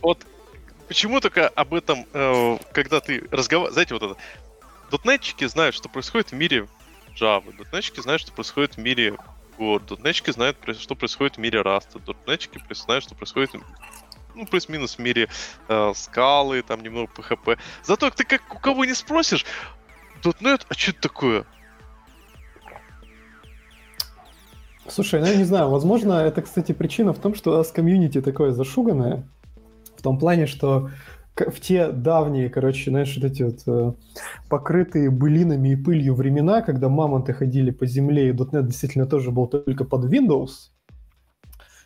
[0.02, 0.20] Вот
[0.88, 4.16] почему только об этом, э, когда ты разговариваешь, знаете, вот это,
[4.92, 6.68] дотнетчики знают, что происходит в мире
[7.20, 9.16] Java, дотнетчики знают, что происходит в мире
[9.58, 13.52] Go, дотнетчики знают, что происходит в мире Rust, дотнетчики знают, что происходит
[14.36, 15.28] ну, плюс-минус в мире
[15.68, 17.58] э, скалы, там немного PHP.
[17.84, 19.46] Зато ты как у кого не спросишь,
[20.24, 21.46] .NET, а что это такое?
[24.88, 28.22] Слушай, ну я не знаю, возможно, это, кстати, причина в том, что у нас комьюнити
[28.22, 29.28] такое зашуганное,
[29.98, 30.92] в том плане, что
[31.36, 33.94] в те давние, короче, знаешь, вот эти вот э,
[34.48, 39.48] покрытые былинами и пылью времена, когда мамонты ходили по земле, и .NET действительно тоже был
[39.48, 40.72] только под Windows,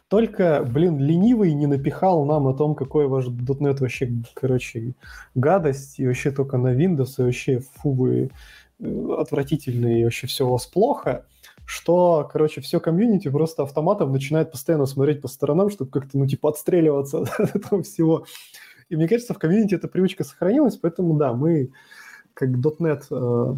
[0.09, 4.93] только, блин, ленивый не напихал нам о том, какой ваш .NET вообще, короче,
[5.35, 8.31] гадость, и вообще только на Windows, и вообще фу вы
[8.79, 11.25] э, отвратительные, и вообще все у вас плохо,
[11.63, 16.49] что, короче, все комьюнити просто автоматом начинает постоянно смотреть по сторонам, чтобы как-то, ну, типа,
[16.49, 18.25] отстреливаться от этого всего.
[18.89, 21.69] И мне кажется, в комьюнити эта привычка сохранилась, поэтому, да, мы,
[22.33, 23.55] как .NET, э,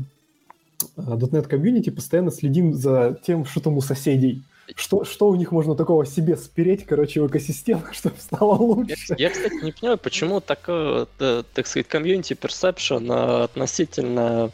[0.98, 4.44] э, .NET комьюнити, постоянно следим за тем, что там у соседей.
[4.76, 9.16] Что, что у них можно такого себе спереть, короче, в экосистему, чтобы стало Я, лучше.
[9.18, 14.52] я, кстати, не понимаю, почему такое, э, так сказать, комьюнити perception э, относительно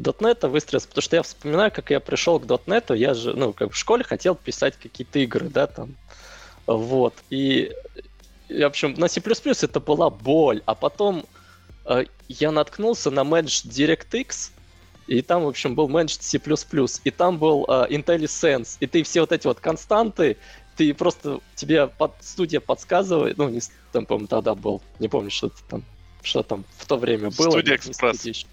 [0.00, 3.72] .NET выстроился, потому что я вспоминаю, как я пришел к .NET, я же, ну, как
[3.72, 5.94] в школе хотел писать какие-то игры, да, там,
[6.66, 7.72] вот, и,
[8.48, 11.24] и, в общем, на C++ это была боль, а потом
[11.84, 14.50] э, я наткнулся на Managed DirectX,
[15.06, 16.40] и там, в общем, был Managed C++,
[17.04, 20.36] и там был э, IntelliSense, и ты все вот эти вот константы,
[20.76, 23.60] ты просто, тебе под, студия подсказывает, ну, не,
[23.92, 25.84] там, по-моему, тогда был, не помню, что это там,
[26.22, 27.50] что там в то время было.
[27.50, 28.46] Студия Экспресс.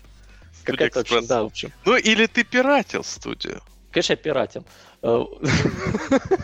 [0.63, 1.71] Какая-то, да, в общем.
[1.85, 3.61] Ну, или ты пиратил студию.
[3.91, 4.63] Конечно, я пиратил.
[5.01, 5.23] Э,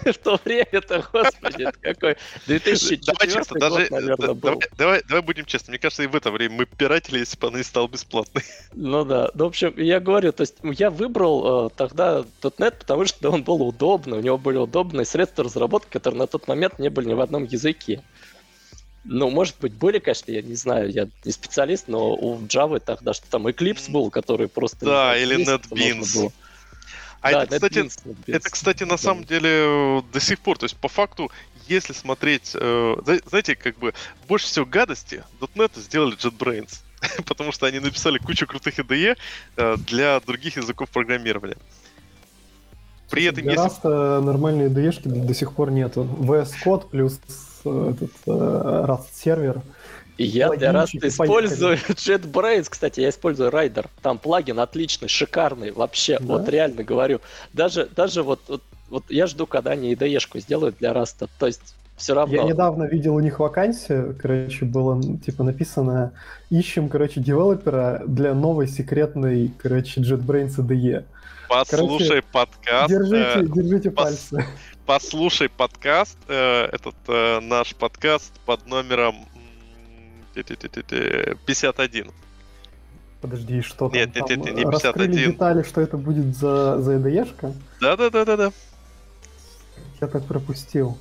[0.06, 2.18] В то время-то, господи, какой...
[2.48, 3.76] 2004 Давай честно, даже...
[3.76, 4.62] год, наверное, да- был.
[4.78, 5.72] давай, будем честны.
[5.72, 8.44] Мне кажется, и в это время мы пиратили, если бы она не стала бесплатной.
[8.74, 13.06] Ну да, ну, в общем, я говорю, то есть я выбрал э, тогда .NET, потому
[13.06, 16.90] что он был удобный, у него были удобные средства разработки, которые на тот момент не
[16.90, 18.02] были ни в одном языке.
[19.04, 23.14] Ну, может быть, были, конечно, я не знаю, я не специалист, но у Java тогда
[23.14, 24.86] что там Eclipse был, который просто...
[24.86, 26.32] Да, или NetBeans.
[27.26, 27.90] А Да, это, кстати,
[28.28, 28.98] это, кстати, на Да.
[28.98, 31.32] самом деле э, до сих пор, то есть по факту,
[31.68, 33.96] если смотреть, э, зна- знаете, как бы
[34.28, 35.24] больше всего гадости
[35.56, 36.82] .NET сделали JetBrains,
[37.26, 39.18] потому что они написали кучу крутых IDE
[39.58, 41.58] э, для других языков программирования.
[43.10, 43.66] При этом, Для если...
[43.66, 46.04] Rust нормальной IDE до сих пор нету.
[46.04, 47.20] VS Code плюс
[47.66, 49.62] э, этот э, Rust сервер.
[50.18, 53.88] И я для Логинчики, использую JetBrains, кстати, я использую Rider.
[54.02, 56.26] Там плагин отличный, шикарный, вообще, Да?
[56.26, 57.20] вот реально говорю.
[57.54, 61.28] Даже, даже вот, вот, вот я жду, когда они IDE-шку сделают для Rust.
[61.38, 62.36] То есть все равно.
[62.36, 66.14] Я недавно видел у них вакансию, короче, было типа написано
[66.50, 71.04] «Ищем, короче, девелопера для новой секретной, короче, JetBrains IDE».
[71.48, 72.90] Послушай подкаст.
[72.90, 74.46] Держите, э, держите пос- пальцы.
[74.86, 79.16] послушай подкаст, э, этот э, наш подкаст под номером
[80.44, 82.12] 51.
[83.22, 83.98] Подожди, что там?
[83.98, 85.32] Нет, нет, нет, не Раскрыли 51.
[85.32, 87.54] детали, что это будет за, за IDE-шка?
[87.82, 88.52] Да-да-да-да-да.
[90.02, 90.98] Я так пропустил.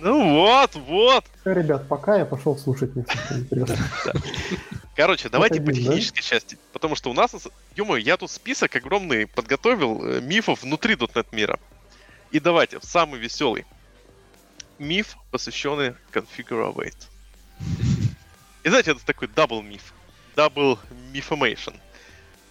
[0.00, 1.24] Ну вот, вот.
[1.40, 2.90] Всё, ребят, пока я пошел слушать.
[4.94, 6.58] Короче, давайте по технической части.
[6.72, 7.34] Потому что у нас,
[7.74, 11.58] ё я тут список огромный подготовил э, мифов внутри .NET мира.
[12.30, 13.64] И давайте, самый веселый.
[14.78, 16.96] Миф, посвященный Configure Await.
[18.66, 19.94] И знаете, это такой double миф.
[20.34, 20.80] Double
[21.12, 21.74] мифомейшн.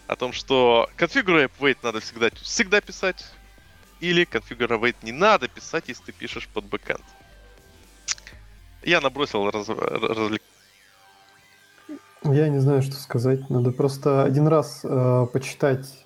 [0.07, 3.25] О том, что ConfigureAwait надо всегда, всегда писать.
[3.99, 7.03] Или ConfigureAwait не надо писать, если ты пишешь под бэкэнд.
[8.83, 10.41] Я набросил раз, развлек-
[12.23, 13.49] Я не знаю, что сказать.
[13.49, 16.05] Надо просто один раз э, почитать,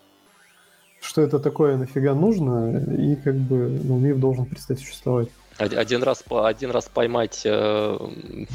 [1.02, 5.30] что это такое, нафига нужно, и как бы ну, миф должен перестать существовать.
[5.60, 7.98] Од- Один раз, один раз поймать э,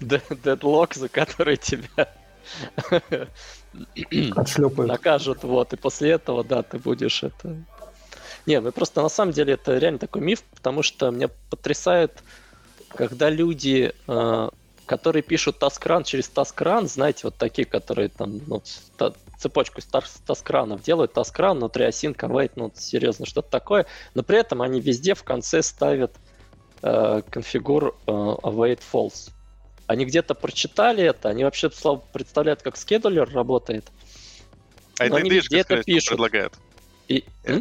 [0.00, 2.08] дедлок, за который тебя
[4.36, 4.88] Отшлепают.
[4.90, 7.56] накажут, вот, и после этого, да, ты будешь это...
[8.46, 12.22] Не, ну просто на самом деле это реально такой миф, потому что меня потрясает,
[12.88, 14.48] когда люди, э,
[14.86, 18.62] которые пишут Task.Run через Task.Run, знаете, вот такие, которые там, ну,
[18.96, 24.22] та- цепочку Task- Task.Run ов делают, Task.Run, внутри async, await, ну, серьезно, что-то такое, но
[24.22, 26.18] при этом они везде в конце ставят э,
[26.82, 29.30] конфигур э, await false.
[29.86, 31.70] Они где-то прочитали это, они вообще
[32.12, 33.86] представляют, как скедулер работает.
[34.98, 36.10] А это они везде это пишут.
[36.10, 36.52] предлагает.
[37.08, 37.60] И, Э?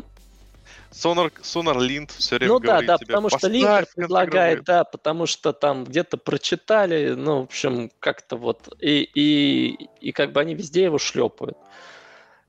[0.91, 3.95] Sonar, Sonar Lint все время Ну да, да, тебе, потому что «Поставь линтер конфигуровый».
[3.95, 10.11] предлагает, да, потому что там где-то прочитали, ну, в общем, как-то вот, и, и, и
[10.11, 11.57] как бы они везде его шлепают.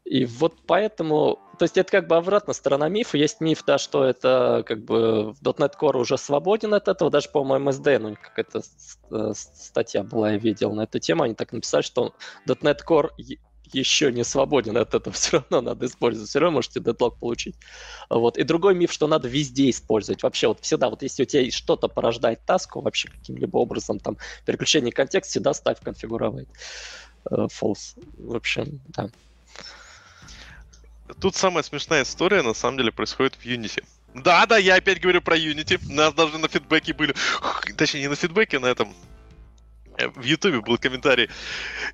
[0.04, 3.18] И вот поэтому, то есть это как бы обратная сторона мифа.
[3.18, 7.70] Есть миф, да, что это как бы .NET Core уже свободен от этого, даже, по-моему,
[7.70, 11.82] MSD, ну, какая-то с- э, статья была, я видел на эту тему, они так написали,
[11.82, 12.14] что
[12.48, 13.10] .NET Core
[13.72, 17.56] еще не свободен от этого, все равно надо использовать, все равно можете дедлог получить.
[18.08, 18.38] Вот.
[18.38, 20.22] И другой миф, что надо везде использовать.
[20.22, 24.92] Вообще вот всегда, вот если у тебя что-то порождает таску, вообще каким-либо образом, там, переключение
[24.92, 26.48] контекста, всегда ставь конфигуровать
[27.28, 27.96] false.
[28.16, 29.08] В общем, да.
[31.20, 33.84] Тут самая смешная история, на самом деле, происходит в Unity.
[34.14, 35.80] Да, да, я опять говорю про Unity.
[35.88, 37.14] У нас даже на фидбэке были...
[37.76, 38.92] Точнее, не на фидбэке, на этом...
[39.98, 41.28] э, В Ютубе был комментарий.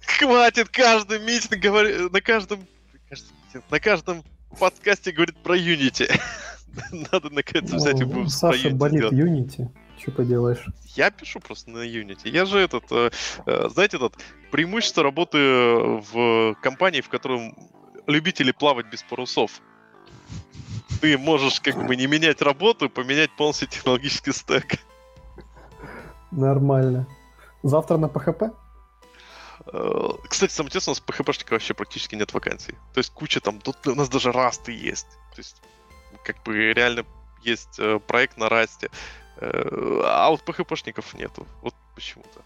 [0.06, 2.10] Хватит каждый митинг говорить...
[2.12, 2.66] На каждом...
[3.70, 4.24] На каждом
[4.58, 6.10] подкасте говорит про Unity.
[7.12, 9.04] Надо наконец взять и Ну, выпуск Саша болит.
[9.12, 9.68] Unity.
[10.00, 10.64] Что поделаешь?
[10.94, 12.28] Я пишу просто на Unity.
[12.30, 13.10] Я же этот, э,
[13.46, 14.14] э, знаете, этот
[14.50, 17.56] преимущество работы в компании, в котором
[18.06, 19.60] любители плавать без парусов.
[21.00, 24.78] Ты можешь как бы не менять работу, поменять полностью технологический стек.
[26.30, 27.06] Нормально.
[27.62, 28.54] Завтра на ПХП?
[29.66, 32.74] Э, Кстати, самое интересное, у нас PHP вообще практически нет вакансий.
[32.94, 35.08] То есть куча там, тут у нас даже расты есть.
[35.34, 35.62] То есть
[36.24, 37.04] как бы реально
[37.42, 38.90] есть э, проект на расте.
[39.36, 41.46] Э, А вот PHP-шников нету.
[41.62, 42.40] Вот почему-то.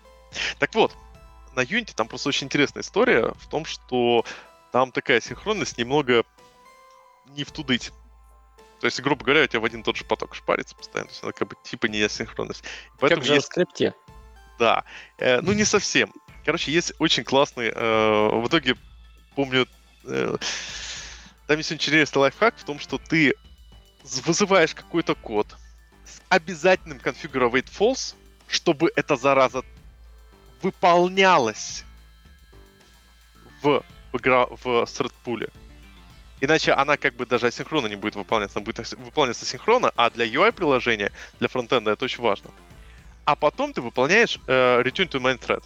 [0.59, 0.97] Так вот,
[1.55, 4.25] на Unity там просто очень интересная история в том, что
[4.73, 6.25] там такая синхронность немного
[7.29, 7.93] не в тудыть.
[8.81, 11.09] То есть, грубо говоря, у тебя в один тот же поток шпарится постоянно.
[11.09, 12.63] То есть она как бы типа не асинхронность.
[12.63, 13.95] И Как Поэтому в есть JavaScript.
[14.59, 14.85] да.
[15.19, 16.13] Э, ну, не совсем.
[16.45, 17.71] Короче, есть очень классный...
[17.75, 18.77] э, в итоге,
[19.35, 19.67] помню...
[20.05, 20.37] э,
[21.47, 23.35] там есть интересный лайфхак в том, что ты
[24.03, 25.47] вызываешь какой-то код
[26.07, 28.15] с обязательным configure await false,
[28.49, 29.63] чтобы эта зараза
[30.63, 31.85] выполнялась
[33.63, 35.49] в, в, игра, в thread пуле.
[36.41, 40.25] Иначе она как бы даже асинхронно не будет выполняться, она будет выполняться синхронно, а для
[40.27, 42.51] UI-приложения, для фронтенда это очень важно
[43.31, 45.63] а потом ты выполняешь э, return to main thread.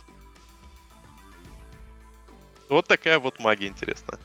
[2.68, 4.18] Вот такая вот магия интересная.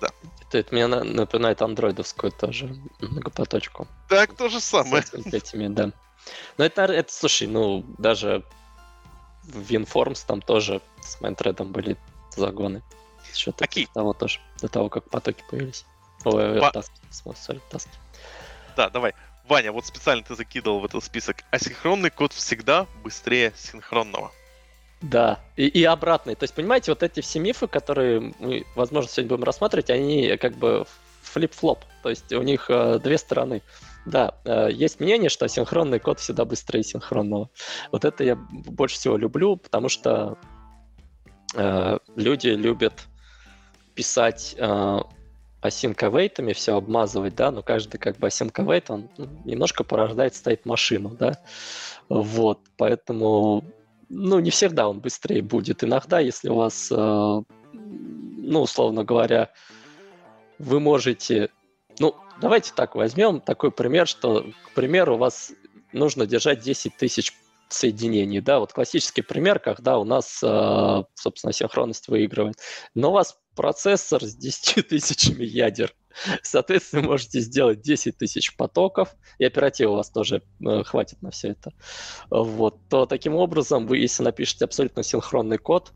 [0.00, 3.88] Это, это мне на- напоминает андроидовскую тоже многопоточку.
[4.08, 5.02] Так, то же самое.
[5.02, 5.90] С этими да.
[6.56, 8.44] Но это, это, слушай, ну, даже
[9.48, 11.96] в WinForms там тоже с майнтредом были
[12.36, 12.82] загоны.
[13.30, 13.88] За счет Окей.
[13.92, 15.84] того тоже, до того, как потоки появились.
[16.24, 17.90] Ой, Ва- таски, sorry, таски.
[18.76, 19.14] Да, давай.
[19.48, 21.38] Ваня, вот специально ты закидывал в этот список.
[21.50, 24.30] Асинхронный код всегда быстрее синхронного.
[25.00, 26.34] Да, и, и обратный.
[26.34, 30.54] То есть, понимаете, вот эти все мифы, которые мы, возможно, сегодня будем рассматривать, они как
[30.56, 30.86] бы
[31.22, 31.84] flip-flop.
[32.02, 33.62] То есть у них э, две стороны.
[34.06, 37.50] Да, э, есть мнение, что асинхронный код всегда быстрее синхронного.
[37.92, 40.38] Вот это я больше всего люблю, потому что
[41.54, 43.06] э, люди любят
[43.94, 44.98] писать э,
[45.62, 51.38] async все обмазывать, да, но каждый как бы await, он ну, немножко порождает стейт-машину, да.
[52.08, 53.64] Вот, поэтому
[54.08, 55.84] ну, не всегда он быстрее будет.
[55.84, 57.42] Иногда, если у вас, э,
[57.72, 59.50] ну, условно говоря,
[60.58, 61.50] вы можете...
[61.98, 65.52] Ну, давайте так возьмем такой пример, что, к примеру, у вас
[65.92, 67.32] нужно держать 10 тысяч
[67.68, 72.56] соединений, да, вот классический пример, когда у нас, э, собственно, синхронность выигрывает.
[72.94, 75.94] Но у вас процессор с 10 тысячами ядер.
[76.42, 81.48] Соответственно, можете сделать 10 тысяч потоков, и оператива у вас тоже э, хватит на все
[81.48, 81.72] это.
[82.30, 82.78] Вот.
[82.88, 85.92] То таким образом, вы, если напишете абсолютно синхронный код,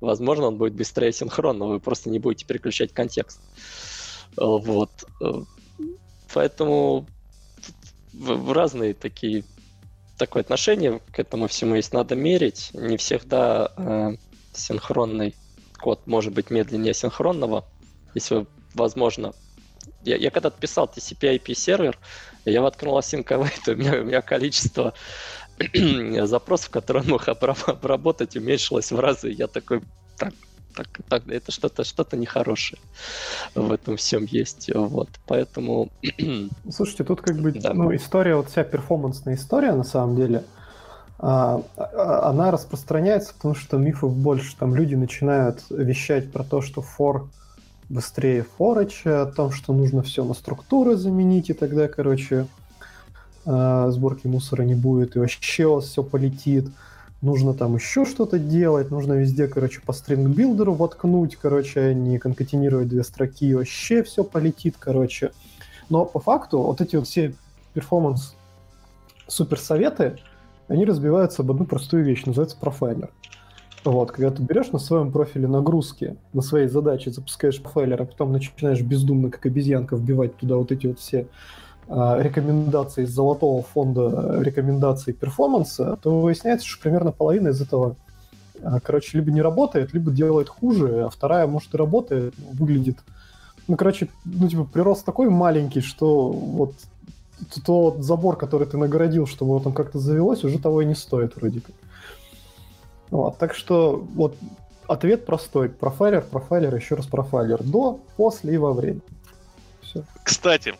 [0.00, 3.40] возможно, он будет быстрее синхронного, вы просто не будете переключать контекст.
[4.36, 4.90] Вот.
[6.32, 7.06] Поэтому
[8.12, 9.44] в, разные такие
[10.18, 11.92] такое отношение к этому всему есть.
[11.92, 12.70] Надо мерить.
[12.72, 14.16] Не всегда э,
[14.52, 15.34] синхронный
[15.78, 17.64] код может быть медленнее синхронного.
[18.14, 19.32] Если возможно,
[20.04, 21.98] я, я когда-то писал TCP-IP сервер,
[22.44, 24.94] я воткнул async await, у меня, у меня количество
[26.26, 29.30] запросов, которые он мог обработать, уменьшилось в разы.
[29.30, 29.82] Я такой,
[30.16, 30.32] так,
[30.76, 32.78] так, так, это что-то что-то нехорошее
[33.54, 34.70] в этом всем есть.
[34.74, 35.88] Вот, поэтому...
[36.70, 37.72] Слушайте, тут как бы да.
[37.72, 40.44] ну, история, вот вся перформансная история, на самом деле,
[41.18, 44.54] а, а, она распространяется, потому что мифов больше.
[44.56, 47.28] Там люди начинают вещать про то, что for
[47.88, 52.46] быстрее форача, о том, что нужно все на структуры заменить, и тогда, короче,
[53.46, 56.68] а, сборки мусора не будет, и вообще у вас все полетит
[57.22, 62.88] нужно там еще что-то делать, нужно везде, короче, по стрингбилдеру воткнуть, короче, а не конкатинировать
[62.88, 65.32] две строки, вообще все полетит, короче.
[65.88, 67.34] Но по факту вот эти вот все
[67.74, 68.34] перформанс
[69.28, 70.18] суперсоветы,
[70.68, 73.10] они разбиваются об одну простую вещь, называется профайлер.
[73.84, 78.32] Вот, когда ты берешь на своем профиле нагрузки, на своей задаче запускаешь профайлер, а потом
[78.32, 81.28] начинаешь бездумно, как обезьянка, вбивать туда вот эти вот все
[81.88, 87.96] рекомендаций из золотого фонда рекомендаций перформанса, то выясняется, что примерно половина из этого,
[88.62, 92.98] а, короче, либо не работает, либо делает хуже, а вторая, может, и работает, выглядит...
[93.68, 96.74] Ну, короче, ну, типа, прирост такой маленький, что вот
[97.64, 101.36] тот забор, который ты нагородил, чтобы его там как-то завелось, уже того и не стоит
[101.36, 101.74] вроде как.
[103.10, 104.36] Вот, так что вот
[104.88, 105.68] ответ простой.
[105.68, 107.62] Профайлер, профайлер, еще раз профайлер.
[107.62, 109.00] До, после и во время.
[109.82, 110.04] Все.
[110.22, 110.74] Кстати,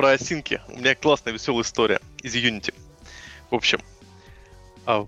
[0.00, 0.62] про осинки.
[0.68, 2.72] У меня классная веселая история из Unity.
[3.50, 3.82] В общем,
[4.86, 5.06] а,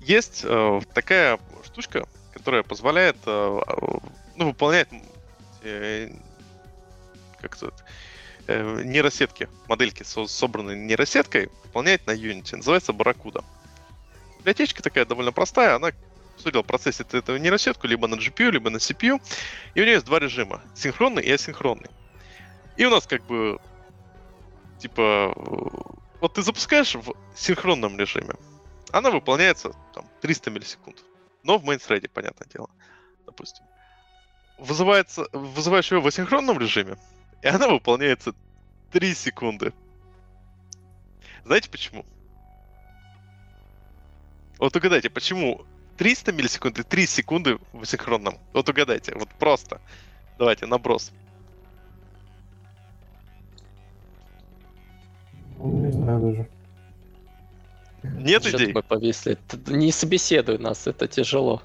[0.00, 3.60] есть э, такая штучка, которая позволяет э,
[4.36, 4.86] ну, выполнять
[5.64, 6.12] э,
[7.40, 7.72] как то
[8.46, 12.58] нейросетки, модельки, собранные нейросеткой, выполнять на Unity.
[12.58, 13.44] Называется Barracuda.
[14.38, 15.90] Библиотечка такая довольно простая, она
[16.36, 19.20] судил процессит эту нейросетку либо на GPU, либо на CPU,
[19.74, 21.90] и у нее есть два режима, синхронный и асинхронный.
[22.76, 23.58] И у нас как бы
[24.78, 25.32] типа,
[26.20, 28.34] вот ты запускаешь в синхронном режиме,
[28.90, 31.04] она выполняется там 300 миллисекунд.
[31.42, 32.68] Но в thread, понятное дело,
[33.26, 33.64] допустим.
[34.58, 36.96] Вызывается, вызываешь ее в асинхронном режиме,
[37.42, 38.34] и она выполняется
[38.92, 39.72] 3 секунды.
[41.44, 42.04] Знаете почему?
[44.58, 45.64] Вот угадайте, почему
[45.96, 48.38] 300 миллисекунд и 3 секунды в асинхронном?
[48.52, 49.80] Вот угадайте, вот просто.
[50.38, 51.12] Давайте, наброс.
[55.58, 56.48] Не знаю даже.
[58.02, 58.72] Нет Что идей?
[58.72, 59.38] повисли.
[59.66, 61.62] Не собеседуй нас, это тяжело.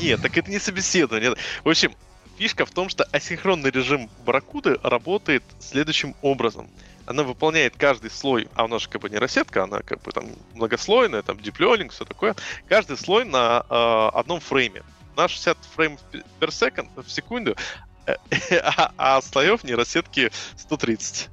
[0.00, 1.34] Нет, так это не собеседование.
[1.62, 1.94] В общем,
[2.38, 6.68] фишка в том, что асинхронный режим Барракуды работает следующим образом.
[7.06, 10.12] Она выполняет каждый слой, а у нас же как бы не рассетка, она как бы
[10.12, 12.34] там многослойная, там deep все такое.
[12.66, 14.82] Каждый слой на э, одном фрейме.
[15.16, 16.00] На 60 фреймов
[16.40, 17.56] per second, в секунду,
[18.06, 21.28] а, а слоев нейросетки 130.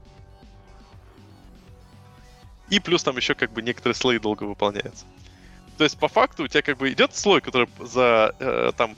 [2.71, 5.05] И плюс там еще как бы некоторые слои долго выполняются.
[5.77, 8.95] То есть по факту у тебя как бы идет слой, который за э, там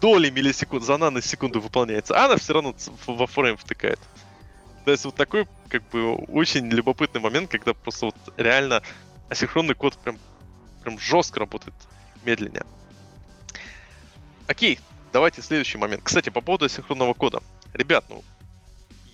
[0.00, 2.74] доли миллисекунд, за наносекунду выполняется, а она все равно
[3.06, 4.00] во фрейм втыкает.
[4.84, 8.82] То есть вот такой как бы очень любопытный момент, когда просто вот реально
[9.30, 10.18] асинхронный код прям,
[10.82, 11.74] прям жестко работает
[12.24, 12.64] медленнее.
[14.48, 14.80] Окей,
[15.12, 16.02] давайте следующий момент.
[16.02, 17.40] Кстати, по поводу асинхронного кода.
[17.72, 18.24] Ребят, ну,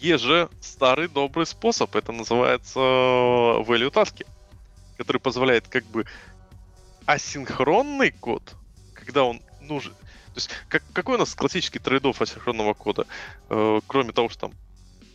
[0.01, 4.25] есть же старый добрый способ, это называется э, value таски,
[4.97, 6.07] который позволяет как бы
[7.05, 8.43] асинхронный код,
[8.95, 9.93] когда он нужен.
[9.93, 13.07] То есть как, какой у нас классический трейдов асинхронного кода,
[13.51, 14.53] э, кроме того, что там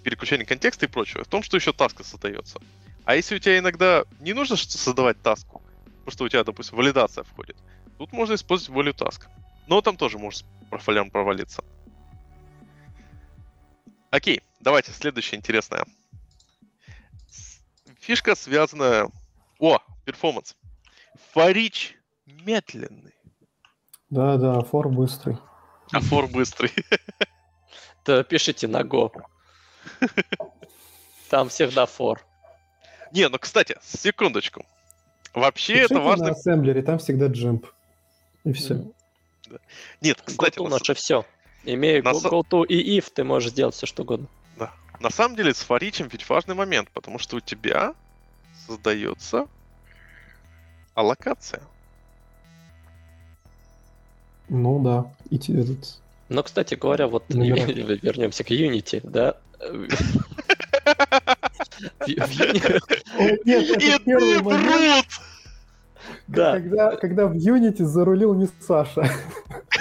[0.03, 2.59] переключение контекста и прочего, в том, что еще таска создается.
[3.05, 5.63] А если у тебя иногда не нужно создавать таску,
[6.03, 7.57] просто у тебя, допустим, валидация входит,
[7.97, 9.23] тут можно использовать value task.
[9.65, 11.63] Но там тоже может профайлер провалиться.
[14.15, 15.83] Окей, давайте, следующее интересное.
[17.99, 19.09] Фишка связанная...
[19.59, 20.55] О, перформанс.
[21.33, 23.13] Форич медленный.
[24.09, 25.37] Да, да, фор быстрый.
[25.91, 26.71] А фор быстрый.
[28.05, 29.11] Да пишите на Go.
[31.29, 32.25] Там всегда фор.
[33.11, 34.65] Не, ну, кстати, секундочку.
[35.33, 36.25] Вообще Пишите это важно...
[36.27, 37.65] на ассемблере, там всегда джемп.
[38.45, 38.81] И все.
[39.99, 41.25] Нет, кстати, GoTo на, наше все.
[41.65, 44.27] Имея на Go- GoTo и if, ты можешь сделать все, что угодно.
[44.57, 44.73] да.
[44.99, 47.93] на самом деле с форичем ведь важный момент, потому что у тебя
[48.67, 49.47] создается
[50.93, 51.61] аллокация.
[54.47, 55.11] Ну да.
[55.29, 55.99] И этот...
[56.29, 59.35] Но, кстати говоря, вот вернемся к Unity, да.
[63.45, 65.05] Нет, ты брут!
[66.27, 69.09] Да, когда, когда в Unity зарулил не Саша.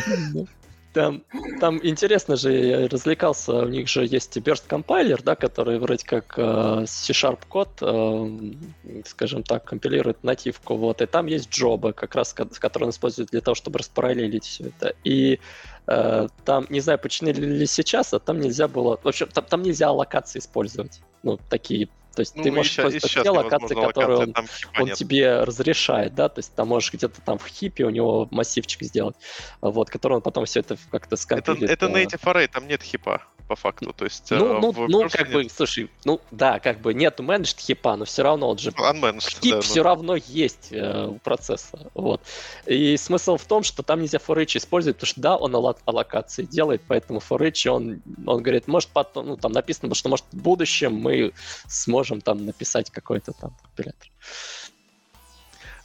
[0.95, 1.25] там,
[1.61, 6.35] там интересно же, я развлекался, у них же есть Burst компайлер, да, который вроде как
[6.37, 12.33] э, C-Sharp код, э, скажем так, компилирует нативку, вот, и там есть джобы, как раз,
[12.33, 14.95] ко- которые он использует для того, чтобы распараллелить все это.
[15.03, 15.41] И
[15.89, 19.63] э, там, не знаю, починили ли сейчас, а там нельзя было, в общем, там, там
[19.63, 23.75] нельзя аллокации использовать, ну, такие, то есть ты Ну, и можешь использовать сейчас те локации,
[23.75, 24.97] которые он там хипа он нет.
[24.97, 29.17] тебе разрешает, да, то есть там можешь где-то там в хипе у него массивчик сделать,
[29.61, 31.71] вот, который он потом все это как-то Это, скомпилит.
[31.71, 33.93] это э, native array, там нет хипа, по факту.
[33.93, 35.33] То есть, Ну, э, ну, в ну, как нет.
[35.33, 39.41] бы, слушай, ну, да, как бы нету managed хипа, но все равно он же Unmanaged,
[39.41, 39.85] хип да, все ну.
[39.85, 42.23] равно есть э, у процесса, вот.
[42.67, 46.45] И смысл в том, что там нельзя forage использовать, потому что, да, он алло- аллокации
[46.45, 50.95] делает, поэтому forage, он, он говорит, может потом, ну, там написано, что, может, в будущем
[50.95, 51.33] мы
[51.67, 54.09] сможем там написать какой-то там компилятор.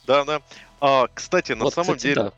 [0.07, 0.41] Да, да.
[0.81, 2.33] А, кстати, на вот, самом кстати, деле, да.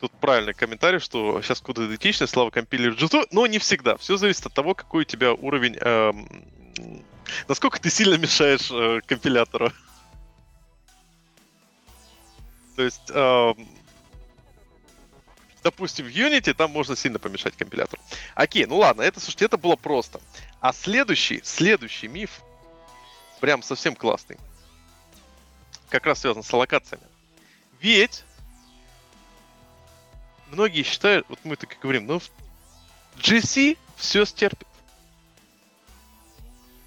[0.00, 3.96] Тут правильный комментарий, что сейчас код идентичный, слава компилер джиту, но не всегда.
[3.96, 6.44] Все зависит от того, какой у тебя уровень, эм,
[7.48, 9.72] насколько ты сильно мешаешь э, компилятору.
[12.76, 13.68] То есть, эм,
[15.64, 18.00] допустим, в Unity там можно сильно помешать компилятору.
[18.34, 20.20] Окей, ну ладно, это, слушайте, это было просто.
[20.60, 22.40] А следующий, следующий миф,
[23.40, 24.38] прям совсем классный,
[25.88, 27.04] как раз связан с аллокациями.
[27.80, 28.24] Ведь
[30.50, 32.20] многие считают, вот мы так и говорим, ну,
[33.18, 34.66] GC все стерпит.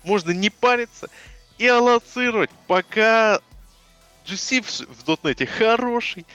[0.03, 1.09] Можно не париться
[1.57, 3.39] и аллоцировать, пока
[4.25, 6.25] GC в, в .NET хороший.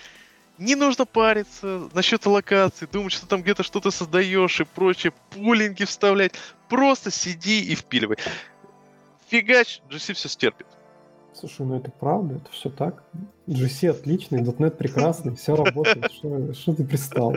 [0.59, 6.33] Не нужно париться насчет аллокации, думать, что там где-то что-то создаешь и прочее, пулинги вставлять.
[6.69, 8.17] Просто сиди и впиливай.
[9.29, 10.67] Фигач, GC все стерпит.
[11.39, 13.05] Слушай, ну это правда, это все так.
[13.47, 16.11] GC отличный, .NET прекрасный, все работает.
[16.13, 17.35] Что, что ты пристал?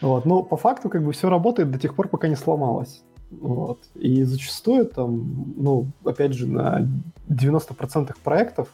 [0.00, 0.24] Вот.
[0.24, 3.02] Но по факту как бы все работает до тех пор, пока не сломалось.
[3.30, 3.80] Вот.
[3.94, 6.88] И зачастую там, ну, опять же, на
[7.28, 8.68] 90% проектов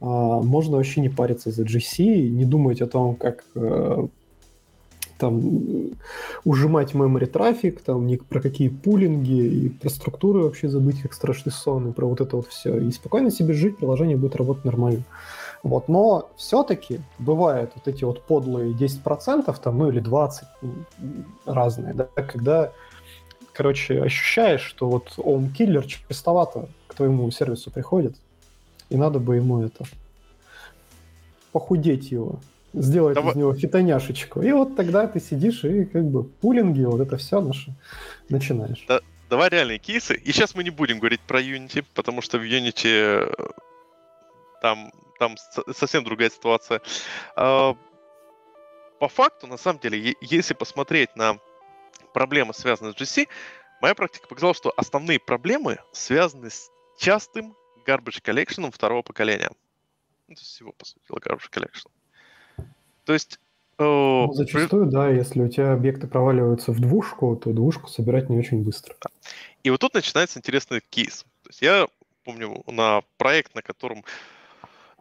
[0.00, 4.08] а, можно вообще не париться за GC, не думать о том, как э,
[5.22, 5.40] там
[6.44, 11.52] ужимать memory трафик, там ни про какие пулинги и про структуры вообще забыть, как страшный
[11.52, 12.76] сон, и про вот это вот все.
[12.78, 15.04] И спокойно себе жить, приложение будет работать нормально.
[15.62, 20.86] Вот, но все-таки бывают вот эти вот подлые 10%, там, ну или 20, м,
[21.46, 22.72] разные, да, когда,
[23.52, 28.16] короче, ощущаешь, что вот он киллер чистовато к твоему сервису приходит,
[28.90, 29.84] и надо бы ему это
[31.52, 32.40] похудеть его,
[32.72, 34.42] сделать Давай- из него фитоняшечку.
[34.42, 37.74] И вот тогда ты сидишь и как бы пулинги, вот это все наше
[38.28, 38.86] начинаешь.
[39.28, 40.14] Давай реальные кейсы.
[40.14, 43.32] И сейчас мы не будем говорить про Unity, потому что в Unity э,
[44.60, 46.80] там, там со- совсем другая ситуация.
[47.36, 47.74] А,
[48.98, 51.38] По факту, на самом деле, если посмотреть на
[52.14, 53.26] проблемы, связанные с GC,
[53.80, 59.50] моя практика показала, что основные проблемы связаны с частым garbage collection второго поколения.
[60.28, 61.90] Ну, то есть всего, по сути, garbage collection.
[63.04, 63.38] То есть...
[63.78, 68.30] э, Ну, при- зачастую, да, если у тебя объекты проваливаются в двушку, то двушку собирать
[68.30, 68.94] не очень быстро.
[69.62, 71.24] И вот тут начинается интересный кейс.
[71.42, 71.86] То есть я
[72.24, 74.04] помню на проект, на котором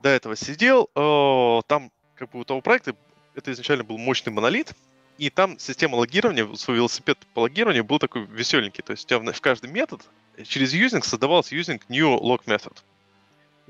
[0.02, 2.96] до этого сидел, э, там как бы у того проекта
[3.36, 4.74] это изначально был мощный монолит,
[5.18, 8.84] И там система логирования, свой велосипед по логированию был такой веселенький.
[8.84, 10.02] То есть у тебя в каждый метод
[10.44, 12.76] через using создавался using new log method.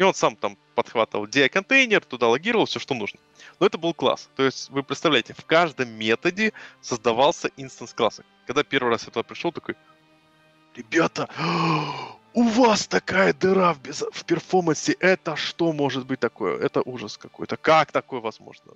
[0.02, 3.20] И он сам там подхватывал DI-контейнер, туда логировал все, что нужно.
[3.60, 4.32] Но это был класс.
[4.36, 8.26] То есть вы представляете, в каждом методе создавался инстанс класса.
[8.48, 9.76] Когда первый раз я туда пришел, такой,
[10.76, 11.30] ребята,
[12.34, 14.02] у вас такая дыра в, без...
[14.02, 16.58] в перформансе, это что может быть такое?
[16.58, 17.56] Это ужас какой-то.
[17.56, 18.74] Как такое возможно?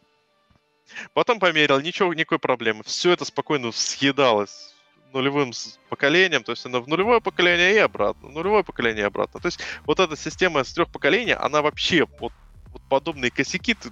[1.15, 2.83] Потом померил, ничего, никакой проблемы.
[2.83, 4.74] Все это спокойно съедалось
[5.15, 5.51] нулевым
[5.89, 9.39] поколением, то есть она в нулевое поколение и обратно, нулевое поколение и обратно.
[9.39, 12.33] То есть вот эта система с трех поколений, она вообще, вот,
[12.71, 13.91] вот подобные косяки, ты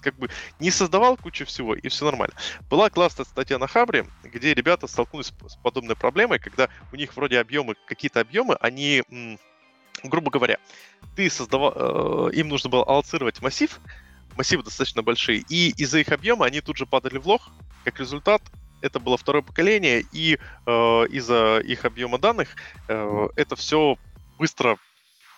[0.00, 2.34] как бы не создавал кучу всего, и все нормально.
[2.70, 7.38] Была классная статья на Хабре, где ребята столкнулись с подобной проблемой, когда у них вроде
[7.38, 9.02] объемы, какие-то объемы, они,
[10.02, 10.56] грубо говоря,
[11.16, 13.78] ты создавал, э, им нужно было аллоцировать массив,
[14.36, 17.50] массивы достаточно большие, и из-за их объема они тут же падали в лох.
[17.84, 18.42] Как результат,
[18.80, 20.70] это было второе поколение, и э,
[21.10, 22.48] из-за их объема данных
[22.88, 23.96] э, это все
[24.38, 24.78] быстро,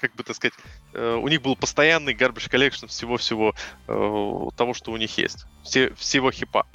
[0.01, 0.55] как бы так сказать,
[0.93, 3.55] э, у них был постоянный garbage collection всего-всего
[3.89, 6.66] э, того, что у них есть, все, всего хипа.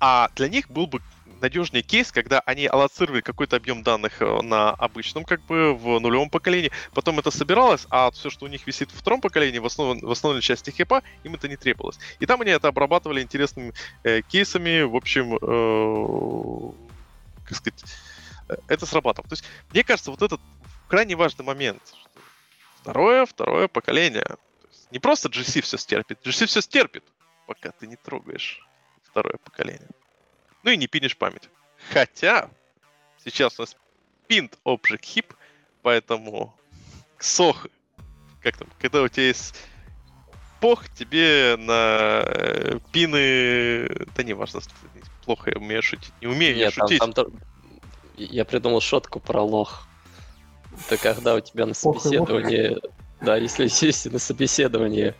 [0.00, 1.00] А для них был бы
[1.46, 6.28] надежнее кейс, когда они аллоцировали какой-то объем данных э, на обычном, как бы, в нулевом
[6.28, 10.02] поколении, потом это собиралось, а все, что у них висит в втором поколении, в, основ...
[10.02, 11.98] в основной части хипа, им это не требовалось.
[12.18, 16.72] И там они это обрабатывали интересными э, кейсами, в общем, э,
[17.44, 17.84] как сказать,
[18.48, 19.28] э, это срабатывало.
[19.28, 20.40] То есть, мне кажется, вот этот
[20.88, 21.82] крайне важный момент.
[22.80, 24.26] Второе, второе поколение.
[24.90, 27.04] не просто GC все стерпит, GC все стерпит,
[27.46, 28.66] пока ты не трогаешь
[29.04, 29.88] второе поколение.
[30.66, 31.48] Ну и не пинишь память.
[31.92, 32.50] Хотя
[33.24, 33.76] сейчас у нас
[34.28, 35.26] pinned object heap,
[35.82, 36.52] поэтому
[37.20, 37.68] сох,
[38.42, 39.54] как там, когда у тебя есть
[40.60, 44.60] пох, тебе на э, пины, да не важно,
[45.24, 46.98] плохо я умею шутить, не умею Нет, я шутить.
[46.98, 47.26] Там, там,
[48.16, 49.86] я придумал шутку про лох.
[50.88, 52.76] Это когда у тебя на собеседовании,
[53.20, 55.14] да, если, если на собеседовании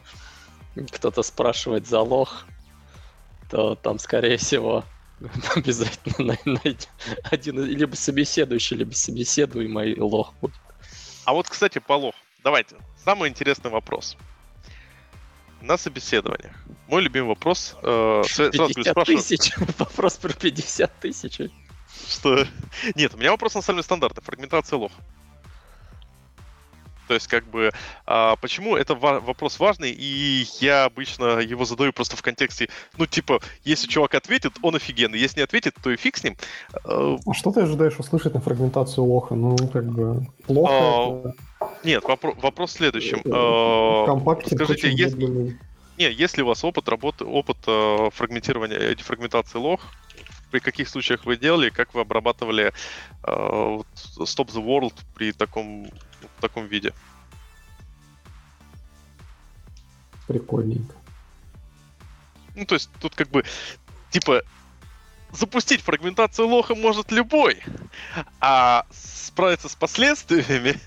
[0.91, 2.47] кто-то спрашивает за лох,
[3.49, 4.85] то там, скорее всего,
[5.55, 6.89] Обязательно найти
[7.25, 10.55] один либо собеседующий, либо собеседуемый лох будет.
[11.25, 12.15] А вот, кстати, по лох.
[12.45, 12.77] Давайте.
[13.05, 14.17] Самый интересный вопрос.
[15.61, 16.55] На собеседованиях.
[16.87, 17.75] Мой любимый вопрос.
[17.83, 19.57] Э, 50 тысяч.
[19.79, 21.41] Вопрос про 50 тысяч.
[22.09, 22.47] Что?
[22.95, 24.23] Нет, у меня вопрос на самом деле стандартный.
[24.23, 25.03] Фрагментация лоха.
[27.07, 27.73] То есть, как бы,
[28.07, 32.69] а, почему это ва- вопрос важный, и я обычно его задаю просто в контексте,
[32.99, 36.37] ну, типа, если чувак ответит, он офигенный, если не ответит, то и фиг с ним.
[36.85, 39.35] А, а что ты ожидаешь услышать на фрагментацию лоха?
[39.35, 41.35] Ну, как бы, плохо а, это...
[41.85, 43.23] Нет, вопро- вопрос в следующем.
[43.33, 45.57] А, Компактик Скажите, если...
[45.99, 49.81] Не, если у вас опыт работы, опыт э, фрагментирования, э, дефрагментации лох,
[50.51, 52.73] при каких случаях вы делали, как вы обрабатывали
[53.25, 53.31] э,
[54.21, 55.89] Stop the World при таком
[56.21, 56.93] в таком виде.
[60.27, 60.95] Прикольненько.
[62.55, 63.45] Ну, то есть тут как бы,
[64.11, 64.43] типа,
[65.33, 67.63] запустить фрагментацию лоха может любой,
[68.41, 70.81] а справиться с последствиями...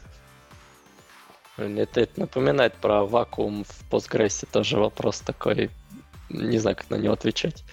[1.58, 5.70] Это, это напоминает про вакуум в Postgres, тоже вопрос такой,
[6.30, 7.66] не знаю, как на него отвечать.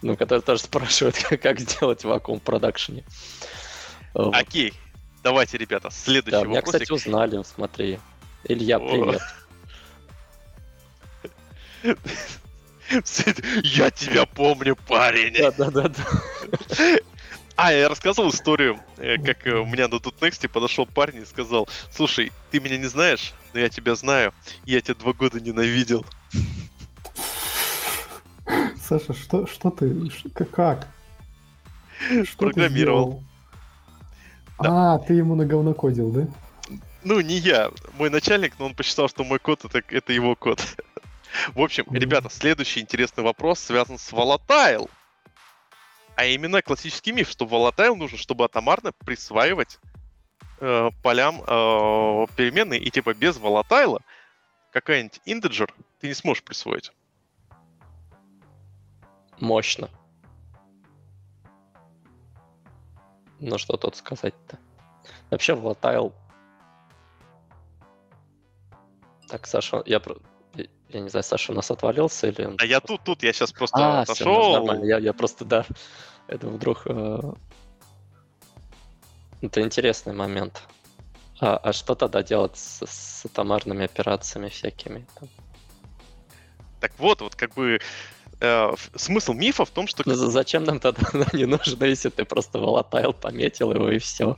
[0.00, 3.04] Ну, который тоже спрашивает, как, как сделать вакуум в продакшене.
[4.14, 4.72] Окей,
[5.26, 6.52] Давайте, ребята, следующий да, вопрос.
[6.52, 7.98] Меня, кстати, узнали, смотри.
[8.44, 9.20] Илья, привет.
[13.64, 15.34] Я тебя помню, парень.
[15.36, 15.90] Да-да-да.
[17.56, 21.24] А, я рассказывал историю, э, как э, у меня на тут Next подошел парень и
[21.24, 24.34] сказал, слушай, ты меня не знаешь, но я тебя знаю,
[24.66, 26.04] и я тебя два года ненавидел.
[28.78, 29.92] Саша, что, что ты,
[30.44, 30.86] как?
[32.24, 33.24] Что Программировал.
[34.58, 34.94] Да.
[34.94, 36.26] А, ты ему на говно кодил, да?
[37.04, 37.70] Ну, не я.
[37.98, 40.60] Мой начальник, но он посчитал, что мой код это, это его код.
[41.54, 44.90] В общем, ребята, следующий интересный вопрос связан с Volatile.
[46.16, 49.78] А именно классический миф, что Volatile нужно, чтобы атомарно присваивать
[50.60, 54.00] э, полям э, переменные, и типа без Volatile
[54.72, 55.70] какая-нибудь integer
[56.00, 56.90] ты не сможешь присвоить.
[59.38, 59.90] Мощно.
[63.40, 64.58] Ну что тут сказать-то?
[65.30, 66.12] Вообще, Volatile...
[69.28, 70.00] Так, Саша, я,
[70.88, 72.54] я не знаю, Саша у нас отвалился или...
[72.58, 74.40] А я тут, тут, я сейчас просто а, отошел.
[74.40, 74.84] Все, нормально.
[74.84, 75.66] Я, я просто, да,
[76.28, 76.82] это вдруг...
[76.86, 77.32] Э...
[79.42, 80.62] Это интересный момент.
[81.40, 85.06] А, а что тогда делать с, с атомарными операциями всякими?
[85.18, 85.28] Там?
[86.80, 87.80] Так вот, вот как бы
[88.40, 90.02] э, смысл мифа в том, что...
[90.06, 94.36] Ну, зачем нам тогда не нужно, если ты просто волатайл пометил его и все?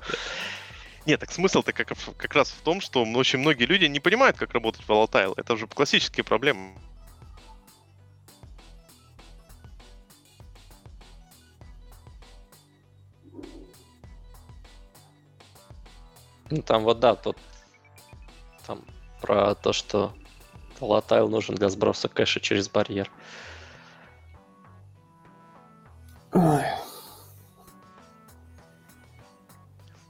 [1.07, 4.53] Нет, так смысл-то как, как раз в том, что очень многие люди не понимают, как
[4.53, 5.33] работать волатайл.
[5.37, 6.75] Это уже классические проблемы.
[16.51, 17.37] Ну там вот да, тут
[18.67, 18.85] там
[19.21, 20.15] про то, что
[20.81, 23.11] volatile нужен для сброса кэша через барьер.
[26.39, 26.63] Ой.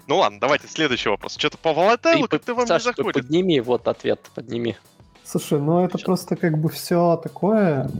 [0.06, 1.36] Ну ладно, давайте следующий вопрос.
[1.38, 3.14] Что-то по волатайлу как-то вам Саш, не заходит.
[3.14, 4.76] подними вот ответ, подними.
[5.24, 6.04] Слушай, ну это Сейчас.
[6.04, 7.90] просто как бы все такое,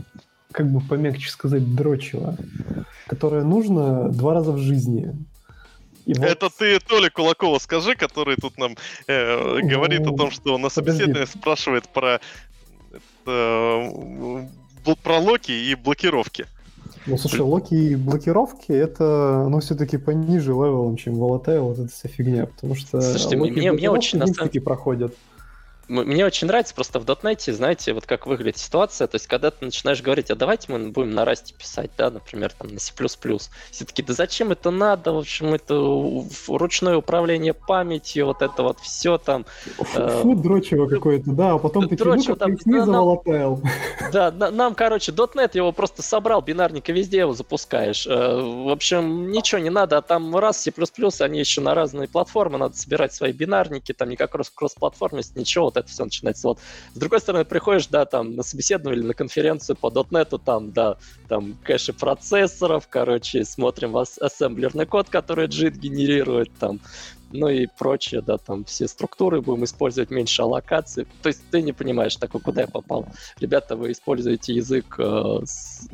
[0.51, 2.35] как бы помягче сказать, дрочево,
[3.07, 5.15] которое нужно два раза в жизни.
[6.05, 6.25] И вот...
[6.25, 8.75] Это ты Толя Кулакова скажи, который тут нам
[9.07, 12.19] э, говорит о том, что на собеседовании спрашивает про,
[13.25, 14.49] это,
[15.03, 16.47] про локи и блокировки.
[17.05, 21.89] Ну, слушай, локи и блокировки это, ну, все-таки пониже level ом, чем Volatile, вот эта
[21.89, 24.51] вся фигня, потому что Слушайте, мне, мне очень на самом...
[24.63, 25.15] проходят.
[25.89, 29.07] Мне очень нравится просто в дотнете, знаете, вот как выглядит ситуация.
[29.07, 32.53] То есть, когда ты начинаешь говорить, а давайте мы будем на расте писать, да, например,
[32.53, 32.93] там на C++.
[33.71, 35.13] Все такие: да зачем это надо?
[35.13, 35.75] В общем, это
[36.47, 39.47] ручное управление памятью, вот это вот все там.
[39.95, 43.19] Э, Фу, дрочево какое-то, да, а потом ты дрочево, там, да, нам,
[44.13, 48.05] да, на, нам, короче, .NET его просто собрал, бинарника везде его запускаешь.
[48.05, 50.71] Э, в общем, ничего не надо, а там раз C++,
[51.21, 55.89] они еще на разные платформы, надо собирать свои бинарники, там никак кросс-платформенность, ничего, вот это
[55.89, 56.47] все начинается.
[56.47, 56.59] Вот.
[56.93, 60.97] С другой стороны, приходишь, да, там, на собеседование или на конференцию по .NET, там, да,
[61.27, 66.79] там, кэши процессоров, короче, смотрим вас ассемблерный код, который JIT генерирует, там,
[67.31, 71.07] ну и прочее, да, там все структуры будем использовать меньше аллокации.
[71.21, 73.07] То есть ты не понимаешь, такой, куда я попал.
[73.39, 75.87] Ребята, вы используете язык э, с,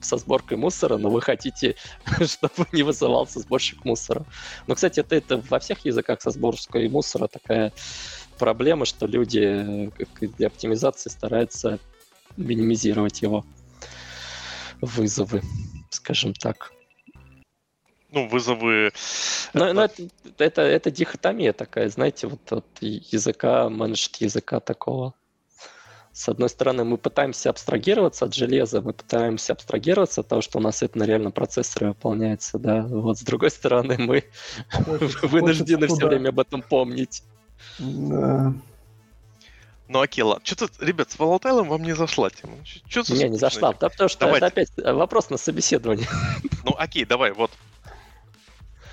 [0.00, 1.76] со сборкой мусора, но вы хотите,
[2.20, 4.24] чтобы не вызывался сборщик мусора.
[4.66, 7.72] Но, кстати, это, это во всех языках со сборкой мусора такая
[8.42, 11.78] проблема, что люди э, для оптимизации стараются
[12.36, 13.44] минимизировать его
[14.80, 15.42] вызовы,
[15.90, 16.72] скажем так.
[18.10, 18.90] Ну, вызовы...
[19.54, 20.08] Но, но это,
[20.38, 25.14] это, это дихотомия такая, знаете, вот от языка, менеджер языка такого.
[26.12, 30.60] С одной стороны, мы пытаемся абстрагироваться от железа, мы пытаемся абстрагироваться от того, что у
[30.60, 32.82] нас это на реальном процессоре выполняется, да.
[32.82, 34.24] Вот с другой стороны, мы
[34.72, 37.22] хочется, вынуждены хочется все время об этом помнить.
[37.78, 38.52] Да.
[39.88, 40.44] Ну, окей, ладно.
[40.44, 42.54] Что-то, ребят, с волатайлом вам не зашла тема.
[42.64, 44.46] Что не, не зашла, да, потому что Давайте.
[44.46, 46.08] это опять э, вопрос на собеседование.
[46.64, 47.50] Ну, окей, давай, вот.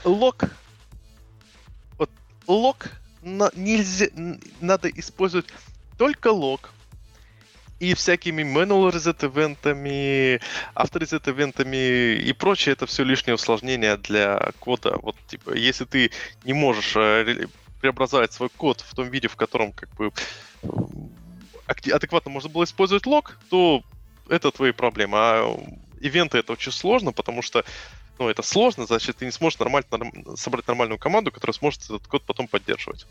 [0.03, 0.45] Лог.
[1.99, 2.09] Вот
[2.47, 2.87] лог
[3.21, 4.07] на, нельзя,
[4.59, 5.45] надо использовать
[5.99, 6.71] только лог
[7.79, 10.41] и всякими manual reset ивентами,
[10.75, 14.97] автор reset ивентами и прочее, это все лишнее усложнение для кода.
[15.01, 16.11] Вот, типа, если ты
[16.43, 17.47] не можешь э,
[17.81, 20.11] преобразовать свой код в том виде, в котором как бы
[21.67, 23.83] адекватно можно было использовать лог, то
[24.27, 25.17] это твои проблемы.
[25.17, 25.59] А
[25.99, 27.63] ивенты это очень сложно, потому что
[28.17, 32.05] ну, это сложно, значит, ты не сможешь нормально, норм, собрать нормальную команду, которая сможет этот
[32.07, 33.07] код потом поддерживать.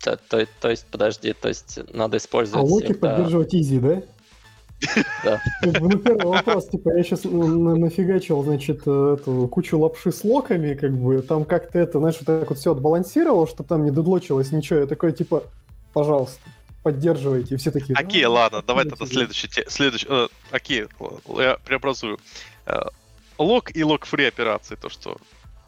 [0.00, 2.62] То, то, то есть, подожди, то есть надо использовать...
[2.62, 2.94] А локи это...
[2.94, 4.02] поддерживать easy, да?
[5.24, 5.40] Да.
[5.62, 10.92] Ну, первый вопрос, типа, я сейчас нафигачил, значит, э, эту кучу лапши с локами, как
[10.92, 14.80] бы, там как-то это, знаешь, вот так вот все отбалансировал, чтобы там не дедлочилось ничего.
[14.80, 15.44] Я такой, типа,
[15.92, 16.40] пожалуйста,
[16.82, 17.56] поддерживайте.
[17.56, 17.96] все такие...
[17.96, 19.48] Окей, ну, ладно, давай тогда следующий...
[19.68, 20.86] следующий э, окей,
[21.38, 22.18] я преобразую.
[22.66, 22.82] Э,
[23.38, 25.16] лог и лог-фри операции, то, что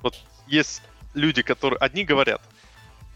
[0.03, 0.15] вот
[0.47, 0.83] есть
[1.15, 1.79] люди, которые...
[1.79, 2.41] Одни говорят,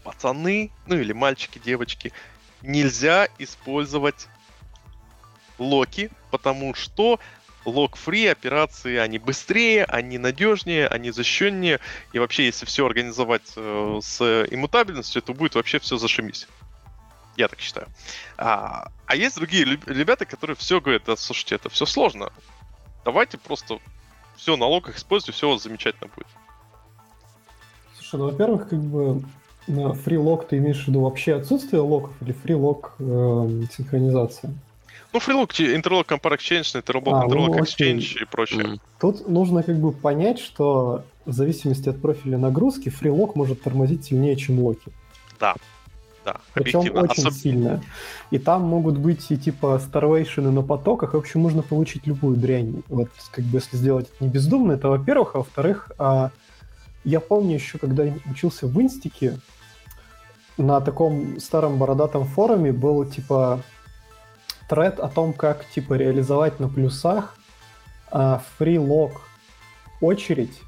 [0.03, 2.11] пацаны, ну или мальчики, девочки,
[2.61, 4.27] нельзя использовать
[5.57, 7.19] локи, потому что
[7.65, 11.79] лог-фри операции, они быстрее, они надежнее, они защищеннее.
[12.11, 16.47] И вообще, если все организовать э, с иммутабельностью, то будет вообще все зашимись.
[17.35, 17.87] Я так считаю.
[18.37, 22.31] А, а есть другие ребята, которые все говорят, да, слушайте, это все сложно.
[23.05, 23.79] Давайте просто
[24.35, 26.27] все на локах используйте, все у вас замечательно будет.
[27.95, 29.23] Слушай, ну, во-первых, как бы
[29.67, 34.53] на фрилог ты имеешь в виду вообще отсутствие локов или фрилог э, синхронизация?
[35.13, 38.63] Ну, фрилог, Interlock Compare Exchange, Interlock, а, Interlock ну, Exchange и прочее.
[38.63, 38.79] Mm.
[38.99, 44.35] Тут нужно как бы понять, что в зависимости от профиля нагрузки, фрилог может тормозить сильнее,
[44.35, 44.91] чем локи.
[45.39, 45.53] Да,
[46.25, 47.33] да, Причем очень Особ...
[47.33, 47.83] сильно.
[48.31, 51.13] И там могут быть и типа старвейшены на потоках.
[51.13, 52.81] В общем, можно получить любую дрянь.
[52.87, 55.35] Вот как бы если сделать это не бездумно, это во-первых.
[55.35, 56.31] А во-вторых, а,
[57.03, 59.37] я помню еще, когда учился в инстике,
[60.57, 63.61] на таком старом бородатом форуме был типа
[64.69, 67.35] тред о том, как типа реализовать на плюсах
[68.57, 69.21] фрилог
[70.01, 70.59] очередь.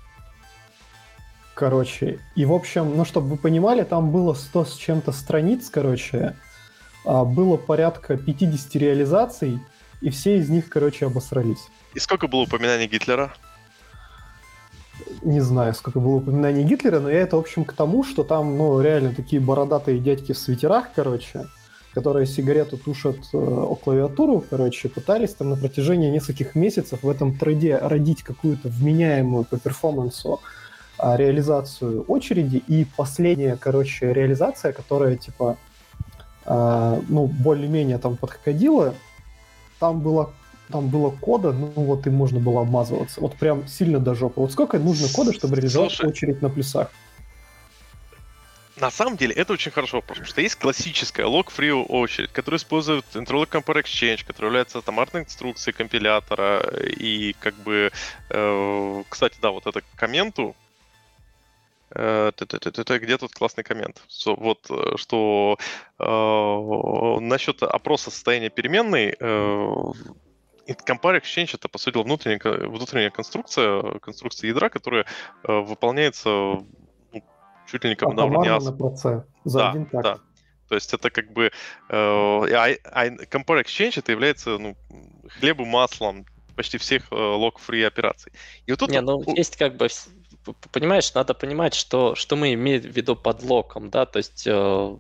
[1.53, 6.35] Короче, и в общем, ну, чтобы вы понимали, там было 100 с чем-то страниц, короче,
[7.05, 9.59] а, было порядка 50 реализаций,
[10.01, 11.69] и все из них, короче, обосрались.
[11.93, 13.33] И сколько было упоминаний Гитлера?
[15.21, 18.57] Не знаю, сколько было упоминаний Гитлера, но я это, в общем, к тому, что там,
[18.57, 21.45] ну, реально такие бородатые дядьки в свитерах, короче,
[21.95, 27.37] которые сигарету тушат э, о клавиатуру, короче, пытались там на протяжении нескольких месяцев в этом
[27.37, 30.41] трейде родить какую-то вменяемую по перформансу
[30.97, 32.57] а, реализацию очереди.
[32.67, 35.55] И последняя, короче, реализация, которая, типа,
[36.45, 38.93] а, ну, более-менее там подходила,
[39.79, 40.31] там было
[40.71, 43.21] там было кода, ну вот и можно было обмазываться.
[43.21, 44.41] Вот прям сильно до жопы.
[44.41, 46.91] Вот сколько нужно кода, чтобы реализовать Слушай, очередь на плюсах?
[48.77, 53.49] На самом деле это очень хорошо потому что есть классическая log-free очередь, которая использует Interlock
[53.49, 57.91] Compare Exchange, которая является томарной инструкцией компилятора, и как бы,
[58.29, 60.55] э, кстати, да, вот это к комменту,
[61.95, 64.01] э, где тут классный коммент?
[64.25, 65.57] Вот, э, что
[65.97, 69.73] э, насчет опроса состояния переменной, э,
[70.67, 75.05] Compare Exchange это, по сути, внутренняя, внутренняя конструкция, конструкция ядра, которая
[75.43, 76.57] э, выполняется
[77.75, 78.63] чуть ли не как на уровне АС.
[78.63, 80.03] за да, один так.
[80.03, 80.19] Да.
[80.69, 81.45] То есть это как бы...
[81.45, 81.51] Э,
[81.89, 84.75] а, а Compare Exchange это является ну,
[85.39, 86.25] хлебом, маслом
[86.55, 88.31] почти всех э, лог-фри операций.
[88.65, 88.89] И вот тут...
[88.89, 89.87] Не, ну есть как бы...
[90.71, 94.43] Понимаешь, надо понимать, что, что мы имеем в виду под локом, да, то есть...
[94.47, 94.97] Э,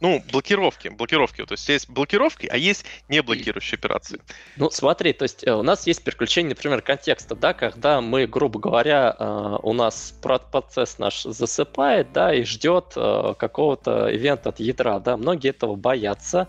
[0.00, 1.44] ну, блокировки, блокировки.
[1.44, 4.20] То есть есть блокировки, а есть не блокирующие операции.
[4.56, 8.58] Ну, смотри, то есть э, у нас есть переключение, например, контекста, да, когда мы, грубо
[8.58, 14.98] говоря, э, у нас процесс наш засыпает, да, и ждет э, какого-то ивента от ядра,
[15.00, 16.48] да, многие этого боятся,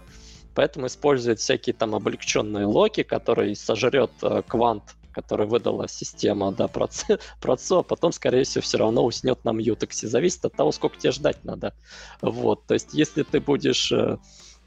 [0.55, 4.11] поэтому используют всякие там облегченные локи, которые сожрет
[4.47, 7.19] квант который выдала система, да, процо,
[7.79, 10.07] а потом, скорее всего, все равно уснет на мьютексе.
[10.07, 11.73] Зависит от того, сколько тебе ждать надо.
[12.21, 14.17] Вот, то есть, если ты будешь э,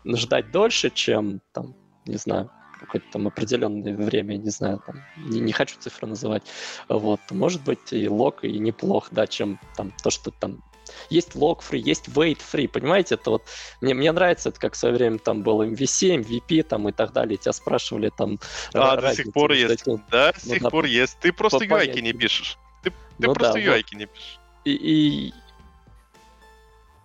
[0.06, 1.74] ждать дольше, чем, там,
[2.06, 2.50] не знаю,
[2.80, 6.42] какое-то там определенное время, не знаю, там, не, не хочу цифры называть,
[6.88, 10.62] вот, может быть и лог, и неплох, да, чем там то, что там
[11.11, 13.15] есть log-free, есть wait-free, понимаете?
[13.16, 13.43] Это вот,
[13.81, 17.12] мне, мне нравится, это как в свое время там был MVC, MVP там и так
[17.12, 18.39] далее, тебя спрашивали там...
[18.73, 21.19] А, до сих пор есть, да, до сих пор есть.
[21.20, 22.59] Ты просто UI не пишешь.
[22.82, 23.98] Ты, ты ну, просто да, UI вот.
[23.98, 24.39] не пишешь.
[24.65, 25.35] И, и...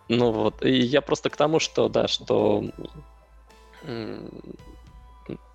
[0.08, 2.64] Ну вот, и я просто к тому, что, да, что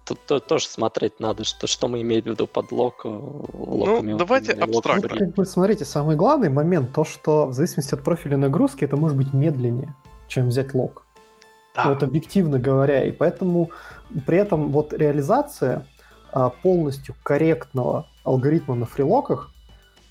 [0.05, 3.03] тут, тут тоже смотреть надо, что, что мы имеем в виду под лок.
[3.05, 5.09] Э, ну, давайте абстрактно.
[5.09, 9.17] Как бы, смотрите, самый главный момент, то, что в зависимости от профиля нагрузки, это может
[9.17, 9.95] быть медленнее,
[10.29, 11.05] чем взять лог.
[11.75, 11.89] Да.
[11.89, 13.05] Вот объективно говоря.
[13.05, 13.71] И поэтому
[14.27, 15.87] при этом вот реализация
[16.33, 19.51] а, полностью корректного алгоритма на фрилоках,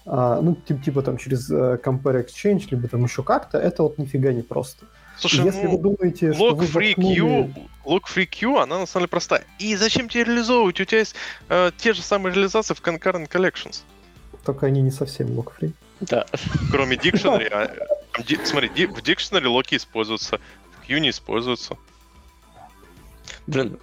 [0.06, 3.98] а, ну, типа, типа там через а, Compare Exchange, либо там еще как-то, это вот
[3.98, 4.86] нифига не просто.
[5.18, 7.16] Слушай, Если ну, вы думаете, log что вы free воткнули...
[7.16, 7.54] Q,
[7.86, 9.46] log free Q, она на самом деле простая.
[9.60, 10.80] И зачем тебе реализовывать?
[10.80, 11.16] У тебя есть
[11.50, 13.82] э, те же самые реализации в Concurrent Collections.
[14.44, 15.72] Только они не совсем log free.
[16.02, 16.26] Да.
[16.72, 17.48] Кроме Dictionary.
[17.52, 17.72] а,
[18.46, 20.40] смотри, в Dictionary локи используются,
[20.82, 21.78] в Q не используются.
[23.48, 23.80] Блин,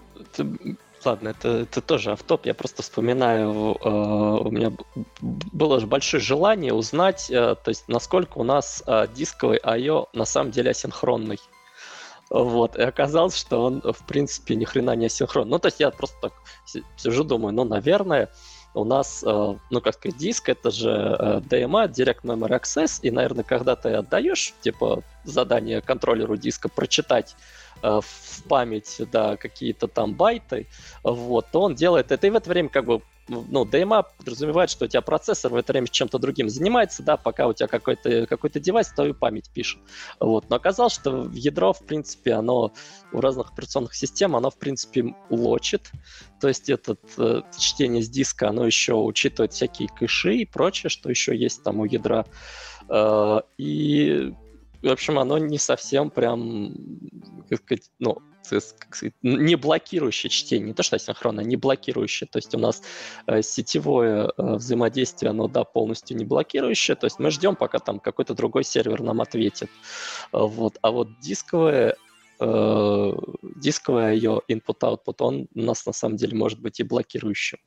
[1.05, 2.44] Ладно, это, это тоже автоп.
[2.47, 4.72] Я просто вспоминаю, э, у меня
[5.20, 10.09] было же большое желание узнать, э, то есть насколько у нас э, дисковый I.O.
[10.12, 11.39] на самом деле асинхронный.
[12.28, 15.51] Вот, и оказалось, что он, в принципе, ни хрена не асинхронный.
[15.51, 16.32] Ну, то есть я просто так
[16.97, 18.28] сижу, думаю, ну, наверное,
[18.74, 23.10] у нас, э, ну, как сказать, диск, это же э, DMA, Direct Memory Access, и,
[23.10, 27.35] наверное, когда ты отдаешь, типа, задание контроллеру диска прочитать
[27.82, 30.66] в память, да, какие-то там байты,
[31.02, 34.85] вот, то он делает это, и в это время как бы ну, DMA подразумевает, что
[34.85, 38.51] у тебя процессор в это время чем-то другим занимается, да, пока у тебя какой-то какой
[38.51, 39.81] девайс твою память пишет.
[40.19, 40.51] Вот.
[40.51, 42.73] Но оказалось, что ядро, в принципе, оно
[43.12, 45.90] у разных операционных систем, оно, в принципе, лочит.
[46.40, 51.09] То есть это э, чтение с диска, оно еще учитывает всякие кэши и прочее, что
[51.09, 52.27] еще есть там у ядра.
[52.89, 54.35] Э, и
[54.82, 56.74] в общем, оно не совсем прям,
[57.48, 62.28] как сказать, ну, как сказать, не блокирующее чтение, не то что асинхронное, не блокирующее.
[62.31, 62.82] То есть у нас
[63.27, 66.97] э, сетевое э, взаимодействие, оно, да, полностью не блокирующее.
[66.97, 69.70] То есть мы ждем, пока там какой-то другой сервер нам ответит.
[70.32, 70.78] Вот.
[70.82, 71.97] А вот дисковое
[72.40, 73.12] э,
[73.56, 77.58] дисковая ее input-output, он у нас на самом деле может быть и блокирующим.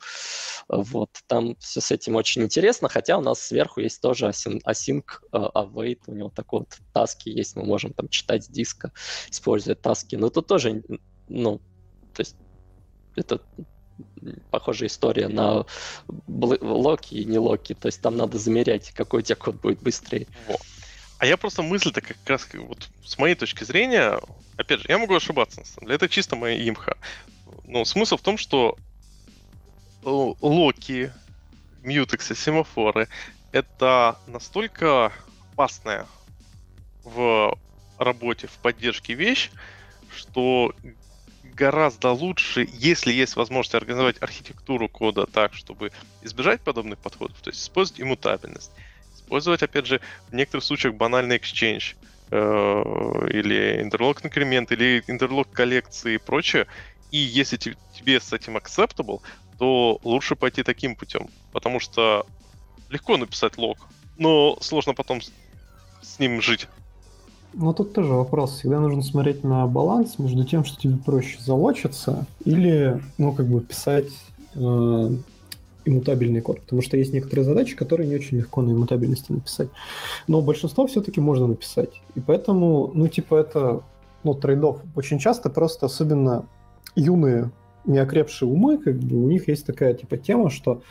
[0.68, 5.04] Вот, там все с этим очень интересно, хотя у нас сверху есть тоже async, async
[5.32, 8.92] uh, await, у него такой вот таски есть, мы можем там читать с диска,
[9.30, 10.84] используя таски, но тут тоже,
[11.28, 11.60] ну,
[12.14, 12.36] то есть
[13.16, 13.42] это
[14.52, 15.66] похожая история на
[16.28, 17.74] локи и не локи.
[17.74, 20.28] То есть там надо замерять, какой у тебя код будет быстрее.
[20.48, 20.58] Во.
[21.18, 24.20] А я просто мысль-то как раз вот с моей точки зрения,
[24.58, 26.98] опять же, я могу ошибаться, на это чисто моя имха.
[27.66, 28.78] Но смысл в том, что
[30.04, 31.14] локи,
[31.82, 33.08] мьютексы, семафоры
[33.54, 35.14] это настолько
[35.54, 36.08] опасная
[37.04, 37.58] в
[37.98, 39.52] работе, в поддержке вещь,
[40.12, 40.74] что
[41.44, 45.92] гораздо лучше, если есть возможность организовать архитектуру кода так, чтобы
[46.22, 48.72] избежать подобных подходов, то есть использовать иммутабельность,
[49.24, 51.96] использовать, опять же, в некоторых случаях банальный exchange,
[52.32, 56.68] э, или интерлок инкремент, или интерлок коллекции и прочее,
[57.12, 59.22] и если тебе с этим acceptable,
[59.58, 62.26] то лучше пойти таким путем, потому что
[62.90, 63.78] легко написать лог,
[64.18, 65.22] но сложно потом
[66.02, 66.68] с ним жить.
[67.54, 68.58] Ну, тут тоже вопрос.
[68.58, 73.62] Всегда нужно смотреть на баланс между тем, что тебе проще залочиться, или, ну, как бы
[73.62, 74.12] писать
[74.56, 75.10] э,
[75.86, 76.62] иммутабельный код.
[76.62, 79.70] Потому что есть некоторые задачи, которые не очень легко на иммутабельности написать.
[80.28, 82.02] Но большинство все-таки можно написать.
[82.16, 83.82] И поэтому, ну, типа, это,
[84.24, 84.82] ну, трейдов.
[84.96, 86.46] Очень часто просто, особенно
[86.96, 87.52] юные,
[87.86, 90.82] неокрепшие умы, как бы у них есть такая, типа, тема, что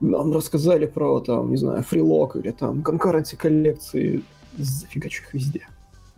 [0.00, 4.22] нам рассказали про, там, не знаю, фрилок или там конкуренции коллекции,
[4.56, 5.66] зафигачу их везде.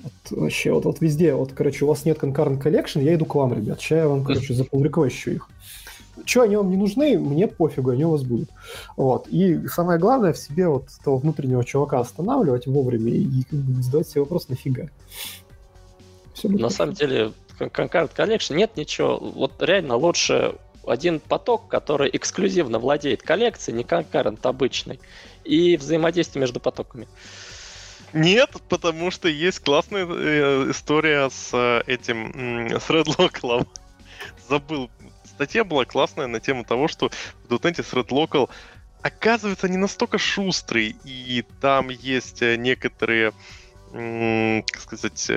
[0.03, 3.35] Вот вообще, вот, вот везде, вот, короче, у вас нет concurrent collection, я иду к
[3.35, 3.81] вам, ребят.
[3.81, 5.49] Сейчас я вам, короче, запубликую их.
[6.25, 8.51] Че, они вам не нужны, мне пофигу, они у вас будут.
[8.97, 9.29] Вот.
[9.29, 14.09] И самое главное в себе вот того внутреннего чувака останавливать вовремя и как бы задавать
[14.09, 14.89] себе вопрос, нафига.
[16.35, 16.77] Все На хорошо.
[16.77, 19.19] самом деле, Concurrent Collection нет ничего.
[19.19, 20.55] Вот реально лучше
[20.87, 25.01] один поток, который эксклюзивно владеет коллекцией, не Concurrent обычный,
[25.45, 27.07] и взаимодействие между потоками.
[28.13, 33.07] Нет, потому что есть классная э, история с э, этим, с Red
[34.49, 34.91] Забыл.
[35.41, 37.09] Статья была классная на тему того, что
[37.49, 38.51] в .NET с Red Local
[39.01, 43.33] оказывается не настолько шустрый, и там есть э, некоторые,
[43.91, 45.31] как сказать,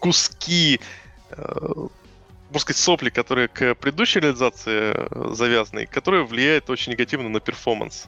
[0.00, 0.80] куски
[1.30, 8.06] можно сказать, сопли, которые к предыдущей реализации завязаны, которые влияют очень негативно на перформанс.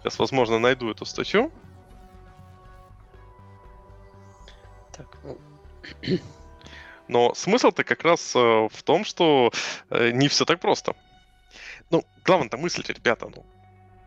[0.00, 1.52] Сейчас, возможно, найду эту статью.
[4.96, 5.38] Так, ну...
[7.14, 9.52] Но смысл-то как раз э, в том, что
[9.88, 10.96] э, не все так просто.
[11.90, 13.46] Ну, главное-то мыслить, ребята, ну,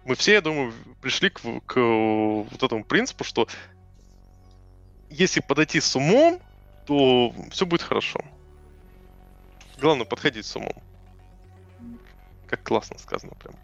[0.03, 3.47] мы все, я думаю, пришли к, к вот этому принципу, что
[5.09, 6.41] если подойти с умом,
[6.85, 8.19] то все будет хорошо.
[9.79, 10.75] Главное подходить с умом.
[12.47, 13.55] Как классно сказано прям.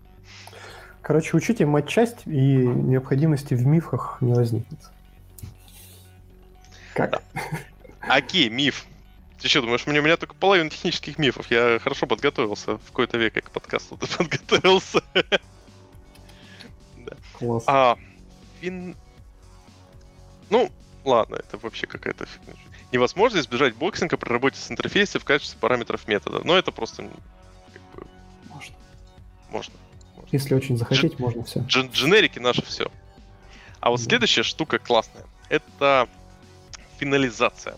[1.01, 4.79] Короче, учите матчасть, и необходимости в мифах не возникнет.
[6.93, 7.11] Как?
[7.11, 7.21] Да.
[8.07, 8.85] Окей, миф.
[9.43, 11.51] Ты что, думаешь, мне, у меня только половина технических мифов.
[11.51, 12.77] Я хорошо подготовился.
[12.77, 15.03] В какой-то век к подкасту подготовился.
[17.33, 17.65] Класс.
[17.67, 17.97] А,
[18.61, 18.95] фин...
[20.49, 20.71] Ну,
[21.03, 22.53] ладно, это вообще какая-то фигня.
[22.93, 26.39] Невозможно избежать боксинга при работе с интерфейсом в качестве параметров метода.
[26.45, 27.03] Но это просто...
[27.73, 28.07] Как бы...
[28.47, 28.75] Можно.
[29.49, 29.73] Можно.
[30.15, 30.29] можно.
[30.31, 31.21] Если очень захотеть, Дж...
[31.21, 31.59] можно все.
[31.59, 31.87] Дж...
[31.91, 32.89] Дженерики наши все.
[33.81, 34.05] А вот да.
[34.05, 35.25] следующая штука классная.
[35.49, 36.07] Это
[36.97, 37.75] финализация.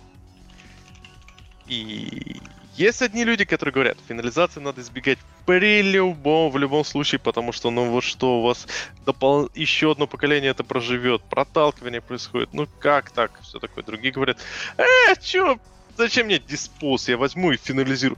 [1.67, 2.41] И
[2.75, 7.71] есть одни люди, которые говорят, финализации надо избегать при любом, в любом случае, потому что,
[7.71, 8.67] ну вот что, у вас
[9.05, 9.49] допол...
[9.55, 13.83] еще одно поколение это проживет, проталкивание происходит, ну как так, все такое.
[13.83, 14.39] Другие говорят,
[14.77, 15.57] э, чё,
[15.95, 18.17] зачем мне диспоз, я возьму и финализирую.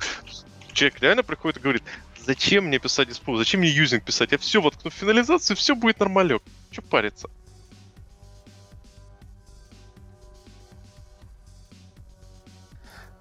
[0.73, 1.83] Человек реально приходит и говорит,
[2.19, 5.99] зачем мне писать диспоз, зачем мне юзинг писать, я все воткну в финализацию, все будет
[5.99, 6.41] нормалек.
[6.71, 7.29] Че париться?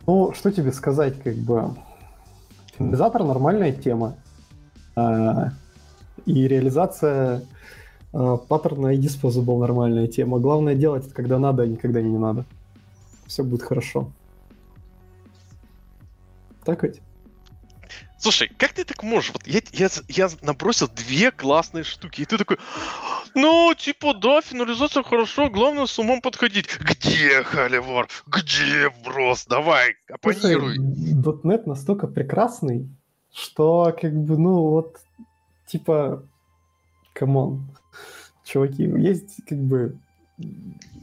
[0.07, 1.75] Ну, что тебе сказать, как бы...
[2.79, 4.17] Финализатор нормальная тема.
[4.95, 5.51] А,
[6.27, 7.43] и реализация
[8.13, 10.39] а, паттерна и disposable нормальная тема.
[10.39, 12.45] Главное делать это когда надо, а никогда не надо.
[13.27, 14.11] Все будет хорошо.
[16.65, 17.01] Так ведь?
[18.27, 19.31] Слушай, как ты так можешь?
[19.33, 22.59] Вот я, я, я набросил две классные штуки, и ты такой,
[23.37, 26.67] ну, типа, да, финализация хорошо, главное с умом подходить.
[26.81, 28.09] Где холивар?
[28.27, 29.47] Где вброс?
[29.47, 30.77] Давай, оппонируй.
[30.77, 32.89] .NET настолько прекрасный,
[33.33, 34.97] что, как бы, ну, вот,
[35.69, 36.25] типа,
[37.13, 37.65] come on,
[38.45, 40.01] чуваки, есть, как бы,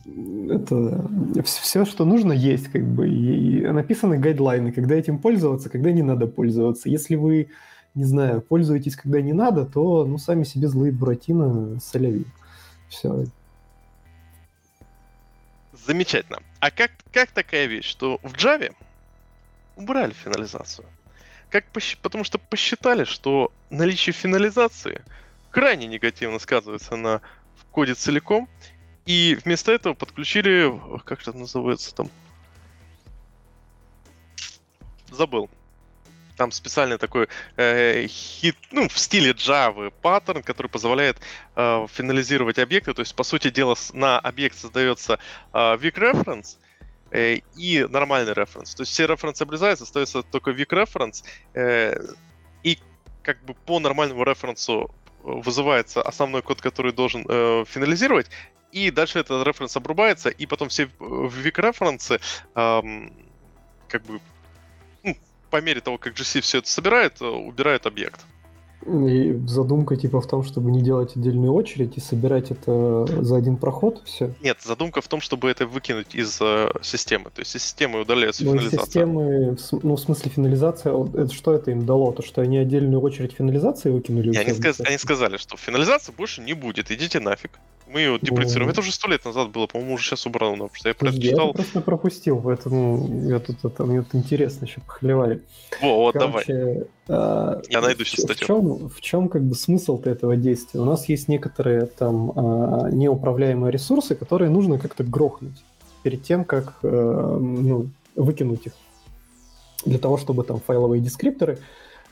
[0.05, 6.03] это все, что нужно, есть, как бы, и, написаны гайдлайны, когда этим пользоваться, когда не
[6.03, 6.89] надо пользоваться.
[6.89, 7.49] Если вы,
[7.95, 12.25] не знаю, пользуетесь, когда не надо, то, ну, сами себе злые Буратино соляви.
[12.89, 13.25] Все.
[15.85, 16.39] Замечательно.
[16.59, 18.73] А как, как такая вещь, что в Java
[19.75, 20.85] убрали финализацию?
[21.53, 21.65] как
[22.01, 25.03] потому что посчитали, что наличие финализации
[25.51, 27.21] крайне негативно сказывается на
[27.69, 28.49] коде целиком,
[29.05, 32.09] и вместо этого подключили, как это называется там,
[35.11, 35.49] забыл.
[36.37, 37.27] Там специальный такой
[37.57, 41.17] э, хит, ну, в стиле Java паттерн, который позволяет
[41.55, 42.93] э, финализировать объекты.
[42.93, 45.19] То есть, по сути дела, на объект создается
[45.53, 46.57] э, weak reference
[47.11, 48.75] э, и нормальный reference.
[48.75, 51.23] То есть все референсы обрезаются, остается только weak reference.
[51.53, 51.95] Э,
[52.63, 52.79] и
[53.21, 54.89] как бы по нормальному референсу
[55.23, 58.29] вызывается основной код, который должен э, финализировать,
[58.71, 62.19] и дальше этот референс обрубается, и потом все weak референсы
[62.55, 63.13] эм,
[63.87, 64.19] как бы
[65.49, 68.25] по мере того, как GC все это собирает, э, убирает объект.
[68.85, 73.57] И задумка типа в том, чтобы не делать отдельную очередь и собирать это за один
[73.57, 74.33] проход, все?
[74.41, 77.25] Нет, задумка в том, чтобы это выкинуть из э, системы.
[77.25, 78.85] То есть из системы удаляется ну, финализация.
[78.85, 82.11] системы, ну в смысле финализация, это, что это им дало?
[82.11, 84.29] То, что они отдельную очередь финализации выкинули?
[84.29, 87.51] Не, они, сказ, они сказали, что финализации больше не будет, идите нафиг.
[87.87, 88.71] Мы ее деплицируем.
[88.71, 91.47] Это уже сто лет назад было, по-моему, уже сейчас убрано, потому что я прочитал.
[91.47, 95.43] Я просто пропустил, поэтому я тут это мне это интересно еще похлевали.
[95.79, 96.87] Во, вот, Короче, давай.
[97.07, 98.45] А, я найду сейчас статью.
[98.45, 100.79] В чем, в чем как бы смысл-то этого действия?
[100.79, 105.63] У нас есть некоторые там а, неуправляемые ресурсы, которые нужно как-то грохнуть
[106.03, 108.73] перед тем, как а, ну, выкинуть их
[109.85, 111.59] для того, чтобы там файловые дескрипторы,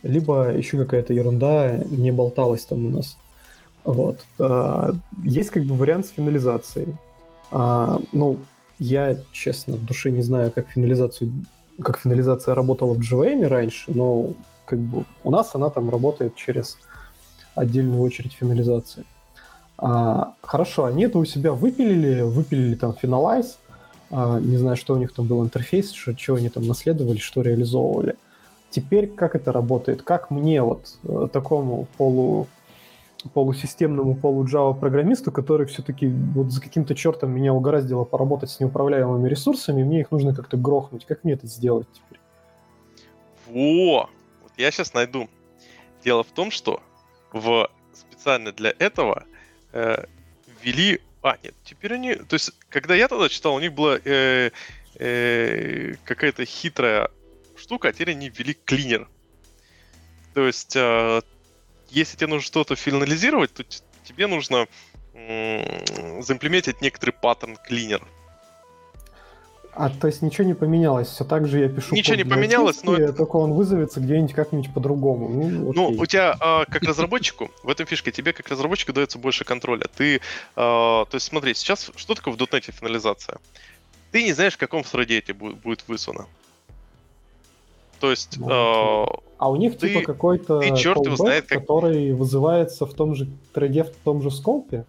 [0.03, 3.17] либо еще какая-то ерунда не болталась там у нас.
[3.83, 4.19] Вот.
[4.39, 4.91] А,
[5.23, 6.95] есть как бы вариант с финализацией.
[7.51, 8.39] А, ну,
[8.79, 11.31] я, честно, в душе не знаю, как финализацию,
[11.81, 14.33] как финализация работала в JVM раньше, но
[14.71, 16.77] как бы у нас она там работает через
[17.55, 19.03] отдельную очередь финализации.
[19.77, 23.57] А, хорошо, они это у себя выпилили, выпилили там Finalize,
[24.11, 27.41] а, не знаю, что у них там был интерфейс, что, что они там наследовали, что
[27.41, 28.15] реализовывали.
[28.69, 30.03] Теперь как это работает?
[30.03, 32.47] Как мне вот э, такому полу
[33.33, 39.83] полусистемному полу-Java программисту, который все-таки вот за каким-то чертом меня угораздило поработать с неуправляемыми ресурсами,
[39.83, 41.05] мне их нужно как-то грохнуть.
[41.05, 42.19] Как мне это сделать теперь?
[43.47, 44.09] Во!
[44.51, 45.29] Вот я сейчас найду.
[46.03, 46.81] Дело в том, что
[47.31, 49.25] в специально для этого
[49.71, 50.05] э,
[50.61, 51.01] ввели...
[51.21, 52.15] А, нет, теперь они...
[52.15, 54.51] То есть, когда я тогда читал, у них была э,
[54.95, 57.09] э, какая-то хитрая
[57.55, 59.07] штука, а теперь они ввели клинер.
[60.33, 61.21] То есть э,
[61.89, 63.63] если тебе нужно что-то финализировать, то
[64.03, 64.67] тебе нужно
[65.13, 68.01] заимплементить некоторый паттерн клинер.
[69.73, 71.95] А то есть ничего не поменялось, все так же я пишу.
[71.95, 75.29] Ничего не поменялось, но только он вызовется где-нибудь как-нибудь по-другому.
[75.29, 79.45] Ну, ну, у тебя а, как разработчику в этом фишке тебе как разработчику дается больше
[79.45, 79.85] контроля.
[79.95, 80.19] Ты,
[80.55, 83.37] а, то есть смотри, сейчас что такое в .NET финализация?
[84.11, 86.27] Ты не знаешь, в каком среде это будет, выслано.
[88.01, 88.37] То есть...
[88.37, 89.05] Э,
[89.37, 91.59] а у них ты, типа какой-то ты черт его знает, как...
[91.59, 94.85] который вызывается в том же треде, в том же скопе?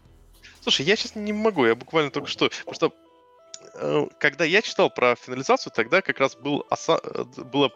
[0.63, 2.51] Слушай, я сейчас не могу, я буквально только что...
[2.65, 2.91] Потому что э,
[4.19, 6.67] когда я читал про финализацию, тогда как раз был.
[6.89, 7.73] Э, было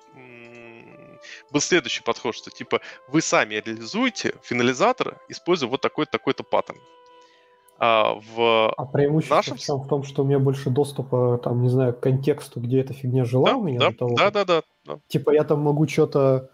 [1.50, 6.78] был следующий подход, что типа вы сами реализуете финализатор, используя вот такой-то такой-то паттерн.
[7.78, 9.56] А, в а преимущество нашем...
[9.56, 12.94] в, в том, что у меня больше доступа, там, не знаю, к контексту, где эта
[12.94, 14.16] фигня жила да, у меня да, того.
[14.16, 14.98] Да, да, да, да.
[15.08, 16.48] Типа я там могу что-то,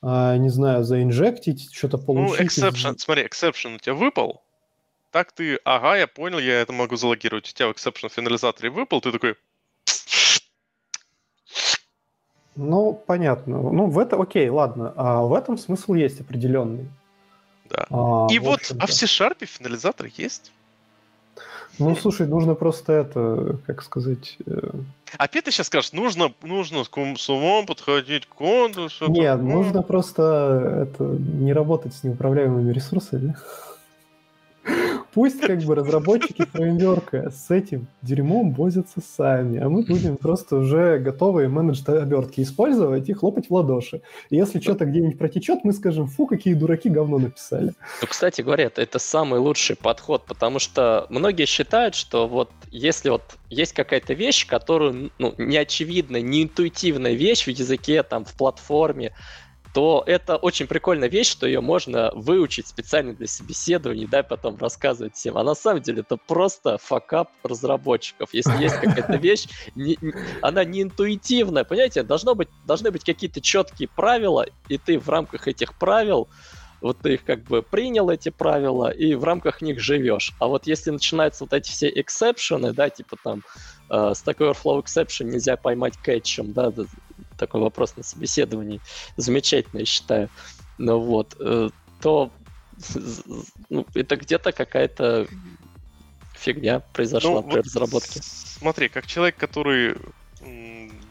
[0.00, 2.56] а, не знаю, заинжектить, что-то ну, получить.
[2.56, 3.02] Ну, exception, из...
[3.02, 4.44] смотри, exception у тебя выпал,
[5.10, 7.48] так ты, ага, я понял, я это могу залогировать.
[7.48, 9.36] У тебя в exception финализаторе выпал, ты такой...
[12.56, 13.58] Ну, понятно.
[13.60, 14.92] Ну, в это, окей, ладно.
[14.96, 16.88] А в этом смысл есть определенный.
[17.70, 17.86] Да.
[17.90, 20.52] А, И вот, а в C-Sharp финализатор есть?
[21.78, 24.36] Ну, слушай, нужно просто это, как сказать...
[24.46, 24.70] Э...
[25.16, 28.88] Опять ты сейчас скажешь, нужно, нужно с умом подходить к коду.
[29.08, 33.34] Нет, нужно просто это, не работать с неуправляемыми ресурсами.
[35.12, 40.98] Пусть как бы разработчики фреймворка с этим дерьмом возятся сами, а мы будем просто уже
[40.98, 44.02] готовые менеджер обертки использовать и хлопать в ладоши.
[44.30, 47.72] И если что-то где-нибудь протечет, мы скажем, фу, какие дураки говно написали.
[48.00, 53.10] Ну, кстати говоря, это, это самый лучший подход, потому что многие считают, что вот если
[53.10, 59.12] вот есть какая-то вещь, которую, ну, неочевидная, неинтуитивная вещь в языке, там, в платформе,
[59.72, 65.14] то это очень прикольная вещь, что ее можно выучить специально для собеседований, да, потом рассказывать
[65.14, 65.38] всем.
[65.38, 68.30] А на самом деле это просто факап разработчиков.
[68.32, 69.96] Если есть какая-то вещь, не,
[70.42, 75.46] она не интуитивная, понимаете, должно быть, должны быть какие-то четкие правила, и ты в рамках
[75.46, 76.28] этих правил
[76.80, 80.32] вот ты их как бы принял эти правила и в рамках них живешь.
[80.38, 83.42] А вот если начинаются вот эти все exception ы, да, типа там
[83.90, 86.72] э, Stack Overflow exception нельзя поймать кэтчем, да,
[87.40, 88.80] такой вопрос на собеседовании.
[89.16, 90.28] Замечательно, я считаю.
[90.78, 92.30] Ну вот, э, то
[93.68, 95.26] ну, это где-то какая-то
[96.34, 98.20] фигня произошла ну, при вот разработке.
[98.22, 99.96] Смотри, как человек, который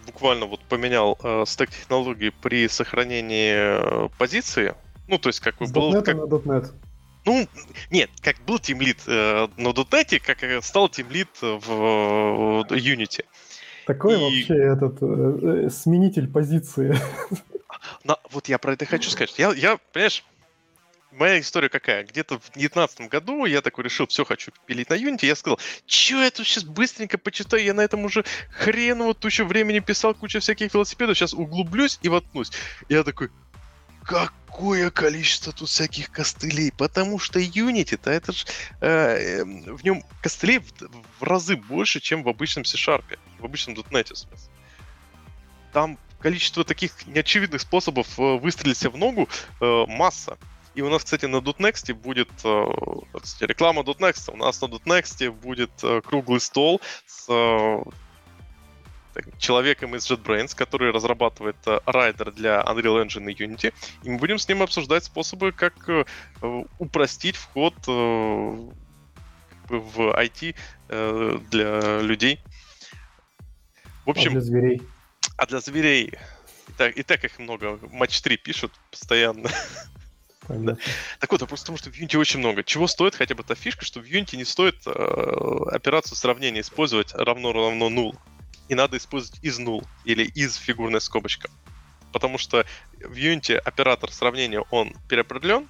[0.06, 4.73] буквально вот поменял э, стек технологий при сохранении э, позиции,
[5.07, 6.01] ну, то есть как бы был...
[6.01, 6.15] Как...
[6.15, 6.72] на .NET.
[7.26, 7.47] Ну,
[7.91, 13.26] нет, как был тимлит э, на .NET, как э, стал тимлит в э, Unity.
[13.90, 14.18] Такой и...
[14.18, 16.95] вообще этот э, э сменитель позиции.
[18.03, 19.34] Но, вот я про это хочу сказать.
[19.40, 20.24] Я, я понимаешь,
[21.11, 22.03] моя история какая?
[22.03, 25.26] Где-то в 2019 году я такой решил, все, хочу пилить на Unity.
[25.26, 29.80] Я сказал, что я тут сейчас быстренько почитаю, я на этом уже хреново тучу времени
[29.80, 32.52] писал, куча всяких велосипедов, сейчас углублюсь и воткнусь.
[32.90, 33.32] Я такой,
[34.10, 38.45] какое количество тут всяких костылей, потому что Unity-то это же
[38.81, 40.72] э, эм, в нем костылей в,
[41.19, 43.03] в разы больше, чем в обычном C-Sharp,
[43.40, 44.27] в обычном .NET.
[45.72, 49.30] Там количество таких неочевидных способов э, выстрелить себе в ногу
[49.61, 50.40] э, масса.
[50.73, 52.65] И у нас, кстати, на .next будет, э,
[53.22, 54.34] кстати, реклама .next.
[54.34, 57.84] У нас на .next будет э, круглый стол с э,
[59.38, 63.74] человеком из JetBrains, который разрабатывает райдер для Unreal Engine и Unity.
[64.04, 65.76] И мы будем с ним обсуждать способы, как
[66.78, 68.74] упростить вход в
[69.70, 70.56] IT
[71.50, 72.40] для людей.
[74.06, 74.30] В общем...
[74.30, 74.82] А для зверей?
[75.38, 76.14] А для зверей...
[76.68, 77.80] И так, и так их много.
[77.91, 79.50] Матч 3 пишут постоянно.
[80.50, 80.78] Да.
[81.20, 82.64] Так вот, вопрос в том, что в Unity очень много.
[82.64, 84.91] Чего стоит хотя бы та фишка, что в Unity не стоит э,
[85.72, 88.18] операцию сравнения использовать равно равно null.
[88.70, 91.50] И надо использовать из null или из фигурная скобочка.
[92.12, 92.66] Потому что
[92.98, 95.68] в Unity оператор сравнения, он переопределен,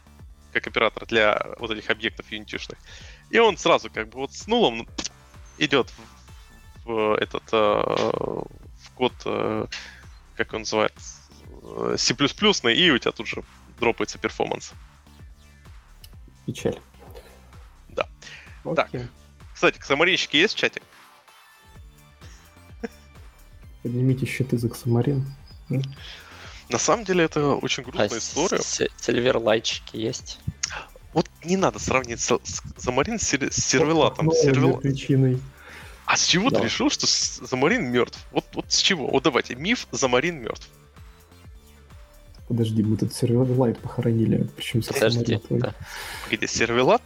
[0.54, 2.78] как оператор для вот этих объектов unity
[3.30, 4.88] И он сразу как бы вот с нулом
[5.58, 5.92] идет
[6.86, 9.68] в, в этот э, в код, э,
[10.36, 11.18] как он называется,
[11.64, 13.44] э, C++, и у тебя тут же
[13.80, 14.74] дропается перформанс.
[16.46, 16.80] Печаль.
[17.90, 18.08] Да.
[18.64, 18.76] Окей.
[18.76, 19.10] Так.
[19.54, 20.82] Кстати, ксамаринщики есть в чате?
[23.84, 25.26] Поднимите щиты за ксамарин.
[26.70, 28.62] На самом деле это очень грустная а история.
[28.62, 30.40] Сильверлайтчики есть.
[31.14, 34.32] Вот не надо сравнивать с, с Замарин с, с Сервелатом.
[34.32, 34.78] Сервел...
[34.78, 35.40] причиной.
[36.06, 36.60] А с чего да.
[36.60, 38.20] ты решил, что Замарин мертв?
[38.32, 39.08] Вот, вот с чего?
[39.08, 40.68] Вот давайте, миф Замарин мертв.
[42.48, 45.76] Подожди, мы тут серверлайт похоронили, причем Подожди, да.
[46.32, 47.04] Где сервелат?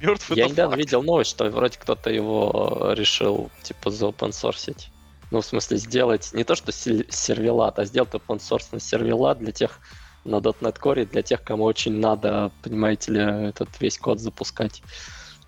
[0.00, 4.90] Мертв Я недавно видел новость, что вроде кто-то его решил, типа, заопенсорсить.
[5.30, 9.52] Ну, в смысле, сделать не то, что сервелат, а сделать open source на сервелат для
[9.52, 9.80] тех,
[10.24, 14.82] на .NET Core, для тех, кому очень надо, понимаете ли, этот весь код запускать.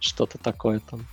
[0.00, 1.06] Что-то такое там.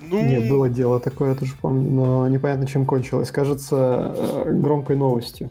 [0.00, 0.20] Ну...
[0.24, 3.30] Нет, было дело такое, я тоже помню, но непонятно, чем кончилось.
[3.30, 5.50] Кажется, э, громкой новостью.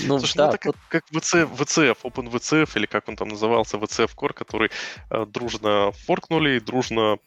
[0.00, 3.76] Ну, Слушай, да, ну это как, как VCF, VCF, OpenVCF, или как он там назывался,
[3.76, 4.70] VCF Core, который
[5.10, 7.18] э, дружно форкнули и дружно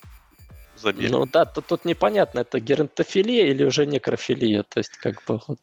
[0.76, 1.10] забили.
[1.10, 5.60] Ну да, тут, тут непонятно, это геронтофилия или уже некрофилия, то есть как бы вот...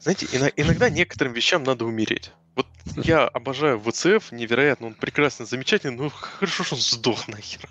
[0.00, 0.26] Знаете,
[0.56, 2.32] иногда некоторым вещам надо умереть.
[2.54, 7.68] Вот я обожаю VCF, невероятно, он прекрасный, замечательный, но хорошо, что он сдох нахер.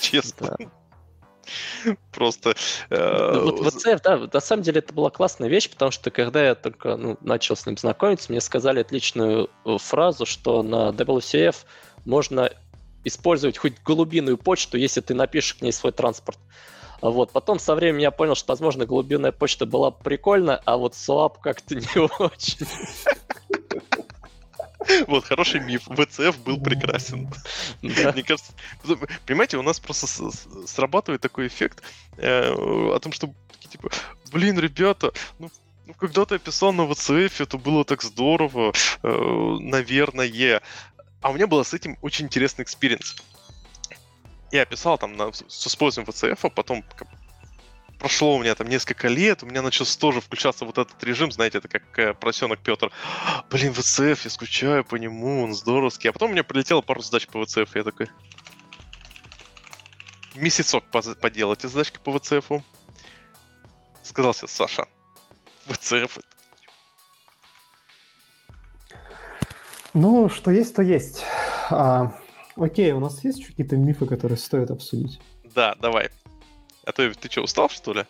[0.00, 0.56] Честно.
[0.58, 0.66] Да.
[2.12, 2.54] Просто...
[2.90, 6.54] Э, вот WCF, да, на самом деле это была классная вещь, потому что когда я
[6.54, 11.56] только ну, начал с ним знакомиться, мне сказали отличную э, фразу, что на WCF
[12.04, 12.50] можно
[13.04, 16.38] использовать хоть голубиную почту, если ты напишешь к ней свой транспорт.
[17.00, 17.32] Вот.
[17.32, 21.74] Потом со временем я понял, что, возможно, голубиная почта была прикольна, а вот SWAP как-то
[21.74, 22.66] не очень.
[25.06, 25.82] Вот, хороший миф.
[25.86, 27.30] ВЦФ был прекрасен.
[27.82, 28.52] Мне кажется,
[29.26, 30.06] понимаете, у нас просто
[30.66, 31.82] срабатывает такой эффект
[32.16, 33.32] э, о том, что,
[33.70, 33.90] типа,
[34.30, 35.50] блин, ребята, ну,
[35.86, 38.72] ну, когда ты писал на WCF, это было так здорово,
[39.02, 40.62] э, наверное.
[41.24, 43.16] А у меня был с этим очень интересный experience.
[44.52, 46.84] Я писал там на, с использованием WCF, а потом
[47.98, 51.58] прошло у меня там несколько лет, у меня начал тоже включаться вот этот режим, знаете,
[51.58, 52.92] это как э, поросенок Петр.
[53.48, 56.10] Блин, WCF, я скучаю по нему, он здоровский.
[56.10, 58.10] А потом у меня прилетело пару задач по и я такой...
[60.34, 60.84] Месяцок
[61.22, 62.50] поделать задачки по ВЦФ.
[64.02, 64.88] Сказал себе, Саша,
[65.68, 66.18] ВЦФ
[69.94, 71.22] Ну, что есть, то есть.
[71.70, 72.12] А,
[72.56, 75.20] окей, у нас есть какие-то мифы, которые стоит обсудить?
[75.54, 76.10] Да, давай.
[76.84, 78.04] А то ты что, устал, что ли?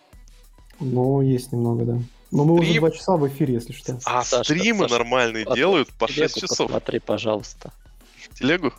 [0.80, 1.98] Ну, есть немного, да.
[2.30, 2.70] Но мы Стрим...
[2.70, 3.98] уже два часа в эфире, если что.
[4.04, 5.54] А Сашка, стримы Сашка, нормальные от...
[5.54, 6.70] делают по 6 часов.
[6.70, 7.72] Смотри, пожалуйста.
[8.16, 8.72] В телегу?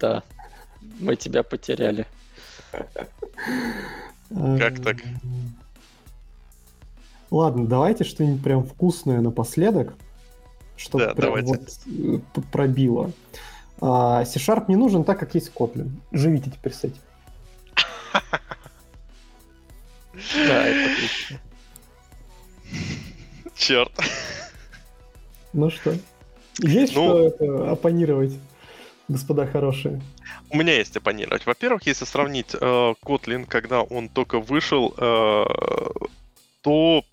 [0.00, 0.22] Да.
[0.98, 2.06] Мы тебя потеряли.
[4.30, 4.96] Как так?
[7.30, 9.94] Ладно, давайте что-нибудь прям вкусное напоследок,
[10.82, 11.48] чтобы Да, прям давайте.
[11.48, 13.12] вот э, пробило.
[13.80, 15.90] А, C-Sharp не нужен так, как есть Kotlin.
[16.12, 17.00] Живите теперь с этим.
[20.46, 21.40] Да, это отлично.
[23.56, 23.92] Черт.
[25.52, 25.94] Ну что?
[26.58, 28.38] Есть Ну- что оппонировать,
[29.08, 30.02] господа хорошие?
[30.50, 31.46] У меня есть оппонировать.
[31.46, 35.44] Во-первых, если сравнить э, Kotlin, когда он только вышел, э,
[36.60, 37.04] то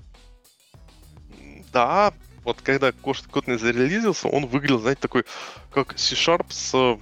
[1.71, 2.13] да,
[2.43, 5.25] вот когда Kotlin зарелизился, он выглядел, знаете, такой,
[5.71, 6.97] как C-Sharp с,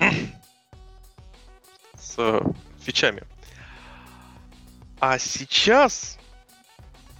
[2.00, 2.42] с
[2.80, 3.22] фичами.
[5.00, 6.18] А сейчас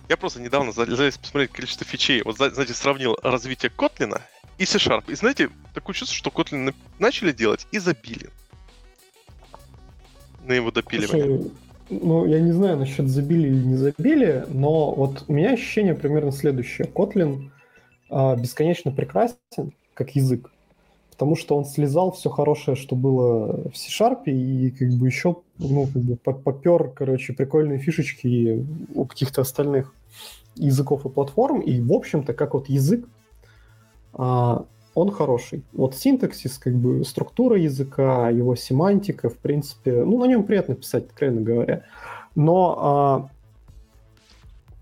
[0.08, 2.22] я просто недавно за- залез посмотреть количество фичей.
[2.22, 4.20] Вот, зна- знаете, сравнил развитие Kotlin
[4.58, 5.10] и C-Sharp.
[5.10, 8.30] И знаете, такое чувство, что на- начали делать и забили.
[10.44, 11.26] На его допиливание.
[11.38, 11.52] Слушай,
[12.00, 16.32] ну, я не знаю насчет забили или не забили, но вот у меня ощущение примерно
[16.32, 16.86] следующее.
[16.86, 17.50] Kotlin
[18.10, 19.36] а, бесконечно прекрасен
[19.94, 20.50] как язык,
[21.10, 25.86] потому что он слезал все хорошее, что было в C-Sharp, и как бы еще ну,
[25.86, 29.94] как бы по- попер, короче, прикольные фишечки у каких-то остальных
[30.56, 33.06] языков и платформ, и, в общем-то, как вот язык,
[34.14, 34.64] а,
[34.94, 35.62] он хороший.
[35.72, 41.06] Вот синтаксис, как бы структура языка, его семантика, в принципе, ну, на нем приятно писать,
[41.06, 41.84] откровенно говоря.
[42.34, 43.28] Но а,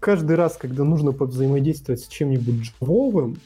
[0.01, 3.39] каждый раз, когда нужно взаимодействовать с чем-нибудь джавовым,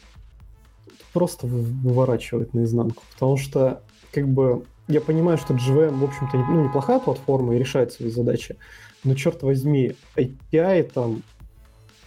[1.13, 3.03] просто вы- выворачивает наизнанку.
[3.13, 3.83] Потому что,
[4.13, 8.57] как бы, я понимаю, что JVM, в общем-то, ну, неплохая платформа и решает свои задачи.
[9.05, 11.23] Но, черт возьми, API там,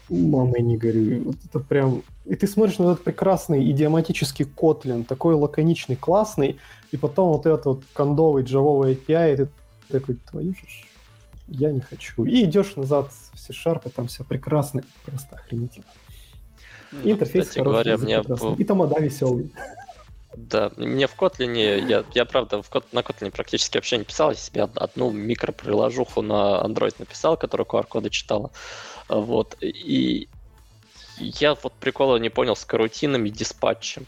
[0.10, 2.04] мама, не горю, вот это прям...
[2.26, 6.60] И ты смотришь на этот прекрасный идиоматический Kotlin, такой лаконичный, классный,
[6.92, 9.50] и потом вот этот вот кондовый джавовый API, и ты
[9.90, 10.60] такой, твою же
[11.48, 12.26] я не хочу.
[12.26, 15.86] И идешь назад в C-Sharp, и там все прекрасно, просто охренительно.
[17.04, 18.56] И интерфейс Кстати хороший, говоря, мне прекрасный.
[18.56, 19.52] И тамада веселый.
[20.36, 21.56] Да, мне в Kotlin,
[21.88, 25.10] я, я правда в Кот- на Kotlin практически вообще не писал, я себе од- одну
[25.10, 28.52] микроприложуху на Android написал, которая QR-коды читала.
[29.10, 30.28] Вот, и
[31.18, 34.06] я вот прикола не понял с карутинами диспатчем.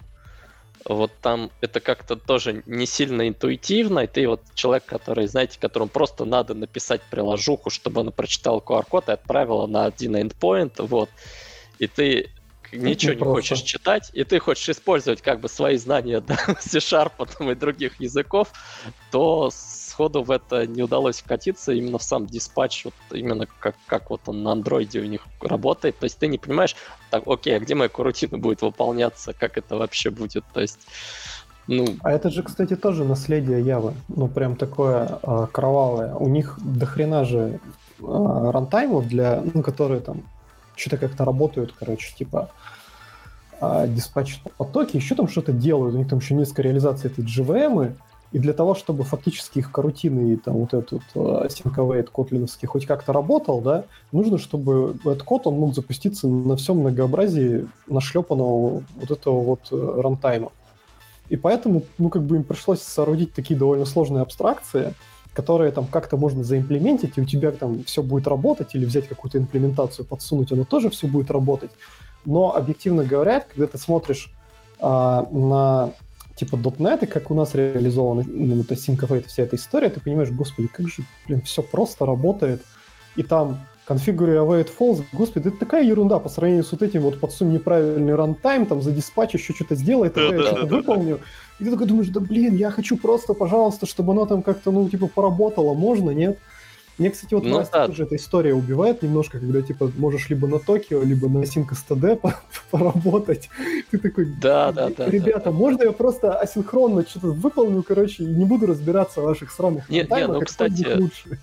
[0.86, 5.90] Вот там это как-то тоже не сильно интуитивно, и ты вот человек, который, знаете, которому
[5.90, 11.10] просто надо написать приложуху, чтобы она прочитала QR-код и отправила на один endpoint, вот,
[11.80, 12.30] и ты
[12.72, 13.56] ничего не непросто.
[13.56, 18.52] хочешь читать, и ты хочешь использовать как бы свои знания да, C-Sharp и других языков,
[19.12, 19.50] то
[20.00, 24.22] сходу в это не удалось вкатиться именно в сам диспатч, вот именно как, как вот
[24.28, 26.00] он на андроиде у них работает.
[26.00, 26.78] То есть ты не понимаешь,
[27.12, 30.46] так, окей, а где моя корутина будет выполняться, как это вообще будет.
[30.54, 30.80] То есть,
[31.68, 33.94] ну, А это же, кстати, тоже наследие Явы.
[34.08, 36.16] Ну, прям такое а, кровавое.
[36.16, 37.60] У них дохрена же
[38.02, 40.22] а, рантаймов, для, ну, которые там
[40.78, 42.50] что-то как-то работают, короче, типа
[43.60, 45.96] а, диспатч потоки, еще там что-то делают.
[45.96, 47.98] У них там еще несколько реализаций этой GVM,
[48.32, 51.02] и для того, чтобы фактически их карутины и там вот этот
[51.52, 56.78] синковейт котлиновский хоть как-то работал, да, нужно, чтобы этот код он мог запуститься на всем
[56.80, 60.52] многообразии нашлепанного вот этого вот э, рантайма.
[61.30, 64.94] И поэтому, ну, как бы им пришлось соорудить такие довольно сложные абстракции,
[65.34, 69.38] которые там как-то можно заимплементить, и у тебя там все будет работать, или взять какую-то
[69.38, 71.72] имплементацию, подсунуть, оно тоже все будет работать.
[72.26, 74.34] Но, объективно говоря, когда ты смотришь
[74.80, 75.94] а, на
[76.40, 80.32] типа .NET, и как у нас реализованы ну, это Syncofate, вся эта история, ты понимаешь,
[80.32, 82.62] господи, как же, блин, все просто работает,
[83.16, 87.20] и там configure await false, господи, это такая ерунда по сравнению с вот этим вот
[87.20, 91.20] подсунь неправильный рантайм, там за диспатч еще что-то сделай, тогда я что-то выполню.
[91.60, 94.88] И ты такой думаешь, да блин, я хочу просто, пожалуйста, чтобы оно там как-то, ну,
[94.88, 96.38] типа, поработало, можно, нет?
[97.00, 97.88] Мне, кстати, вот Ну Настя да.
[97.88, 102.18] тоже эта история убивает немножко, когда, типа, можешь либо на Токио, либо на Sync STD
[102.18, 102.36] по-
[102.72, 103.50] поработать.
[103.90, 105.10] Ты такой, да, да, да.
[105.10, 109.90] ребята, можно я просто асинхронно что-то выполню, короче, и не буду разбираться в ваших странных
[109.90, 111.40] Не- не, рантаймах, ну, а кстати, лучше.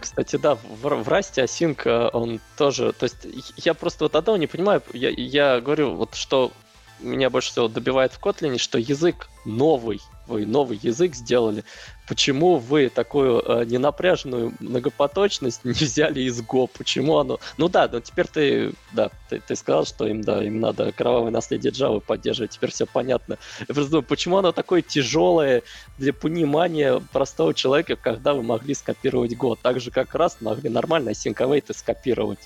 [0.00, 2.92] Кстати, да, в, в Расте Async, э, он тоже...
[2.92, 3.26] То есть
[3.56, 6.52] я просто вот одного не понимаю, я, я говорю, вот что
[7.00, 11.64] меня больше всего добивает в Kotlin, что язык новый, вы новый язык сделали.
[12.06, 16.68] Почему вы такую э, ненапряженную многопоточность не взяли из Go?
[16.72, 17.40] Почему оно...
[17.56, 21.30] Ну да, но теперь ты, да, ты, ты сказал, что им, да, им надо кровавое
[21.30, 23.38] наследие Java поддерживать, теперь все понятно.
[23.60, 25.62] Я просто думаю, почему оно такое тяжелое
[25.98, 29.58] для понимания простого человека, когда вы могли скопировать Go?
[29.60, 32.40] Так же, как раз могли нормально синковейты скопировать.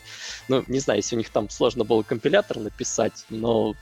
[0.48, 3.74] Ну, не знаю, если у них там сложно было компилятор написать, но,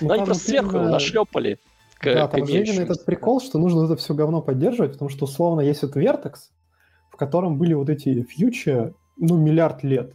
[0.00, 1.58] Ну, но они просто сверху нашлепали.
[1.98, 5.08] К, Да, к там же именно этот прикол, что нужно это все говно поддерживать, потому
[5.08, 6.34] что, условно, есть вот Vertex,
[7.10, 10.14] в котором были вот эти фьючи, ну, миллиард лет.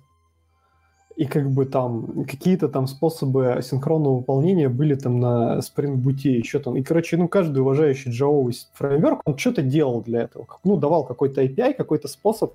[1.15, 6.59] и как бы там какие-то там способы синхронного выполнения были там на Spring Boot еще
[6.59, 6.75] там.
[6.75, 10.47] И, короче, ну, каждый уважающий Java фреймворк, он что-то делал для этого.
[10.63, 12.53] Ну, давал какой-то API, какой-то способ,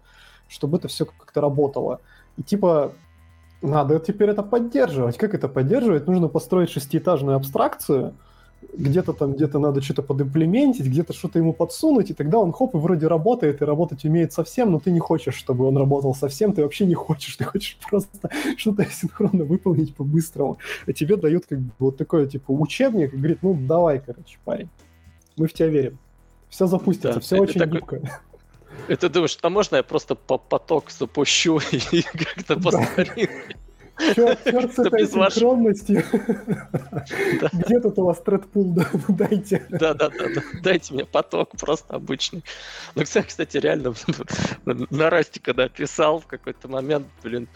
[0.49, 2.01] чтобы это все как-то работало.
[2.37, 2.93] И типа
[3.63, 5.19] надо теперь это поддерживать.
[5.19, 6.07] Как это поддерживать?
[6.07, 8.15] Нужно построить шестиэтажную абстракцию,
[8.73, 12.79] где-то там где-то надо что-то подимплементить, где-то что-то ему подсунуть, и тогда он хоп, и
[12.79, 16.63] вроде работает, и работать умеет совсем, но ты не хочешь, чтобы он работал совсем, ты
[16.63, 20.59] вообще не хочешь, ты хочешь просто что-то синхронно выполнить по-быстрому.
[20.87, 24.69] А тебе дают как бы вот такой, типа, учебник, и говорит, ну, давай, короче, парень,
[25.37, 25.99] мы в тебя верим.
[26.49, 27.81] Все запустится, да, все очень такой...
[27.81, 28.21] гибко.
[28.89, 31.61] Это думаешь, а можно я просто по поток запущу
[31.93, 33.57] и как-то по старинке?
[33.99, 36.03] Черт, черт с этой синхронностью.
[37.53, 38.77] Где тут у вас тредпул?
[39.09, 39.67] Дайте.
[39.69, 42.45] Да, да, да, дайте мне поток просто обычный.
[42.95, 43.95] Ну, кстати, реально
[44.65, 47.49] на Расте, когда писал в какой-то момент, блин,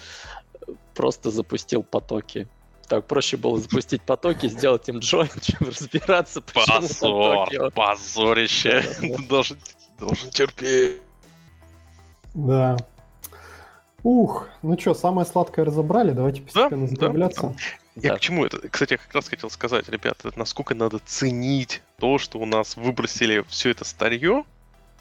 [0.95, 2.49] просто запустил потоки.
[2.89, 8.85] Так проще было запустить потоки, сделать им джойн, чем разбираться, Позор, позорище.
[9.29, 9.59] Должен
[10.31, 11.01] терпеть.
[12.35, 12.77] Да.
[14.05, 17.43] Ух, ну что, самое сладкое разобрали, давайте постепенно да, закругляться.
[17.43, 18.03] Да, да.
[18.03, 18.17] Я да.
[18.17, 18.69] к чему это?
[18.69, 23.45] Кстати, я как раз хотел сказать, ребята, насколько надо ценить то, что у нас выбросили
[23.49, 24.45] все это старье,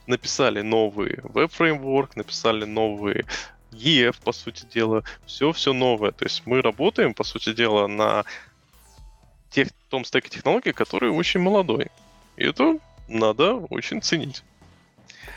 [0.07, 3.25] написали новый веб-фреймворк, написали новый
[3.71, 6.11] EF, по сути дела, все-все новое.
[6.11, 8.25] То есть мы работаем, по сути дела, на
[9.49, 11.87] тех, том стеке технологий, который очень молодой.
[12.37, 14.43] И это надо очень ценить.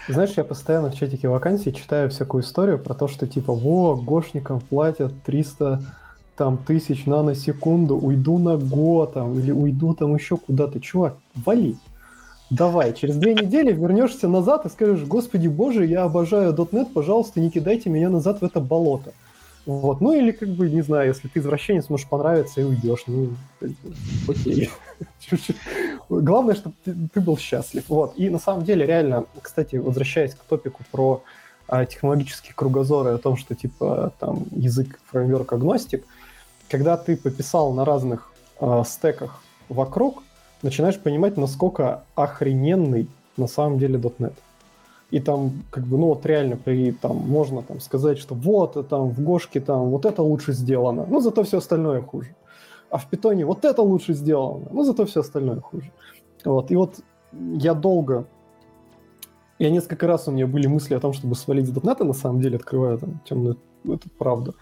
[0.09, 4.61] Знаешь, я постоянно в чатике вакансий читаю всякую историю про то, что типа, во, гошникам
[4.61, 5.81] платят 300
[6.37, 10.81] там тысяч наносекунду, уйду на Го там, или уйду там еще куда-то.
[10.81, 11.77] Чувак, вали.
[12.51, 17.51] Давай, через две недели вернешься назад и скажешь, господи боже, я обожаю .NET, пожалуйста, не
[17.51, 19.13] кидайте меня назад в это болото.
[19.67, 20.01] Вот.
[20.01, 23.05] Ну или, как бы, не знаю, если ты извращенец, может понравиться и уйдешь.
[23.07, 23.31] Ну,
[24.29, 24.71] окей.
[26.09, 27.85] Главное, чтобы ты, ты был счастлив.
[27.89, 28.15] Вот.
[28.17, 31.23] И на самом деле, реально, кстати, возвращаясь к топику про
[31.67, 36.05] а, технологические кругозоры, о том, что типа там язык фреймворк агностик,
[36.69, 40.23] когда ты пописал на разных а, стеках вокруг,
[40.61, 43.09] начинаешь понимать, насколько охрененный
[43.39, 44.35] на самом деле .NET.
[45.11, 49.11] И там, как бы, ну вот реально, при, там, можно там сказать, что вот, там,
[49.11, 52.35] в Гошке там вот это лучше сделано, но зато все остальное хуже
[52.95, 55.91] а в питоне вот это лучше сделано, но зато все остальное хуже.
[56.45, 56.71] Вот.
[56.71, 57.01] И вот
[57.33, 58.25] я долго,
[59.59, 62.41] я несколько раз у меня были мысли о том, чтобы свалить с дотнета, на самом
[62.41, 64.55] деле, открываю там темную, эту правду,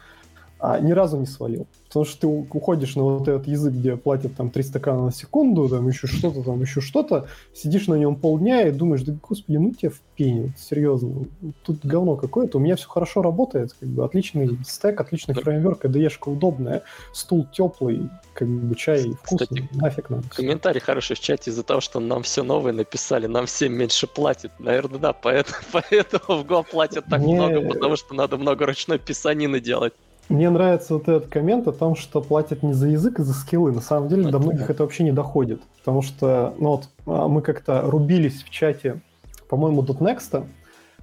[0.62, 1.66] а ни разу не свалил.
[1.89, 5.68] Потому что ты уходишь на вот этот язык, где платят там 3 стакана на секунду,
[5.68, 9.72] там еще что-то, там еще что-то, сидишь на нем полдня и думаешь, да господи, ну
[9.72, 11.26] тебе в пене, серьезно,
[11.64, 16.30] тут говно какое-то, у меня все хорошо работает, как бы отличный стек, отличный фреймворк, IDE-шка
[16.30, 16.82] удобная,
[17.12, 20.28] стул теплый, как бы чай вкусный, Кстати, нафиг надо.
[20.30, 24.52] Комментарий хороший в чате из-за того, что нам все новое написали, нам всем меньше платят.
[24.60, 27.34] Наверное, да, поэтому, поэтому в Go платят так не...
[27.34, 29.93] много, потому что надо много ручной писанины делать.
[30.28, 33.73] Мне нравится вот этот коммент о том, что платят не за язык, а за скиллы.
[33.73, 35.61] На самом деле до многих это вообще не доходит.
[35.78, 39.03] Потому что ну вот, а, мы как-то рубились в чате,
[39.49, 40.47] по-моему, .next,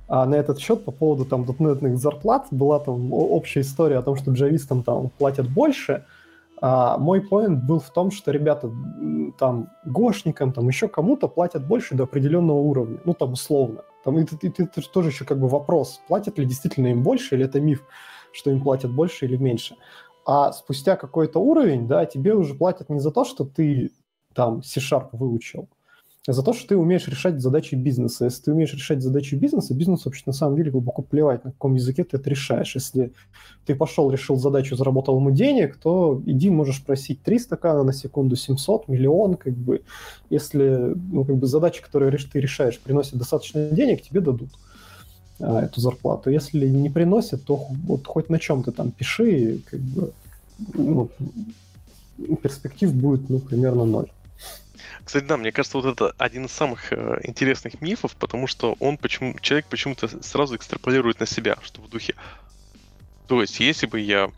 [0.07, 4.15] а на этот счет по поводу там дотнетных зарплат была там общая история о том,
[4.15, 6.05] что джавистам там платят больше.
[6.61, 8.69] А мой поинт был в том, что ребята
[9.37, 12.97] там гошникам, там еще кому-то платят больше до определенного уровня.
[13.05, 13.83] Ну там условно.
[14.03, 17.45] Там это, это, это тоже еще как бы вопрос, платят ли действительно им больше или
[17.45, 17.83] это миф
[18.31, 19.75] что им платят больше или меньше.
[20.25, 23.91] А спустя какой-то уровень, да, тебе уже платят не за то, что ты
[24.33, 25.67] там C-Sharp выучил,
[26.27, 28.25] а за то, что ты умеешь решать задачи бизнеса.
[28.25, 31.73] Если ты умеешь решать задачи бизнеса, бизнес вообще на самом деле глубоко плевать, на каком
[31.73, 32.75] языке ты это решаешь.
[32.75, 33.13] Если
[33.65, 38.35] ты пошел, решил задачу, заработал ему денег, то иди можешь просить 3 стакана на секунду,
[38.35, 39.81] 700, миллион, как бы.
[40.29, 44.49] Если ну, как бы задачи, которые ты решаешь, приносят достаточно денег, тебе дадут.
[44.53, 44.68] А,
[45.39, 46.29] эту зарплату.
[46.29, 50.11] Если не приносят, то вот хоть на чем ты там пиши, как бы,
[50.73, 51.09] ну,
[52.41, 54.09] перспектив будет, ну, примерно ноль.
[55.03, 58.97] Кстати, да, мне кажется, вот это один из самых э, интересных мифов, потому что он
[58.97, 62.15] почему человек почему-то сразу экстраполирует на себя, что в духе.
[63.27, 64.29] То есть, если бы я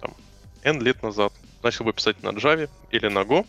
[0.00, 0.14] там,
[0.62, 1.32] N лет назад
[1.62, 3.46] начал бы писать на Java или на Go,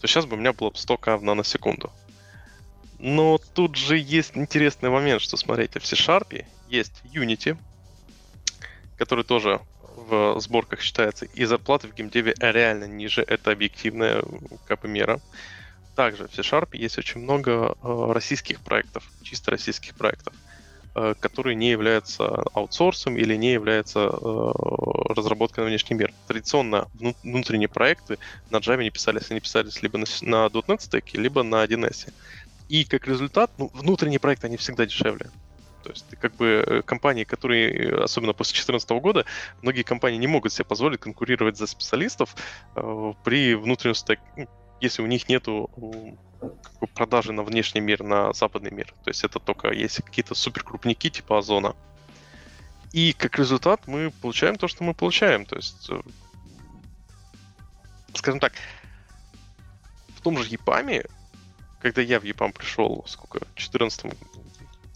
[0.00, 1.90] то сейчас бы у меня было бы 100 к в наносекунду.
[2.98, 7.56] Но тут же есть интересный момент, что, смотрите, в C-Sharp есть Unity,
[8.96, 9.60] который тоже
[9.96, 14.22] в сборках считается, и зарплаты в геймдеве реально ниже, это объективная
[14.66, 15.20] как мера.
[15.94, 20.34] Также в C-Sharp есть очень много э, российских проектов, чисто российских проектов.
[20.94, 24.52] э, который не является аутсорсом или не является э,
[25.14, 26.12] разработкой на внешний мир.
[26.26, 26.88] Традиционно
[27.22, 28.18] внутренние проекты
[28.50, 32.12] на Java не писались, они писались либо на, на .NET стеке, либо на 1С.
[32.68, 35.30] И как результат, ну, внутренние проекты, они всегда дешевле.
[35.82, 39.24] То есть, как бы, э, компании, которые, особенно после 2014 года,
[39.62, 42.34] многие компании не могут себе позволить конкурировать за специалистов
[42.76, 44.48] э, при внутреннем стеке, ну,
[44.80, 45.70] если у них нету
[46.94, 48.94] продажи на внешний мир, на западный мир.
[49.04, 51.74] То есть это только если какие-то суперкрупники типа Озона.
[52.92, 55.44] И как результат мы получаем то, что мы получаем.
[55.44, 56.00] То есть, э,
[58.14, 58.52] скажем так,
[60.16, 61.04] в том же Япаме,
[61.80, 64.12] когда я в Япам пришел, сколько, в 14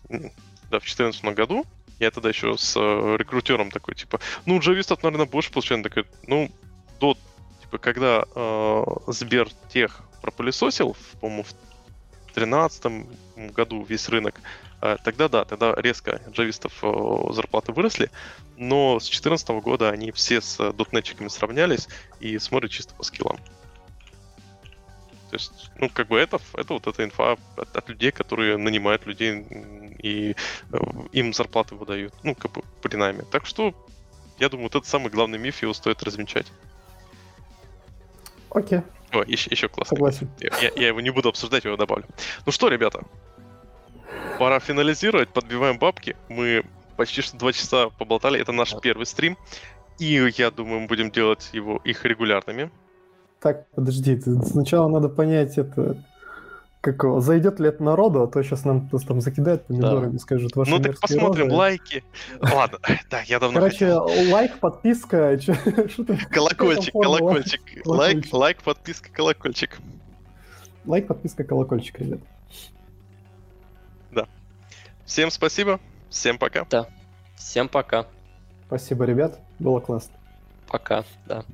[0.08, 1.64] да, в 2014 году,
[1.98, 5.82] я тогда еще с э, рекрутером такой, типа, ну, джавистов, наверное, больше получаем.
[5.82, 6.50] Такой, ну,
[6.98, 7.16] до,
[7.60, 11.54] типа, когда э, Сбертех пропылесосил, по-моему, в
[12.34, 13.06] 2013
[13.52, 14.40] году весь рынок,
[14.80, 18.10] э, тогда да, тогда резко джавистов э, зарплаты выросли,
[18.56, 21.88] но с 2014 года они все с дотнетчиками сравнялись
[22.20, 23.38] и смотрят чисто по скиллам.
[25.32, 29.06] То есть, ну, как бы это, это вот эта инфа от, от людей, которые нанимают
[29.06, 29.46] людей
[29.98, 30.36] и
[30.70, 30.78] э,
[31.12, 32.12] им зарплаты выдают.
[32.22, 33.24] Ну, как бы при найме.
[33.30, 33.72] Так что,
[34.38, 36.52] я думаю, вот это самый главный миф, его стоит развенчать.
[38.50, 38.82] Окей.
[39.10, 39.96] О, еще, еще классно.
[39.96, 40.28] Согласен.
[40.38, 42.04] Я, я его не буду обсуждать, я его добавлю.
[42.44, 43.02] Ну что, ребята,
[44.38, 46.14] пора финализировать, подбиваем бабки.
[46.28, 46.62] Мы
[46.98, 49.38] почти что два часа поболтали, это наш первый стрим.
[49.98, 52.70] И я думаю, мы будем делать его их регулярными.
[53.42, 55.96] Так, подожди, сначала надо понять это,
[56.80, 60.18] как зайдет ли это народу, а то сейчас нам просто там закидают помидорами, да.
[60.20, 61.56] скажут ваши Ну так посмотрим, розы.
[61.56, 62.04] лайки.
[62.40, 62.78] Ладно,
[63.10, 64.30] да, я давно Короче, хотел.
[64.30, 65.36] лайк, подписка,
[66.30, 67.60] Колокольчик, колокольчик.
[67.84, 69.78] Лайк, лайк, подписка, колокольчик.
[70.84, 72.20] Лайк, подписка, колокольчик, ребят.
[74.12, 74.28] Да.
[75.04, 76.64] Всем спасибо, всем пока.
[76.70, 76.86] Да.
[77.34, 78.06] Всем пока.
[78.68, 80.14] Спасибо, ребят, было классно.
[80.68, 81.44] Пока, да.